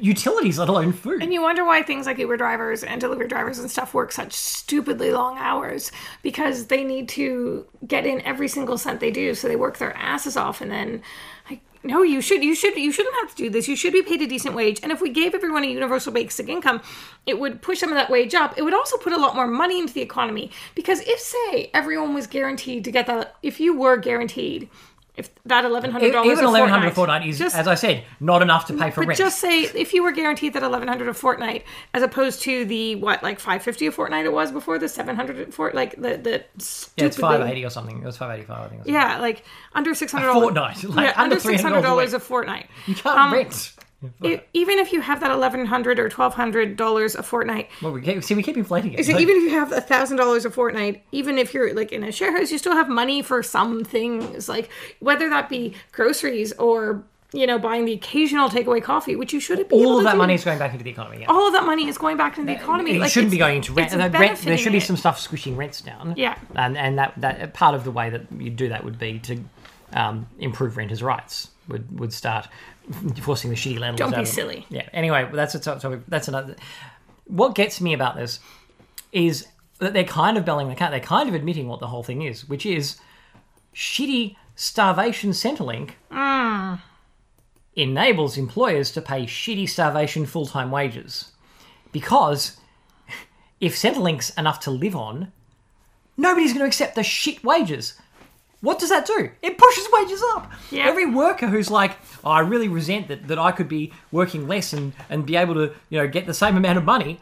utilities, 0.00 0.58
let 0.58 0.68
alone 0.68 0.92
food. 0.92 1.22
And 1.22 1.32
you 1.32 1.42
wonder 1.42 1.64
why 1.64 1.82
things 1.82 2.06
like 2.06 2.18
Uber 2.18 2.36
drivers 2.36 2.82
and 2.82 3.00
delivery 3.00 3.28
drivers 3.28 3.58
and 3.58 3.70
stuff 3.70 3.94
work 3.94 4.12
such 4.12 4.32
stupidly 4.32 5.12
long 5.12 5.38
hours 5.38 5.92
because 6.22 6.66
they 6.66 6.82
need 6.82 7.08
to 7.10 7.66
get 7.86 8.06
in 8.06 8.20
every 8.22 8.48
single 8.48 8.78
cent 8.78 9.00
they 9.00 9.10
do. 9.10 9.34
So 9.34 9.48
they 9.48 9.56
work 9.56 9.78
their 9.78 9.96
asses 9.96 10.36
off 10.36 10.60
and 10.60 10.70
then 10.70 11.02
like 11.48 11.60
no, 11.82 12.02
you 12.02 12.20
should 12.20 12.44
you 12.44 12.54
should 12.54 12.76
you 12.76 12.92
shouldn't 12.92 13.14
have 13.16 13.30
to 13.30 13.36
do 13.36 13.48
this. 13.48 13.66
You 13.66 13.76
should 13.76 13.92
be 13.92 14.02
paid 14.02 14.20
a 14.20 14.26
decent 14.26 14.54
wage. 14.54 14.80
And 14.82 14.92
if 14.92 15.00
we 15.00 15.08
gave 15.08 15.34
everyone 15.34 15.64
a 15.64 15.68
universal 15.68 16.12
basic 16.12 16.48
income, 16.48 16.82
it 17.24 17.38
would 17.38 17.62
push 17.62 17.78
some 17.78 17.90
of 17.90 17.94
that 17.94 18.10
wage 18.10 18.34
up. 18.34 18.58
It 18.58 18.62
would 18.62 18.74
also 18.74 18.98
put 18.98 19.12
a 19.12 19.18
lot 19.18 19.34
more 19.34 19.46
money 19.46 19.78
into 19.78 19.94
the 19.94 20.02
economy. 20.02 20.50
Because 20.74 21.00
if 21.06 21.20
say 21.20 21.70
everyone 21.72 22.12
was 22.12 22.26
guaranteed 22.26 22.84
to 22.84 22.90
get 22.90 23.06
that 23.06 23.36
if 23.42 23.60
you 23.60 23.76
were 23.76 23.96
guaranteed 23.96 24.68
if 25.16 25.28
that 25.44 25.64
eleven 25.64 25.90
hundred 25.90 26.12
dollars 26.12 26.30
even 26.32 26.44
eleven 26.44 26.68
hundred 26.68 26.88
a 26.88 26.90
fortnight 26.92 27.26
is, 27.26 27.38
just, 27.38 27.56
as 27.56 27.66
I 27.66 27.74
said, 27.74 28.04
not 28.20 28.42
enough 28.42 28.66
to 28.66 28.74
pay 28.74 28.90
for 28.90 29.02
but 29.02 29.08
rent. 29.08 29.18
just 29.18 29.38
say 29.40 29.62
if 29.62 29.92
you 29.92 30.02
were 30.02 30.12
guaranteed 30.12 30.52
that 30.54 30.62
eleven 30.62 30.88
hundred 30.88 31.08
a 31.08 31.14
fortnight, 31.14 31.64
as 31.92 32.02
opposed 32.02 32.42
to 32.42 32.64
the 32.64 32.94
what 32.96 33.22
like 33.22 33.38
five 33.40 33.62
fifty 33.62 33.86
a 33.86 33.92
fortnight 33.92 34.24
it 34.24 34.32
was 34.32 34.52
before 34.52 34.78
the 34.78 34.88
seven 34.88 35.16
hundred 35.16 35.52
fort 35.52 35.74
like 35.74 35.96
the 35.96 36.16
the 36.16 36.44
yeah, 36.96 37.04
it's 37.06 37.16
five 37.16 37.40
eighty 37.46 37.64
or 37.64 37.70
something. 37.70 37.98
It 37.98 38.04
was 38.04 38.16
five 38.16 38.38
eighty-five, 38.38 38.66
I 38.66 38.68
think. 38.68 38.82
Yeah, 38.86 39.18
like 39.18 39.42
under 39.74 39.94
six 39.94 40.12
hundred 40.12 40.26
dollars 40.28 40.42
fortnight, 40.44 40.84
like 40.84 41.06
yeah, 41.06 41.12
under 41.22 41.34
under 41.36 41.40
six 41.40 41.62
hundred 41.62 41.84
$300 41.84 42.12
a 42.12 42.16
a 42.16 42.20
fortnight. 42.20 42.66
You 42.86 42.94
can't 42.94 43.18
Um, 43.18 43.32
rent. 43.32 43.72
Uh, 44.02 44.28
e- 44.28 44.40
even 44.54 44.78
if 44.78 44.92
you 44.92 45.00
have 45.02 45.20
that 45.20 45.30
eleven 45.30 45.66
hundred 45.66 45.98
or 45.98 46.08
twelve 46.08 46.32
hundred 46.34 46.76
dollars 46.76 47.14
a 47.14 47.22
fortnight, 47.22 47.68
Well, 47.82 47.92
we 47.92 48.00
keep, 48.00 48.24
see, 48.24 48.34
we 48.34 48.42
keep 48.42 48.56
inflating 48.56 48.94
it. 48.94 49.04
so 49.04 49.12
So- 49.12 49.18
even 49.18 49.36
if 49.36 49.42
you 49.42 49.50
have 49.50 49.72
a 49.72 49.80
thousand 49.80 50.16
dollars 50.16 50.44
a 50.44 50.50
fortnight, 50.50 51.04
even 51.12 51.36
if 51.38 51.52
you're 51.52 51.74
like 51.74 51.92
in 51.92 52.02
a 52.04 52.10
share 52.12 52.36
house, 52.36 52.50
you 52.50 52.58
still 52.58 52.74
have 52.74 52.88
money 52.88 53.20
for 53.22 53.42
some 53.42 53.84
things, 53.84 54.48
like 54.48 54.70
whether 55.00 55.28
that 55.28 55.48
be 55.50 55.74
groceries 55.92 56.52
or 56.54 57.02
you 57.32 57.46
know 57.46 57.58
buying 57.58 57.84
the 57.84 57.92
occasional 57.92 58.48
takeaway 58.48 58.82
coffee, 58.82 59.16
which 59.16 59.32
you 59.34 59.38
should 59.38 59.58
be. 59.68 59.74
all 59.76 59.98
of 59.98 60.04
that 60.04 60.12
do. 60.12 60.18
money 60.18 60.34
is 60.34 60.44
going 60.44 60.58
back 60.58 60.72
into 60.72 60.82
the 60.82 60.90
economy. 60.90 61.20
Yeah. 61.20 61.26
all 61.28 61.46
of 61.46 61.52
that 61.52 61.64
money 61.66 61.86
is 61.86 61.98
going 61.98 62.16
back 62.16 62.38
into 62.38 62.50
the 62.50 62.58
uh, 62.58 62.62
economy. 62.62 62.96
it 62.96 63.00
Like, 63.00 63.10
shouldn't 63.12 63.30
be 63.32 63.38
going 63.38 63.56
into 63.56 63.72
rent. 63.74 63.92
it's 63.92 64.02
uh, 64.02 64.08
rent. 64.18 64.38
There 64.40 64.56
should 64.58 64.72
be 64.72 64.78
it. 64.78 64.82
some 64.84 64.96
stuff 64.96 65.20
squishing 65.20 65.56
rents 65.56 65.80
down. 65.82 66.14
Yeah. 66.16 66.36
and 66.56 66.76
and 66.78 66.98
that 66.98 67.12
that 67.18 67.52
part 67.54 67.74
of 67.74 67.84
the 67.84 67.90
way 67.90 68.08
that 68.10 68.22
you 68.38 68.48
do 68.50 68.70
that 68.70 68.82
would 68.82 68.98
be 68.98 69.18
to 69.20 69.44
um, 69.92 70.26
improve 70.38 70.76
renters' 70.78 71.02
rights. 71.02 71.50
Would 71.68 72.00
would 72.00 72.12
start 72.12 72.48
forcing 73.22 73.50
the 73.50 73.56
shitty 73.56 73.78
landlords. 73.78 74.12
Don't 74.12 74.22
be 74.22 74.26
silly. 74.26 74.66
Yeah. 74.68 74.88
Anyway, 74.92 75.28
that's 75.32 75.54
a 75.54 75.60
topic. 75.60 76.02
That's 76.08 76.28
another. 76.28 76.56
What 77.26 77.54
gets 77.54 77.80
me 77.80 77.92
about 77.92 78.16
this 78.16 78.40
is 79.12 79.46
that 79.78 79.92
they're 79.92 80.04
kind 80.04 80.36
of 80.36 80.44
belling 80.44 80.68
the 80.68 80.74
cat. 80.74 80.90
They're 80.90 81.00
kind 81.00 81.28
of 81.28 81.34
admitting 81.34 81.68
what 81.68 81.80
the 81.80 81.86
whole 81.86 82.02
thing 82.02 82.22
is, 82.22 82.48
which 82.48 82.66
is 82.66 82.98
shitty 83.74 84.36
starvation 84.54 85.30
Centrelink 85.30 85.92
enables 87.76 88.36
employers 88.36 88.90
to 88.92 89.00
pay 89.02 89.24
shitty 89.24 89.68
starvation 89.68 90.26
full 90.26 90.46
time 90.46 90.70
wages. 90.70 91.32
Because 91.92 92.58
if 93.60 93.74
Centrelink's 93.74 94.30
enough 94.30 94.60
to 94.60 94.70
live 94.70 94.96
on, 94.96 95.32
nobody's 96.16 96.52
going 96.52 96.60
to 96.60 96.66
accept 96.66 96.94
the 96.94 97.02
shit 97.02 97.42
wages. 97.42 97.94
What 98.62 98.78
does 98.78 98.90
that 98.90 99.06
do? 99.06 99.30
It 99.42 99.56
pushes 99.56 99.88
wages 99.92 100.22
up. 100.34 100.52
Yeah. 100.70 100.86
Every 100.86 101.06
worker 101.06 101.46
who's 101.46 101.70
like, 101.70 101.96
oh, 102.22 102.30
I 102.30 102.40
really 102.40 102.68
resent 102.68 103.08
that, 103.08 103.26
that 103.28 103.38
I 103.38 103.52
could 103.52 103.68
be 103.68 103.92
working 104.12 104.46
less 104.48 104.72
and, 104.74 104.92
and 105.08 105.24
be 105.24 105.36
able 105.36 105.54
to, 105.54 105.72
you 105.88 105.98
know, 105.98 106.06
get 106.06 106.26
the 106.26 106.34
same 106.34 106.56
amount 106.56 106.76
of 106.76 106.84
money. 106.84 107.20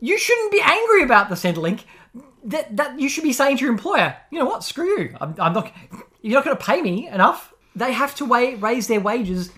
You 0.00 0.18
shouldn't 0.18 0.50
be 0.50 0.62
angry 0.64 1.02
about 1.02 1.28
the 1.28 1.34
Centrelink. 1.34 1.80
That, 2.44 2.74
that 2.78 2.98
you 2.98 3.10
should 3.10 3.24
be 3.24 3.34
saying 3.34 3.58
to 3.58 3.64
your 3.64 3.70
employer, 3.72 4.16
you 4.30 4.38
know 4.38 4.46
what, 4.46 4.64
screw 4.64 4.98
you. 4.98 5.14
I'm, 5.20 5.34
I'm 5.38 5.52
not, 5.52 5.70
you're 6.22 6.34
not 6.38 6.44
going 6.46 6.56
to 6.56 6.64
pay 6.64 6.80
me 6.80 7.06
enough. 7.06 7.52
They 7.76 7.92
have 7.92 8.14
to 8.14 8.24
wa- 8.24 8.54
raise 8.58 8.86
their 8.86 9.00
wages 9.00 9.50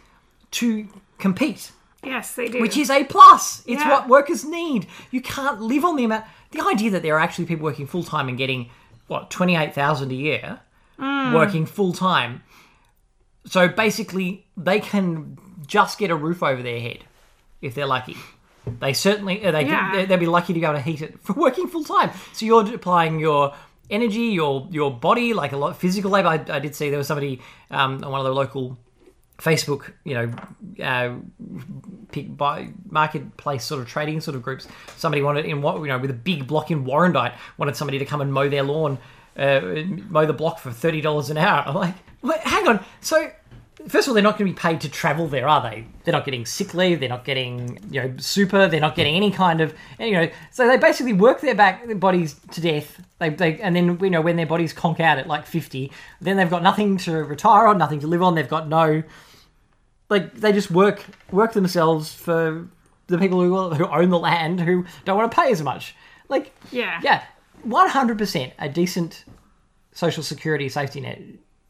to 0.52 0.88
compete 1.18 1.70
Yes, 2.02 2.34
they 2.34 2.48
do. 2.48 2.60
which 2.60 2.76
is 2.76 2.90
a 2.90 3.04
plus. 3.04 3.60
It's 3.66 3.80
Yeah. 3.82 3.88
what 3.90 4.08
workers 4.08 4.44
need. 4.44 4.88
You 5.12 5.20
can't 5.22 5.60
live 5.62 5.84
on 5.84 5.94
the 5.94 6.02
amount. 6.02 6.24
The 6.50 6.60
idea 6.60 6.90
that 6.90 7.02
there 7.02 7.14
are 7.14 7.20
actually 7.20 7.46
people 7.46 7.62
working 7.64 7.86
full 7.86 8.02
time 8.02 8.28
and 8.28 8.36
getting 8.36 8.68
what 9.06 9.30
twenty 9.30 9.54
eight 9.54 9.72
thousand 9.74 10.10
a 10.10 10.14
year, 10.16 10.58
Mm. 11.02 11.34
working 11.34 11.66
full 11.66 11.92
time. 11.92 12.42
So 13.44 13.66
basically, 13.68 14.46
they 14.56 14.78
can 14.80 15.36
just 15.66 15.98
get 15.98 16.10
a 16.10 16.16
roof 16.16 16.42
over 16.42 16.62
their 16.62 16.80
head 16.80 16.98
if 17.60 17.74
they're 17.74 17.86
lucky. 17.86 18.16
They 18.80 18.92
certainly 18.92 19.44
uh, 19.44 19.50
they 19.50 19.66
Yeah. 19.66 19.90
can, 19.92 20.08
they'll 20.08 20.18
be 20.18 20.26
lucky 20.26 20.52
to 20.52 20.60
be 20.60 20.64
able 20.64 20.76
to 20.76 20.80
heat 20.80 21.02
it 21.02 21.18
for 21.22 21.32
working 21.32 21.66
full 21.66 21.82
time. 21.84 22.10
So 22.32 22.46
you're 22.46 22.72
applying 22.74 23.18
your 23.18 23.52
energy, 23.90 24.26
your 24.40 24.68
your 24.70 24.90
body, 24.92 25.34
like 25.34 25.50
a 25.52 25.56
lot 25.56 25.70
of 25.72 25.78
physical 25.78 26.10
labor. 26.12 26.28
I, 26.28 26.34
I 26.48 26.60
did 26.60 26.74
see 26.76 26.88
there 26.88 26.98
was 26.98 27.08
somebody 27.08 27.40
um, 27.70 28.02
on 28.04 28.10
one 28.12 28.20
of 28.20 28.24
the 28.26 28.32
local 28.32 28.78
Facebook, 29.38 29.92
you 30.04 30.14
know, 30.14 30.32
uh, 30.84 31.14
pick 32.12 32.36
by 32.36 32.68
marketplace 32.88 33.64
sort 33.64 33.80
of 33.82 33.88
trading 33.88 34.20
sort 34.20 34.36
of 34.36 34.42
groups. 34.42 34.68
Somebody 34.96 35.22
wanted 35.22 35.46
in 35.46 35.62
what 35.62 35.80
you 35.80 35.88
know 35.88 35.98
with 35.98 36.10
a 36.10 36.14
big 36.14 36.46
block 36.46 36.70
in 36.70 36.84
Warrandyte 36.84 37.34
wanted 37.58 37.74
somebody 37.74 37.98
to 37.98 38.04
come 38.04 38.20
and 38.20 38.32
mow 38.32 38.48
their 38.48 38.62
lawn, 38.62 38.98
uh, 39.36 39.60
mow 40.08 40.26
the 40.26 40.32
block 40.32 40.58
for 40.58 40.70
thirty 40.70 41.00
dollars 41.00 41.30
an 41.30 41.36
hour. 41.38 41.64
I'm 41.66 41.74
like, 41.74 41.94
wait, 42.22 42.40
hang 42.40 42.68
on. 42.68 42.84
So 43.00 43.30
first 43.88 44.06
of 44.06 44.10
all, 44.10 44.14
they're 44.14 44.22
not 44.22 44.38
going 44.38 44.48
to 44.48 44.54
be 44.54 44.60
paid 44.60 44.80
to 44.82 44.88
travel 44.88 45.26
there, 45.26 45.48
are 45.48 45.62
they? 45.62 45.86
They're 46.04 46.12
not 46.12 46.24
getting 46.24 46.46
sick 46.46 46.74
leave. 46.74 47.00
They're 47.00 47.08
not 47.08 47.24
getting 47.24 47.78
you 47.90 48.02
know 48.02 48.14
super. 48.18 48.68
They're 48.68 48.80
not 48.80 48.94
getting 48.96 49.16
any 49.16 49.30
kind 49.30 49.60
of 49.60 49.74
you 49.98 50.12
know. 50.12 50.30
So 50.50 50.66
they 50.68 50.76
basically 50.76 51.12
work 51.12 51.40
their 51.40 51.54
back 51.54 51.86
their 51.86 51.96
bodies 51.96 52.36
to 52.52 52.60
death. 52.60 53.00
They, 53.18 53.30
they 53.30 53.60
and 53.60 53.74
then 53.74 53.98
you 54.00 54.10
know 54.10 54.20
when 54.20 54.36
their 54.36 54.46
bodies 54.46 54.72
conk 54.72 55.00
out 55.00 55.18
at 55.18 55.26
like 55.26 55.46
fifty, 55.46 55.92
then 56.20 56.36
they've 56.36 56.50
got 56.50 56.62
nothing 56.62 56.96
to 56.98 57.24
retire 57.24 57.66
on, 57.66 57.78
nothing 57.78 58.00
to 58.00 58.06
live 58.06 58.22
on. 58.22 58.34
They've 58.34 58.48
got 58.48 58.68
no 58.68 59.02
like 60.08 60.34
they 60.34 60.52
just 60.52 60.70
work 60.70 61.04
work 61.30 61.52
themselves 61.54 62.12
for 62.12 62.68
the 63.06 63.18
people 63.18 63.40
who 63.40 63.70
who 63.74 63.86
own 63.86 64.10
the 64.10 64.18
land 64.18 64.60
who 64.60 64.84
don't 65.04 65.16
want 65.16 65.30
to 65.30 65.34
pay 65.34 65.50
as 65.50 65.62
much. 65.62 65.96
Like 66.28 66.54
Yeah. 66.70 67.00
yeah, 67.02 67.22
one 67.64 67.88
hundred 67.88 68.18
percent 68.18 68.52
a 68.58 68.68
decent 68.68 69.24
social 69.92 70.22
security 70.22 70.68
safety 70.68 71.00
net. 71.00 71.20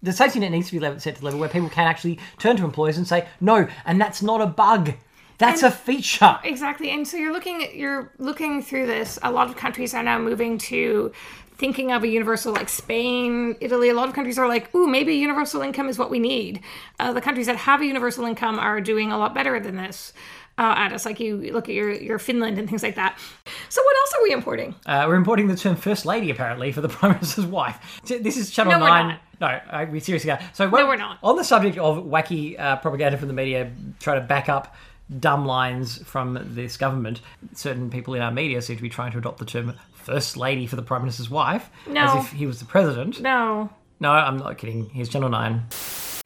The 0.03 0.13
safety 0.13 0.41
net 0.41 0.51
needs 0.51 0.67
to 0.69 0.73
be 0.73 0.81
level, 0.81 0.99
set 0.99 1.17
to 1.17 1.25
level 1.25 1.39
where 1.39 1.49
people 1.49 1.69
can 1.69 1.87
actually 1.87 2.19
turn 2.39 2.57
to 2.57 2.65
employers 2.65 2.97
and 2.97 3.07
say 3.07 3.29
no, 3.41 3.69
and 3.85 4.01
that's 4.01 4.23
not 4.23 4.41
a 4.41 4.47
bug. 4.47 4.95
That's 5.39 5.63
And- 5.63 5.73
a 5.73 5.77
feature. 5.77 6.39
Exactly. 6.45 6.91
And 6.91 7.07
so 7.07 7.17
you're 7.17 7.33
looking 7.33 7.63
at 7.65 7.75
you're 7.75 8.13
looking 8.19 8.63
through 8.63 8.87
this. 8.87 9.19
A 9.23 9.31
lot 9.31 9.49
of 9.49 9.57
countries 9.57 9.95
are 9.95 10.03
now 10.03 10.19
moving 10.19 10.59
to 10.59 11.13
thinking 11.59 11.93
of 11.93 12.03
a 12.03 12.09
universal 12.09 12.53
like 12.53 12.69
Spain, 12.69 13.55
Italy. 13.61 13.89
A 13.89 13.95
lot 13.95 14.09
of 14.09 14.15
countries 14.15 14.39
are 14.39 14.49
like, 14.49 14.75
ooh, 14.75 14.89
maybe 14.89 15.15
universal 15.15 15.63
income 15.63 15.89
is 15.89 15.99
what 15.99 16.11
we 16.11 16.19
need. 16.19 16.61
Uh, 16.99 17.13
the 17.13 17.21
countries 17.21 17.47
that 17.47 17.57
have 17.57 17.81
a 17.81 17.87
universal 17.87 18.25
income 18.25 18.59
are 18.59 18.81
doing 18.81 19.13
a 19.13 19.19
lot 19.19 19.35
better 19.35 19.61
than 19.61 19.77
this. 19.77 20.13
Uh, 20.59 20.75
at 20.77 20.93
us, 20.93 21.07
like 21.07 21.19
you 21.19 21.39
look 21.53 21.69
at 21.69 21.75
your 21.75 21.91
your 21.93 22.19
Finland 22.19 22.59
and 22.59 22.69
things 22.69 22.83
like 22.83 22.95
that. 22.97 23.19
So 23.71 23.83
what 23.83 23.97
else 23.97 24.13
are 24.19 24.23
we 24.23 24.33
importing? 24.33 24.75
Uh, 24.85 25.05
we're 25.09 25.15
importing 25.17 25.49
the 25.49 25.57
term 25.57 25.77
first 25.77 26.05
lady 26.05 26.29
apparently 26.31 26.73
for 26.73 26.83
the 26.83 26.89
prime 26.97 27.13
minister's 27.13 27.47
wife. 27.47 28.01
This 28.05 28.37
is 28.37 28.51
Channel 28.51 28.79
No, 28.79 28.87
Nine. 28.87 29.19
No, 29.41 29.47
I, 29.47 29.85
we 29.87 29.99
seriously 29.99 30.31
are. 30.31 30.39
So 30.53 30.69
when- 30.69 30.87
we're 30.87 30.97
not. 30.97 31.19
On 31.23 31.37
the 31.37 31.43
subject 31.45 31.79
of 31.79 32.05
wacky 32.05 32.61
uh, 32.61 32.77
propaganda 32.77 33.17
from 33.17 33.29
the 33.29 33.35
media, 33.35 33.73
trying 33.99 34.21
to 34.21 34.27
back 34.27 34.49
up 34.51 34.75
dumb 35.19 35.47
lines 35.47 36.03
from 36.05 36.39
this 36.55 36.77
government, 36.77 37.23
certain 37.55 37.89
people 37.91 38.13
in 38.15 38.21
our 38.23 38.31
media 38.31 38.61
seem 38.63 38.77
to 38.77 38.83
be 38.83 38.89
trying 38.91 39.13
to 39.13 39.19
adopt 39.19 39.39
the 39.39 39.45
term 39.47 39.75
first 39.95 40.37
lady 40.37 40.67
for 40.67 40.77
the 40.77 40.83
prime 40.83 41.01
minister's 41.03 41.31
wife, 41.31 41.71
as 41.97 42.15
if 42.25 42.33
he 42.33 42.47
was 42.47 42.59
the 42.61 42.67
president. 42.67 43.21
No. 43.21 43.71
No, 44.01 44.11
I'm 44.11 44.37
not 44.37 44.59
kidding. 44.59 44.91
Here's 44.91 45.09
Channel 45.09 45.29
Nine. 45.31 45.63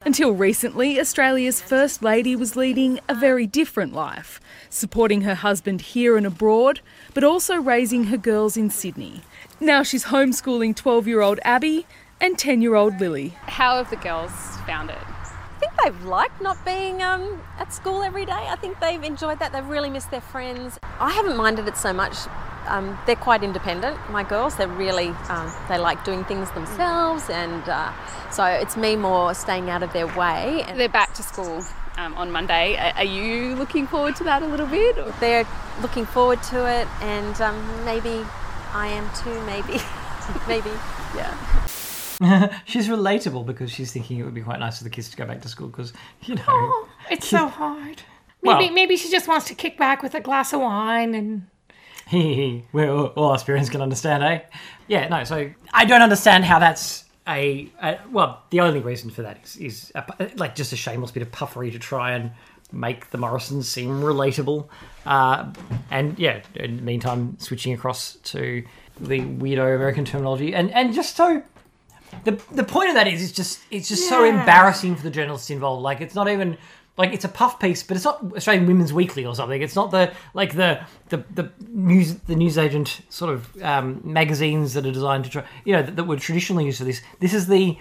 Until 0.05 0.31
recently, 0.31 0.99
Australia's 0.99 1.59
First 1.59 2.03
Lady 2.03 2.35
was 2.35 2.55
leading 2.55 2.99
a 3.09 3.15
very 3.15 3.47
different 3.47 3.93
life, 3.93 4.39
supporting 4.69 5.21
her 5.21 5.33
husband 5.33 5.81
here 5.81 6.15
and 6.15 6.25
abroad, 6.25 6.81
but 7.15 7.23
also 7.23 7.55
raising 7.55 8.05
her 8.05 8.17
girls 8.17 8.55
in 8.55 8.69
Sydney. 8.69 9.21
Now 9.59 9.81
she's 9.81 10.05
homeschooling 10.05 10.75
12 10.75 11.07
year 11.07 11.21
old 11.21 11.39
Abby 11.43 11.87
and 12.21 12.37
10 12.37 12.61
year 12.61 12.75
old 12.75 12.99
Lily. 13.01 13.29
How 13.47 13.77
have 13.77 13.89
the 13.89 13.95
girls 13.95 14.31
found 14.67 14.91
it? 14.91 14.97
I 14.97 15.59
think 15.59 15.71
they've 15.83 16.05
liked 16.05 16.41
not 16.41 16.63
being 16.63 17.01
um, 17.01 17.41
at 17.57 17.73
school 17.73 18.03
every 18.03 18.25
day. 18.25 18.33
I 18.33 18.55
think 18.55 18.79
they've 18.79 19.03
enjoyed 19.03 19.39
that. 19.39 19.51
They've 19.51 19.65
really 19.65 19.89
missed 19.89 20.11
their 20.11 20.21
friends. 20.21 20.77
I 20.99 21.09
haven't 21.11 21.35
minded 21.35 21.67
it 21.67 21.75
so 21.75 21.91
much. 21.91 22.15
Um, 22.67 22.97
they're 23.05 23.15
quite 23.15 23.43
independent. 23.43 23.97
My 24.11 24.23
girls, 24.23 24.55
they're 24.55 24.67
really 24.67 25.09
um, 25.29 25.51
they 25.69 25.77
like 25.77 26.03
doing 26.03 26.23
things 26.25 26.49
themselves, 26.51 27.29
and 27.29 27.67
uh, 27.67 27.91
so 28.31 28.45
it's 28.45 28.75
me 28.77 28.95
more 28.95 29.33
staying 29.33 29.69
out 29.69 29.83
of 29.83 29.93
their 29.93 30.07
way. 30.17 30.63
And 30.67 30.79
They're 30.79 30.89
back 30.89 31.13
to 31.15 31.23
school 31.23 31.63
um, 31.97 32.13
on 32.15 32.31
Monday. 32.31 32.75
Are 32.95 33.03
you 33.03 33.55
looking 33.55 33.87
forward 33.87 34.15
to 34.17 34.23
that 34.25 34.41
a 34.43 34.47
little 34.47 34.67
bit? 34.67 34.97
or- 34.97 35.13
they're 35.19 35.47
looking 35.81 36.05
forward 36.05 36.41
to 36.43 36.65
it, 36.67 36.87
and 37.01 37.39
um, 37.41 37.85
maybe 37.85 38.25
I 38.73 38.87
am 38.87 39.09
too. 39.23 39.39
Maybe, 39.45 39.79
maybe, 40.47 40.71
yeah. 41.15 41.33
she's 42.65 42.87
relatable 42.87 43.45
because 43.45 43.71
she's 43.71 43.91
thinking 43.91 44.17
it 44.19 44.23
would 44.23 44.33
be 44.33 44.41
quite 44.41 44.59
nice 44.59 44.79
for 44.79 44.83
the 44.83 44.89
kids 44.89 45.09
to 45.11 45.17
go 45.17 45.25
back 45.25 45.39
to 45.41 45.47
school 45.47 45.67
because 45.67 45.93
you 46.23 46.33
know 46.33 46.43
Oh, 46.47 46.89
it's 47.11 47.27
so 47.27 47.47
hard. 47.61 48.01
Maybe 48.41 48.65
Well- 48.65 48.71
maybe 48.71 48.97
she 48.97 49.09
just 49.09 49.27
wants 49.27 49.45
to 49.47 49.55
kick 49.55 49.77
back 49.77 50.01
with 50.03 50.15
a 50.15 50.19
glass 50.19 50.51
of 50.53 50.61
wine 50.61 51.13
and 51.13 51.45
we 52.13 52.63
all, 52.75 53.07
all 53.07 53.31
us 53.31 53.43
can 53.43 53.81
understand, 53.81 54.23
eh? 54.23 54.41
Yeah, 54.87 55.07
no. 55.09 55.23
So 55.23 55.49
I 55.73 55.85
don't 55.85 56.01
understand 56.01 56.45
how 56.45 56.59
that's 56.59 57.05
a, 57.27 57.69
a 57.81 57.99
well. 58.11 58.43
The 58.49 58.61
only 58.61 58.79
reason 58.79 59.09
for 59.09 59.23
that 59.23 59.39
is, 59.43 59.57
is 59.57 59.91
a, 59.95 60.29
like 60.35 60.55
just 60.55 60.71
a 60.71 60.77
shameless 60.77 61.11
bit 61.11 61.23
of 61.23 61.31
puffery 61.31 61.71
to 61.71 61.79
try 61.79 62.13
and 62.13 62.31
make 62.71 63.09
the 63.09 63.17
Morrisons 63.17 63.67
seem 63.67 64.01
relatable. 64.01 64.67
Uh, 65.05 65.51
and 65.91 66.17
yeah, 66.17 66.41
in 66.55 66.77
the 66.77 66.81
meantime, 66.81 67.37
switching 67.39 67.73
across 67.73 68.15
to 68.15 68.63
the 68.99 69.19
weirdo 69.19 69.75
American 69.75 70.05
terminology, 70.05 70.55
and 70.55 70.71
and 70.71 70.93
just 70.93 71.15
so. 71.15 71.43
The, 72.23 72.41
the 72.53 72.63
point 72.63 72.87
of 72.87 72.95
that 72.95 73.07
is 73.07 73.21
it's 73.21 73.33
just 73.33 73.59
it's 73.69 73.89
just 73.89 74.07
so 74.07 74.23
embarrassing 74.23 74.95
for 74.95 75.03
the 75.03 75.09
journalists 75.09 75.49
involved. 75.49 75.83
Like 75.83 75.99
it's 75.99 76.15
not 76.15 76.29
even 76.29 76.57
like 76.97 77.13
it's 77.13 77.25
a 77.25 77.29
puff 77.29 77.59
piece, 77.59 77.83
but 77.83 77.95
it's 77.95 78.05
not 78.05 78.23
Australian 78.35 78.65
Women's 78.65 78.91
Weekly 78.91 79.25
or 79.25 79.35
something. 79.35 79.61
It's 79.61 79.75
not 79.75 79.91
the 79.91 80.13
like 80.33 80.55
the 80.55 80.83
the, 81.09 81.23
the 81.33 81.51
news 81.69 82.15
the 82.15 82.35
newsagent 82.35 83.01
sort 83.09 83.31
of 83.33 83.61
um, 83.63 84.01
magazines 84.03 84.73
that 84.73 84.85
are 84.85 84.91
designed 84.91 85.25
to 85.25 85.29
try 85.29 85.43
you 85.63 85.73
know 85.73 85.83
that, 85.83 85.95
that 85.95 86.05
were 86.05 86.17
traditionally 86.17 86.65
used 86.65 86.79
for 86.79 86.85
this. 86.85 87.01
This 87.19 87.33
is 87.33 87.47
the 87.47 87.77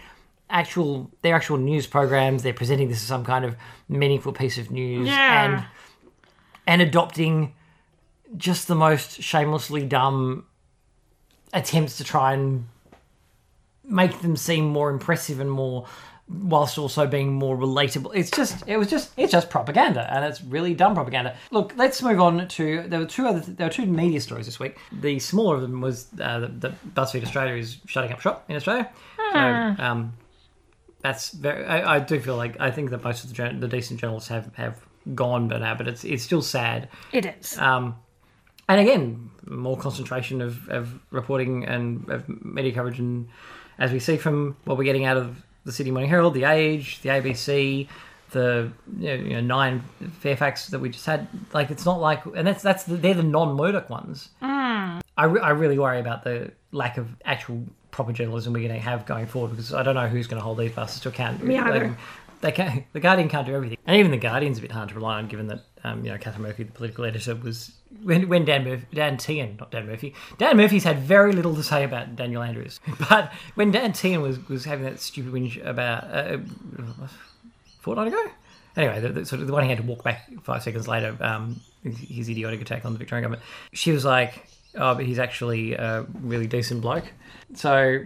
actual 0.51 1.11
their 1.23 1.35
actual 1.35 1.57
news 1.57 1.87
programs. 1.87 2.43
They're 2.43 2.53
presenting 2.53 2.89
this 2.89 2.99
as 2.99 3.09
some 3.09 3.25
kind 3.25 3.45
of 3.45 3.57
meaningful 3.89 4.33
piece 4.33 4.59
of 4.59 4.71
news 4.71 5.09
Yeah. 5.09 5.45
and 5.45 5.65
and 6.67 6.83
adopting 6.83 7.55
just 8.37 8.69
the 8.69 8.75
most 8.75 9.23
shamelessly 9.23 9.85
dumb 9.87 10.45
attempts 11.55 11.97
to 11.99 12.05
try 12.05 12.35
and 12.35 12.67
make 13.85 14.21
them 14.21 14.37
seem 14.37 14.67
more 14.67 14.91
impressive 14.91 15.39
and 15.41 15.51
more 15.51 15.87
whilst 16.29 16.77
also 16.77 17.07
being 17.07 17.33
more 17.33 17.57
relatable. 17.57 18.11
It's 18.15 18.31
just 18.31 18.65
it 18.67 18.77
was 18.77 18.89
just 18.89 19.13
it's 19.17 19.33
just 19.33 19.49
propaganda 19.49 20.13
and 20.13 20.25
it's 20.25 20.43
really 20.43 20.75
dumb 20.75 20.95
propaganda. 20.95 21.37
Look 21.51 21.73
let's 21.77 22.03
move 22.03 22.21
on 22.21 22.49
to 22.49 22.83
there 22.89 23.01
were 23.01 23.07
two 23.07 23.27
other 23.27 23.41
there 23.41 23.67
were 23.69 23.73
two 23.73 23.87
media 23.87 24.21
stories 24.21 24.47
this 24.47 24.59
week. 24.59 24.77
The 24.93 25.19
smaller 25.19 25.57
of 25.57 25.63
them 25.63 25.81
was 25.81 26.07
uh, 26.21 26.49
that 26.59 26.95
buzzfeed 26.95 27.23
australia 27.23 27.55
is 27.55 27.79
shutting 27.87 28.13
up 28.13 28.21
shop 28.21 28.45
in 28.49 28.57
australia. 28.57 28.91
So 29.33 29.39
um 29.79 30.15
that's 31.01 31.31
very 31.31 31.65
I, 31.65 31.97
I 31.97 31.99
do 32.01 32.19
feel 32.19 32.37
like 32.37 32.59
i 32.59 32.71
think 32.71 32.91
that 32.91 33.05
most 33.05 33.23
of 33.23 33.33
the, 33.33 33.57
the 33.59 33.69
decent 33.69 34.01
journalists 34.01 34.29
have 34.31 34.53
have 34.57 34.81
gone 35.15 35.47
by 35.47 35.59
now 35.59 35.75
but 35.75 35.87
it's 35.87 36.05
it's 36.05 36.25
still 36.25 36.43
sad. 36.43 36.89
It 37.13 37.27
is. 37.27 37.57
um, 37.59 37.97
and 38.69 38.81
again, 38.81 39.31
more 39.47 39.77
concentration 39.77 40.43
of, 40.43 40.69
of 40.69 40.99
reporting 41.13 41.65
and 41.67 42.09
of 42.11 42.29
media 42.45 42.73
coverage, 42.73 42.99
and 42.99 43.29
as 43.79 43.93
we 43.93 44.01
see 44.01 44.17
from 44.17 44.57
what 44.65 44.77
we're 44.77 44.83
getting 44.83 45.05
out 45.05 45.17
of 45.17 45.46
the 45.67 45.73
Sydney 45.73 45.91
Morning 45.91 46.09
Herald, 46.09 46.33
the 46.33 46.45
Age, 46.45 47.01
the 47.03 47.11
ABC, 47.11 47.89
the 48.31 48.71
you 48.99 49.19
know, 49.19 49.41
nine 49.41 49.83
Fairfax 50.21 50.69
that 50.69 50.79
we 50.79 50.89
just 50.89 51.05
had, 51.05 51.29
like 51.53 51.71
it's 51.71 51.85
not 51.85 52.01
like, 52.01 52.25
and 52.25 52.47
that's 52.47 52.63
that's 52.63 52.85
the, 52.85 52.97
they're 52.97 53.15
the 53.15 53.23
non-Murdoch 53.23 53.91
ones. 53.91 54.31
I, 55.19 55.25
re- 55.25 55.41
I 55.41 55.51
really 55.51 55.79
worry 55.79 56.01
about 56.01 56.25
the 56.25 56.53
lack 56.73 56.99
of 56.99 57.09
actual 57.25 57.65
proper 57.91 58.13
journalism 58.13 58.53
we're 58.53 58.69
going 58.69 58.81
to 58.81 58.87
have 58.87 59.07
going 59.07 59.27
forward 59.27 59.51
because 59.51 59.75
I 59.75 59.83
don't 59.83 59.95
know 59.95 60.09
who's 60.09 60.27
going 60.27 60.39
to 60.39 60.45
hold 60.45 60.59
these 60.59 60.73
bastards 60.73 61.03
to 61.03 61.09
account. 61.09 61.43
Me 61.43 61.59
either. 61.59 61.89
They, 61.89 61.95
they 62.43 62.53
can't, 62.53 62.85
the 62.93 63.01
Guardian 63.01 63.29
can't 63.29 63.47
do 63.47 63.55
everything, 63.55 63.79
and 63.87 63.97
even 63.97 64.11
the 64.11 64.19
Guardian's 64.19 64.59
a 64.59 64.61
bit 64.61 64.71
hard 64.71 64.91
to 64.91 64.95
rely 64.95 65.19
on, 65.19 65.27
given 65.27 65.49
that 65.49 65.61
um, 65.83 66.05
you 66.05 66.13
know 66.13 66.19
Katharine 66.19 66.43
Murphy, 66.43 66.65
the 66.65 66.73
political 66.73 67.05
editor, 67.05 67.35
was 67.35 67.73
when, 68.03 68.29
when 68.29 68.45
Dan 68.45 68.65
Murphy, 68.65 68.87
Dan 68.93 69.17
Tehan, 69.17 69.59
not 69.59 69.71
Dan 69.71 69.87
Murphy, 69.87 70.15
Dan 70.39 70.57
Murphy's 70.57 70.85
had 70.85 70.99
very 71.01 71.33
little 71.33 71.55
to 71.55 71.63
say 71.63 71.85
about 71.85 72.17
Daniel 72.17 72.43
Andrews, 72.43 72.81
but 73.09 73.33
when 73.55 73.71
Dan 73.71 73.93
Tehan 73.93 74.23
was 74.23 74.49
was 74.49 74.65
having 74.65 74.85
that 74.85 75.01
stupid 75.01 75.33
whinge 75.33 75.65
about 75.65 76.05
uh, 76.05 76.39
a 77.03 77.11
fortnight 77.81 78.09
ago. 78.09 78.25
Anyway, 78.77 79.01
the, 79.01 79.09
the, 79.09 79.27
sort 79.27 79.41
of 79.41 79.47
the 79.47 79.55
one 79.55 79.63
he 79.63 79.71
had 79.71 79.79
to 79.79 79.85
walk 79.85 80.05
back 80.05 80.31
five 80.43 80.63
seconds 80.63 80.87
later, 80.87 81.17
um, 81.21 81.61
his 81.83 82.29
idiotic 82.29 82.61
attack 82.61 82.85
on 82.85 82.93
the 82.93 82.99
Victorian 82.99 83.23
government. 83.23 83.43
She 83.73 83.91
was 83.91 84.05
like, 84.05 84.47
"Oh, 84.75 84.95
but 84.95 85.07
he's 85.07 85.19
actually 85.19 85.75
a 85.75 86.05
really 86.21 86.47
decent 86.47 86.83
bloke." 86.83 87.05
So, 87.55 88.01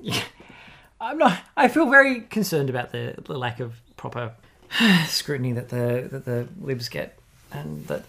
yeah, 0.00 0.22
I'm 1.00 1.18
not. 1.18 1.38
I 1.56 1.68
feel 1.68 1.88
very 1.88 2.22
concerned 2.22 2.68
about 2.68 2.90
the, 2.90 3.14
the 3.24 3.38
lack 3.38 3.60
of 3.60 3.74
proper 3.96 4.32
scrutiny 5.06 5.52
that 5.52 5.68
the 5.68 6.08
that 6.10 6.24
the 6.24 6.48
libs 6.60 6.88
get, 6.88 7.16
and 7.52 7.86
that 7.86 8.04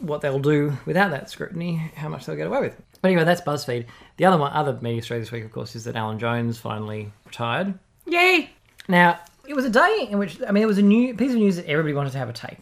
what 0.00 0.20
they'll 0.20 0.38
do 0.38 0.72
without 0.86 1.10
that 1.10 1.30
scrutiny, 1.30 1.76
how 1.94 2.08
much 2.08 2.26
they'll 2.26 2.36
get 2.36 2.46
away 2.46 2.60
with. 2.60 2.76
But 3.02 3.08
anyway, 3.08 3.24
that's 3.24 3.40
BuzzFeed. 3.40 3.86
The 4.16 4.24
other 4.26 4.36
one, 4.38 4.52
other 4.52 4.78
media 4.82 5.02
story 5.02 5.20
this 5.20 5.32
week, 5.32 5.44
of 5.44 5.52
course, 5.52 5.74
is 5.74 5.84
that 5.84 5.96
Alan 5.96 6.18
Jones 6.18 6.58
finally 6.58 7.10
retired. 7.24 7.78
Yay! 8.06 8.50
Now, 8.88 9.18
it 9.46 9.54
was 9.54 9.64
a 9.64 9.70
day 9.70 10.08
in 10.10 10.18
which 10.18 10.38
I 10.46 10.52
mean, 10.52 10.62
it 10.62 10.66
was 10.66 10.78
a 10.78 10.82
new 10.82 11.14
piece 11.14 11.30
of 11.32 11.38
news 11.38 11.56
that 11.56 11.66
everybody 11.66 11.94
wanted 11.94 12.12
to 12.12 12.18
have 12.18 12.28
a 12.28 12.32
take 12.32 12.58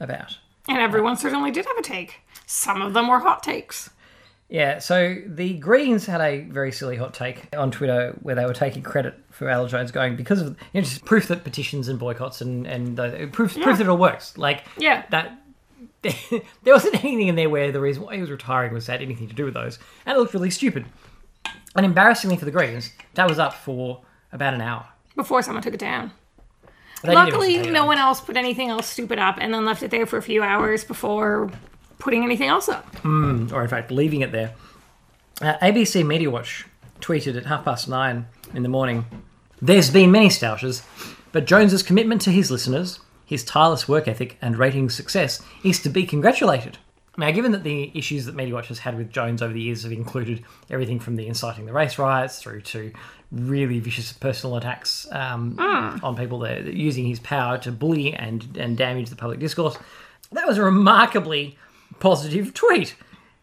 about. 0.00 0.36
And 0.68 0.78
everyone 0.78 1.16
certainly 1.16 1.50
did 1.50 1.66
have 1.66 1.76
a 1.76 1.82
take. 1.82 2.20
Some 2.46 2.80
of 2.82 2.94
them 2.94 3.08
were 3.08 3.18
hot 3.18 3.42
takes. 3.42 3.90
Yeah, 4.48 4.78
so 4.78 5.16
the 5.26 5.54
Greens 5.54 6.06
had 6.06 6.20
a 6.20 6.40
very 6.42 6.70
silly 6.70 6.96
hot 6.96 7.14
take 7.14 7.48
on 7.56 7.70
Twitter 7.70 8.14
where 8.22 8.34
they 8.34 8.44
were 8.44 8.52
taking 8.52 8.82
credit 8.82 9.14
for 9.30 9.48
Alan 9.48 9.68
Jones 9.68 9.90
going 9.90 10.16
because 10.16 10.40
of 10.40 10.48
you 10.72 10.80
know, 10.80 10.82
just 10.82 11.04
proof 11.04 11.28
that 11.28 11.44
petitions 11.44 11.88
and 11.88 11.98
boycotts 11.98 12.40
and 12.40 12.66
and 12.66 13.00
uh, 13.00 13.26
proof 13.32 13.54
proof 13.54 13.78
that 13.78 13.80
it 13.80 13.88
all 13.88 13.96
works. 13.96 14.36
Like 14.38 14.64
Yeah. 14.78 15.04
that 15.10 15.38
there 16.62 16.74
wasn't 16.74 17.02
anything 17.04 17.28
in 17.28 17.36
there 17.36 17.50
where 17.50 17.72
the 17.72 17.80
reason 17.80 18.02
why 18.02 18.14
he 18.14 18.20
was 18.20 18.30
retiring 18.30 18.72
was 18.72 18.86
had 18.86 19.02
anything 19.02 19.28
to 19.28 19.34
do 19.34 19.44
with 19.44 19.54
those, 19.54 19.78
and 20.06 20.16
it 20.16 20.20
looked 20.20 20.34
really 20.34 20.50
stupid. 20.50 20.84
And 21.76 21.84
embarrassingly 21.84 22.36
for 22.36 22.44
the 22.44 22.50
Greens, 22.50 22.90
that 23.14 23.28
was 23.28 23.38
up 23.38 23.54
for 23.54 24.02
about 24.32 24.54
an 24.54 24.60
hour. 24.60 24.86
Before 25.16 25.42
someone 25.42 25.62
took 25.62 25.74
it 25.74 25.80
down. 25.80 26.12
They 27.02 27.14
Luckily, 27.14 27.58
no 27.58 27.72
down. 27.72 27.86
one 27.86 27.98
else 27.98 28.20
put 28.20 28.36
anything 28.36 28.70
else 28.70 28.86
stupid 28.86 29.18
up 29.18 29.36
and 29.38 29.52
then 29.52 29.64
left 29.64 29.82
it 29.82 29.90
there 29.90 30.06
for 30.06 30.16
a 30.16 30.22
few 30.22 30.42
hours 30.42 30.84
before 30.84 31.50
putting 31.98 32.22
anything 32.24 32.48
else 32.48 32.68
up. 32.68 32.86
or 33.04 33.62
in 33.62 33.68
fact 33.68 33.90
leaving 33.90 34.22
it 34.22 34.32
there. 34.32 34.54
Uh, 35.40 35.54
ABC 35.58 36.06
Media 36.06 36.30
Watch 36.30 36.64
tweeted 37.00 37.36
at 37.36 37.46
half 37.46 37.64
past 37.64 37.88
nine 37.88 38.26
in 38.54 38.62
the 38.62 38.68
morning 38.68 39.04
There's 39.60 39.90
been 39.90 40.10
many 40.12 40.28
stoushes, 40.30 40.82
but 41.32 41.44
Jones's 41.44 41.82
commitment 41.82 42.22
to 42.22 42.30
his 42.30 42.50
listeners, 42.50 43.00
his 43.24 43.44
tireless 43.44 43.88
work 43.88 44.06
ethic, 44.08 44.36
and 44.42 44.56
ratings 44.58 44.94
success 44.94 45.42
is 45.62 45.80
to 45.82 45.88
be 45.88 46.04
congratulated. 46.04 46.78
Now, 47.16 47.30
given 47.30 47.52
that 47.52 47.62
the 47.62 47.92
issues 47.94 48.26
that 48.26 48.34
Media 48.34 48.54
Watch 48.54 48.68
has 48.68 48.80
had 48.80 48.96
with 48.96 49.10
Jones 49.10 49.40
over 49.40 49.52
the 49.52 49.60
years 49.60 49.84
have 49.84 49.92
included 49.92 50.42
everything 50.68 50.98
from 50.98 51.14
the 51.16 51.26
inciting 51.28 51.64
the 51.64 51.72
race 51.72 51.96
riots 51.96 52.40
through 52.40 52.62
to 52.62 52.92
really 53.30 53.78
vicious 53.78 54.12
personal 54.12 54.56
attacks 54.56 55.06
um, 55.12 55.56
on 56.02 56.16
people 56.16 56.40
there, 56.40 56.60
using 56.68 57.06
his 57.06 57.20
power 57.20 57.56
to 57.58 57.70
bully 57.70 58.12
and, 58.14 58.56
and 58.56 58.76
damage 58.76 59.10
the 59.10 59.16
public 59.16 59.38
discourse, 59.38 59.76
that 60.32 60.46
was 60.46 60.58
a 60.58 60.64
remarkably 60.64 61.56
positive 62.00 62.52
tweet. 62.52 62.96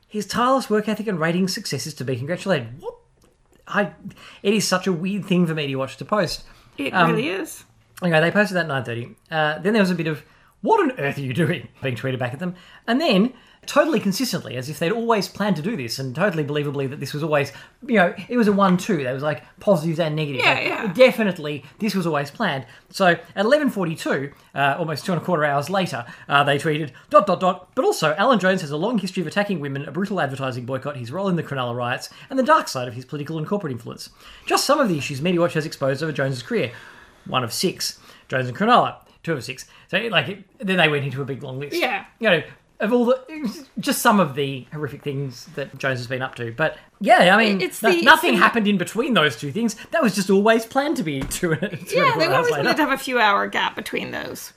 His 0.08 0.26
tireless 0.26 0.70
work 0.70 0.90
ethic 0.90 1.08
and 1.08 1.18
rating 1.20 1.48
success 1.48 1.88
is 1.88 1.94
to 1.96 2.04
be 2.04 2.18
congratulated. 2.18 2.82
What? 2.82 2.96
I, 3.68 3.94
it 4.44 4.54
is 4.54 4.68
such 4.68 4.86
a 4.86 4.92
weird 4.92 5.24
thing 5.26 5.48
for 5.48 5.54
Media 5.54 5.78
Watch 5.78 5.96
to 5.98 6.06
post. 6.06 6.44
It 6.78 6.94
Um, 6.94 7.12
really 7.12 7.30
is. 7.30 7.64
Anyway, 8.02 8.20
they 8.20 8.32
posted 8.32 8.58
that 8.58 8.70
at 8.70 8.86
9.30. 8.86 9.16
Uh, 9.30 9.60
then 9.60 9.74
there 9.74 9.82
was 9.82 9.92
a 9.92 9.96
bit 9.96 10.08
of, 10.08 10.24
what 10.62 10.80
on 10.80 11.00
earth 11.00 11.18
are 11.18 11.22
you 11.22 11.34
doing? 11.34 11.68
being 11.84 11.96
tweeted 11.96 12.20
back 12.20 12.34
at 12.34 12.40
them. 12.40 12.56
And 12.88 13.00
then, 13.00 13.34
totally 13.66 14.00
consistently, 14.00 14.56
as 14.58 14.70
if 14.70 14.80
they'd 14.80 14.92
always 14.92 15.28
planned 15.28 15.56
to 15.56 15.62
do 15.62 15.78
this, 15.78 16.00
and 16.00 16.16
totally 16.16 16.44
believably 16.44 16.90
that 16.90 17.00
this 17.00 17.14
was 17.14 17.24
always, 17.24 17.52
you 17.86 17.96
know, 17.96 18.14
it 18.28 18.38
was 18.38 18.48
a 18.48 18.52
one-two. 18.52 19.04
There 19.04 19.14
was 19.14 19.24
like 19.24 19.44
positives 19.60 20.00
and 20.00 20.16
negatives. 20.16 20.44
Yeah, 20.44 20.54
Like, 20.54 20.68
yeah. 20.68 20.94
Definitely, 20.94 21.64
this 21.80 21.94
was 21.94 22.08
always 22.08 22.32
planned. 22.32 22.66
So 22.90 23.08
at 23.08 23.46
11.42, 23.46 24.34
uh, 24.56 24.76
almost 24.80 25.06
two 25.06 25.12
and 25.14 25.22
a 25.22 25.24
quarter 25.24 25.46
hours 25.46 25.70
later, 25.70 26.06
uh, 26.28 26.44
they 26.44 26.58
tweeted, 26.58 26.92
dot, 27.10 27.28
dot, 27.28 27.40
dot, 27.40 27.70
but 27.76 27.86
also, 27.86 28.16
Alan 28.16 28.40
Jones 28.40 28.62
has 28.62 28.72
a 28.72 28.78
long 28.78 28.98
history 28.98 29.22
of 29.22 29.28
attacking 29.28 29.60
women, 29.60 29.88
a 29.88 29.92
brutal 29.92 30.20
advertising 30.20 30.66
boycott, 30.66 30.98
his 30.98 31.12
role 31.12 31.28
in 31.28 31.36
the 31.36 31.44
Cronulla 31.44 31.76
riots, 31.76 32.10
and 32.30 32.40
the 32.40 32.44
dark 32.44 32.68
side 32.68 32.88
of 32.88 32.96
his 32.96 33.06
political 33.06 33.38
and 33.38 33.48
corporate 33.48 33.72
influence. 33.72 34.10
Just 34.46 34.66
some 34.66 34.80
of 34.80 34.90
the 34.90 34.98
issues 34.98 35.22
Media 35.22 35.40
Watch 35.40 35.54
has 35.54 35.66
exposed 35.66 36.02
over 36.02 36.12
Jones's 36.12 36.44
career. 36.44 36.72
One 37.26 37.44
of 37.44 37.54
six. 37.54 38.00
Jones 38.28 38.48
and 38.48 38.56
Cronulla, 38.58 38.96
two 39.24 39.34
of 39.34 39.44
six. 39.44 39.66
So, 39.90 39.98
like, 39.98 40.30
it, 40.30 40.44
then 40.60 40.78
they 40.78 40.88
went 40.88 41.04
into 41.06 41.22
a 41.22 41.26
big 41.26 41.44
long 41.44 41.60
list. 41.60 41.76
Yeah. 41.76 42.06
You 42.20 42.30
know, 42.30 42.44
of 42.80 42.94
all 42.94 43.06
the, 43.06 43.68
just 43.80 44.02
some 44.02 44.20
of 44.20 44.34
the 44.36 44.66
horrific 44.74 45.04
things 45.04 45.46
that 45.56 45.78
Jones 45.78 46.00
has 46.00 46.08
been 46.08 46.22
up 46.22 46.34
to. 46.36 46.52
But 46.52 46.78
yeah, 47.00 47.36
I 47.36 47.38
mean, 47.38 47.62
It's 47.62 47.84
no- 47.84 47.90
the- 47.92 47.98
it's 47.98 48.06
nothing 48.06 48.32
the- 48.34 48.38
happened 48.40 48.68
in 48.68 48.78
between 48.78 49.14
those 49.14 49.36
two 49.36 49.52
things. 49.52 49.76
That 49.92 50.02
was 50.02 50.16
just 50.16 50.30
always 50.30 50.66
planned 50.66 50.98
to 50.98 51.04
be 51.04 51.20
two, 51.22 51.56
two 51.56 51.78
Yeah, 51.96 52.16
they 52.18 52.26
always 52.28 52.50
wanted 52.52 52.76
to 52.78 52.84
have 52.84 52.92
a 52.92 52.98
few 52.98 53.20
hour 53.20 53.46
gap 53.48 53.76
between 53.76 54.12
those. 54.12 54.54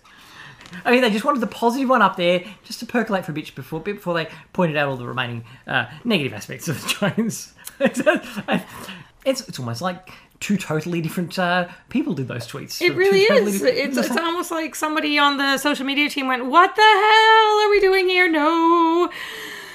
I 0.85 0.91
mean, 0.91 1.03
they 1.03 1.11
just 1.11 1.25
wanted 1.25 1.41
the 1.41 1.47
positive 1.47 1.89
one 1.89 2.01
up 2.03 2.17
there 2.17 2.43
just 2.65 2.81
to 2.81 2.87
percolate 2.87 3.25
for 3.25 3.31
a 3.33 3.35
bit 3.35 3.55
before, 3.55 3.79
bit 3.81 3.97
before 3.97 4.15
they 4.15 4.29
pointed 4.53 4.77
out 4.77 4.89
all 4.89 4.97
the 4.97 5.07
remaining 5.07 5.45
uh, 5.67 5.87
negative 6.05 6.33
aspects 6.33 6.67
of 6.69 6.85
Jones. 7.01 7.53
it's, 7.81 8.01
it's 9.49 9.59
almost 9.59 9.83
like 9.83 10.09
two 10.41 10.57
totally 10.57 11.01
different 11.01 11.39
uh, 11.39 11.69
people 11.89 12.13
did 12.15 12.29
those 12.29 12.47
tweets. 12.47 12.83
It 12.83 12.95
really 12.95 13.21
is. 13.21 13.53
different- 13.61 13.77
It's, 13.79 13.97
it's 13.97 14.17
almost 14.17 14.51
like 14.51 14.75
somebody 14.75 15.19
on 15.19 15.37
the 15.39 15.57
social 15.59 15.87
media 15.87 16.09
team 16.11 16.27
went, 16.29 16.47
What 16.47 16.75
the 16.77 16.83
hell 16.83 17.61
are 17.63 17.71
we 17.71 17.81
doing 17.81 18.09
here? 18.09 18.29
No. 18.31 19.11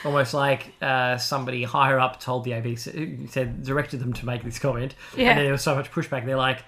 almost 0.06 0.34
like 0.34 0.74
uh, 0.82 1.18
somebody 1.18 1.64
higher 1.64 2.00
up 2.00 2.20
told 2.20 2.44
the 2.44 2.52
ABC, 2.52 3.30
said 3.30 3.64
directed 3.64 4.00
them 4.00 4.14
to 4.14 4.26
make 4.26 4.44
this 4.44 4.60
comment, 4.60 4.96
Yeah. 5.18 5.30
and 5.30 5.38
then 5.40 5.46
there 5.46 5.52
was 5.54 5.62
so 5.64 5.76
much 5.76 5.92
pushback. 5.92 6.26
They're 6.26 6.38
like, 6.38 6.64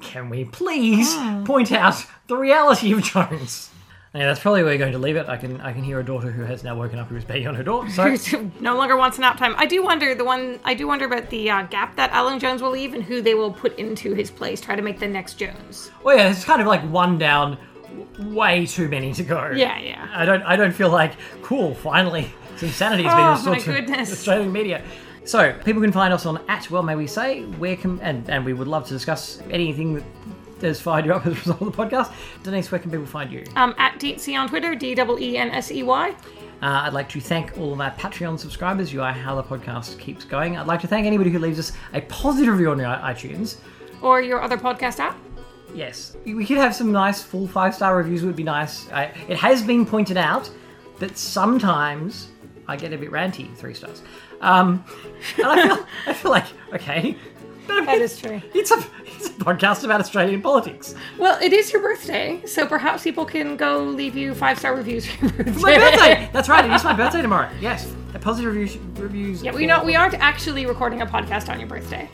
"Can 0.00 0.30
we 0.30 0.44
please 0.44 1.14
point 1.44 1.72
out 1.72 1.96
the 2.28 2.36
reality 2.36 2.92
of 2.92 3.02
Jones?" 3.02 3.70
Yeah, 4.14 4.26
that's 4.26 4.38
probably 4.38 4.62
where 4.62 4.72
we're 4.74 4.78
going 4.78 4.92
to 4.92 4.98
leave 4.98 5.16
it. 5.16 5.28
I 5.28 5.36
can 5.36 5.60
I 5.60 5.72
can 5.72 5.82
hear 5.82 5.98
a 5.98 6.04
daughter 6.04 6.30
who 6.30 6.44
has 6.44 6.62
now 6.62 6.76
woken 6.76 7.00
up 7.00 7.08
who 7.08 7.16
is 7.16 7.24
banging 7.24 7.48
on 7.48 7.54
her 7.56 7.64
door. 7.64 7.88
So 7.90 8.16
no 8.60 8.76
longer 8.76 8.96
wants 8.96 9.18
nap 9.18 9.36
time. 9.38 9.54
I 9.58 9.66
do 9.66 9.82
wonder 9.82 10.14
the 10.14 10.24
one. 10.24 10.60
I 10.64 10.74
do 10.74 10.86
wonder 10.86 11.04
about 11.04 11.30
the 11.30 11.50
uh, 11.50 11.62
gap 11.64 11.96
that 11.96 12.10
Alan 12.12 12.38
Jones 12.38 12.62
will 12.62 12.70
leave 12.70 12.94
and 12.94 13.02
who 13.02 13.20
they 13.22 13.34
will 13.34 13.52
put 13.52 13.76
into 13.76 14.14
his 14.14 14.30
place. 14.30 14.60
Try 14.60 14.76
to 14.76 14.82
make 14.82 15.00
the 15.00 15.08
next 15.08 15.34
Jones. 15.34 15.90
Well, 16.04 16.16
yeah, 16.16 16.30
it's 16.30 16.44
kind 16.44 16.60
of 16.60 16.68
like 16.68 16.82
one 16.90 17.18
down, 17.18 17.58
w- 18.16 18.34
way 18.36 18.66
too 18.66 18.88
many 18.88 19.12
to 19.14 19.24
go. 19.24 19.50
Yeah, 19.50 19.78
yeah. 19.80 20.08
I 20.14 20.24
don't, 20.24 20.42
I 20.44 20.54
don't 20.54 20.72
feel 20.72 20.90
like 20.90 21.14
cool. 21.42 21.74
Finally, 21.74 22.32
some 22.56 22.68
sanity 22.68 23.02
has 23.02 23.12
Oh, 23.12 23.16
been 23.16 23.24
my 23.24 23.56
restored 23.56 23.58
to 23.76 23.80
goodness. 23.80 24.12
Australian 24.12 24.52
media. 24.52 24.84
So 25.24 25.52
people 25.64 25.82
can 25.82 25.90
find 25.90 26.12
us 26.14 26.24
on 26.26 26.38
at 26.48 26.70
well 26.70 26.82
may 26.82 26.94
we 26.96 27.06
say 27.06 27.42
where 27.56 27.76
can 27.76 27.98
and 28.00 28.28
and 28.28 28.44
we 28.44 28.52
would 28.52 28.68
love 28.68 28.86
to 28.88 28.92
discuss 28.92 29.40
anything 29.50 29.94
that 29.94 30.04
has 30.60 30.80
fired 30.80 31.04
you 31.04 31.12
up 31.12 31.26
as 31.26 31.32
a 31.32 31.36
result 31.36 31.62
of 31.62 31.76
the 31.76 31.84
podcast. 31.84 32.12
Denise, 32.42 32.70
where 32.70 32.78
can 32.78 32.90
people 32.90 33.06
find 33.06 33.30
you? 33.30 33.44
Um, 33.56 33.74
at 33.78 33.98
Deensey 33.98 34.38
on 34.38 34.48
Twitter, 34.48 34.74
D 34.74 34.92
E 34.92 35.16
E 35.20 35.36
N 35.36 35.50
S 35.50 35.70
E 35.70 35.82
Y. 35.82 36.10
Uh, 36.10 36.14
I'd 36.84 36.94
like 36.94 37.08
to 37.10 37.20
thank 37.20 37.58
all 37.58 37.72
of 37.72 37.80
our 37.80 37.90
Patreon 37.92 38.38
subscribers. 38.38 38.92
You 38.92 39.02
are 39.02 39.12
how 39.12 39.34
the 39.34 39.42
podcast 39.42 39.98
keeps 39.98 40.24
going. 40.24 40.56
I'd 40.56 40.66
like 40.66 40.80
to 40.80 40.86
thank 40.86 41.06
anybody 41.06 41.30
who 41.30 41.38
leaves 41.38 41.58
us 41.58 41.72
a 41.92 42.00
positive 42.02 42.54
review 42.54 42.70
on 42.70 42.78
iTunes. 42.78 43.56
Or 44.00 44.22
your 44.22 44.40
other 44.40 44.56
podcast 44.56 44.98
app. 44.98 45.18
Yes, 45.74 46.16
we 46.24 46.46
could 46.46 46.56
have 46.56 46.74
some 46.74 46.92
nice 46.92 47.22
full 47.22 47.48
five 47.48 47.74
star 47.74 47.96
reviews. 47.96 48.22
Would 48.24 48.36
be 48.36 48.44
nice. 48.44 48.88
I, 48.92 49.04
it 49.28 49.36
has 49.36 49.62
been 49.62 49.84
pointed 49.84 50.16
out 50.16 50.48
that 51.00 51.18
sometimes 51.18 52.28
I 52.68 52.76
get 52.76 52.92
a 52.92 52.98
bit 52.98 53.10
ranty. 53.10 53.54
Three 53.56 53.74
stars, 53.74 54.02
um, 54.40 54.84
and 55.36 55.46
I 55.46 55.66
feel 55.66 55.86
I 56.06 56.12
feel 56.12 56.30
like 56.30 56.46
okay, 56.72 57.16
I 57.68 57.76
mean, 57.76 57.86
That 57.86 57.98
is 57.98 58.18
true. 58.18 58.40
It's 58.54 58.70
a 58.70 58.84
it's 59.06 59.26
a 59.28 59.30
podcast 59.32 59.84
about 59.84 60.00
Australian 60.00 60.42
politics. 60.42 60.94
Well, 61.18 61.40
it 61.42 61.52
is 61.52 61.72
your 61.72 61.82
birthday, 61.82 62.42
so 62.46 62.66
perhaps 62.66 63.02
people 63.02 63.24
can 63.24 63.56
go 63.56 63.82
leave 63.82 64.16
you 64.16 64.34
five 64.34 64.58
star 64.58 64.74
reviews 64.74 65.06
for 65.10 65.26
your 65.26 65.32
birthday. 65.32 65.50
It's 65.50 65.62
my 65.62 65.78
birthday. 65.78 66.30
That's 66.32 66.48
right. 66.48 66.64
It 66.64 66.72
is 66.72 66.84
my 66.84 66.94
birthday 66.94 67.22
tomorrow. 67.22 67.50
Yes, 67.60 67.92
a 68.14 68.18
positive 68.18 68.54
reviews. 68.54 68.76
Reviews. 68.98 69.42
Yeah, 69.42 69.52
we 69.54 69.66
know 69.66 69.82
we 69.84 69.96
aren't 69.96 70.14
actually 70.14 70.66
recording 70.66 71.02
a 71.02 71.06
podcast 71.06 71.48
on 71.48 71.58
your 71.58 71.68
birthday. 71.68 72.08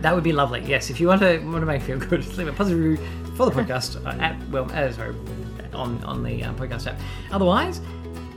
That 0.00 0.14
would 0.14 0.24
be 0.24 0.32
lovely. 0.32 0.62
Yes, 0.64 0.90
if 0.90 1.00
you 1.00 1.08
want 1.08 1.22
to 1.22 1.38
want 1.38 1.60
to 1.60 1.66
make 1.66 1.80
me 1.80 1.86
feel 1.86 1.98
good, 2.08 2.24
leave 2.36 2.48
a 2.48 2.52
positive 2.52 2.78
review 2.82 3.06
for 3.36 3.50
the 3.50 3.52
podcast 3.62 4.04
uh, 4.06 4.22
at 4.22 4.36
well, 4.48 4.70
uh, 4.72 4.92
sorry, 4.92 5.14
on 5.72 6.02
on 6.04 6.22
the 6.22 6.44
uh, 6.44 6.52
podcast 6.54 6.86
app. 6.86 6.98
Otherwise, 7.32 7.80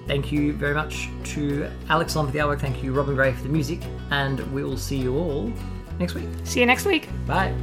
thank 0.07 0.31
you 0.31 0.53
very 0.53 0.73
much 0.73 1.09
to 1.25 1.69
Alex 1.89 2.15
Long 2.15 2.25
for 2.27 2.31
the 2.33 2.39
artwork. 2.39 2.59
Thank 2.59 2.83
you, 2.83 2.93
Robin 2.93 3.15
Gray, 3.15 3.31
for 3.33 3.43
the 3.43 3.49
music, 3.49 3.79
and 4.09 4.39
we 4.53 4.63
will 4.63 4.77
see 4.77 4.97
you 4.97 5.15
all 5.17 5.51
next 5.99 6.15
week. 6.15 6.27
See 6.43 6.59
you 6.59 6.65
next 6.65 6.85
week. 6.85 7.09
Bye. 7.25 7.53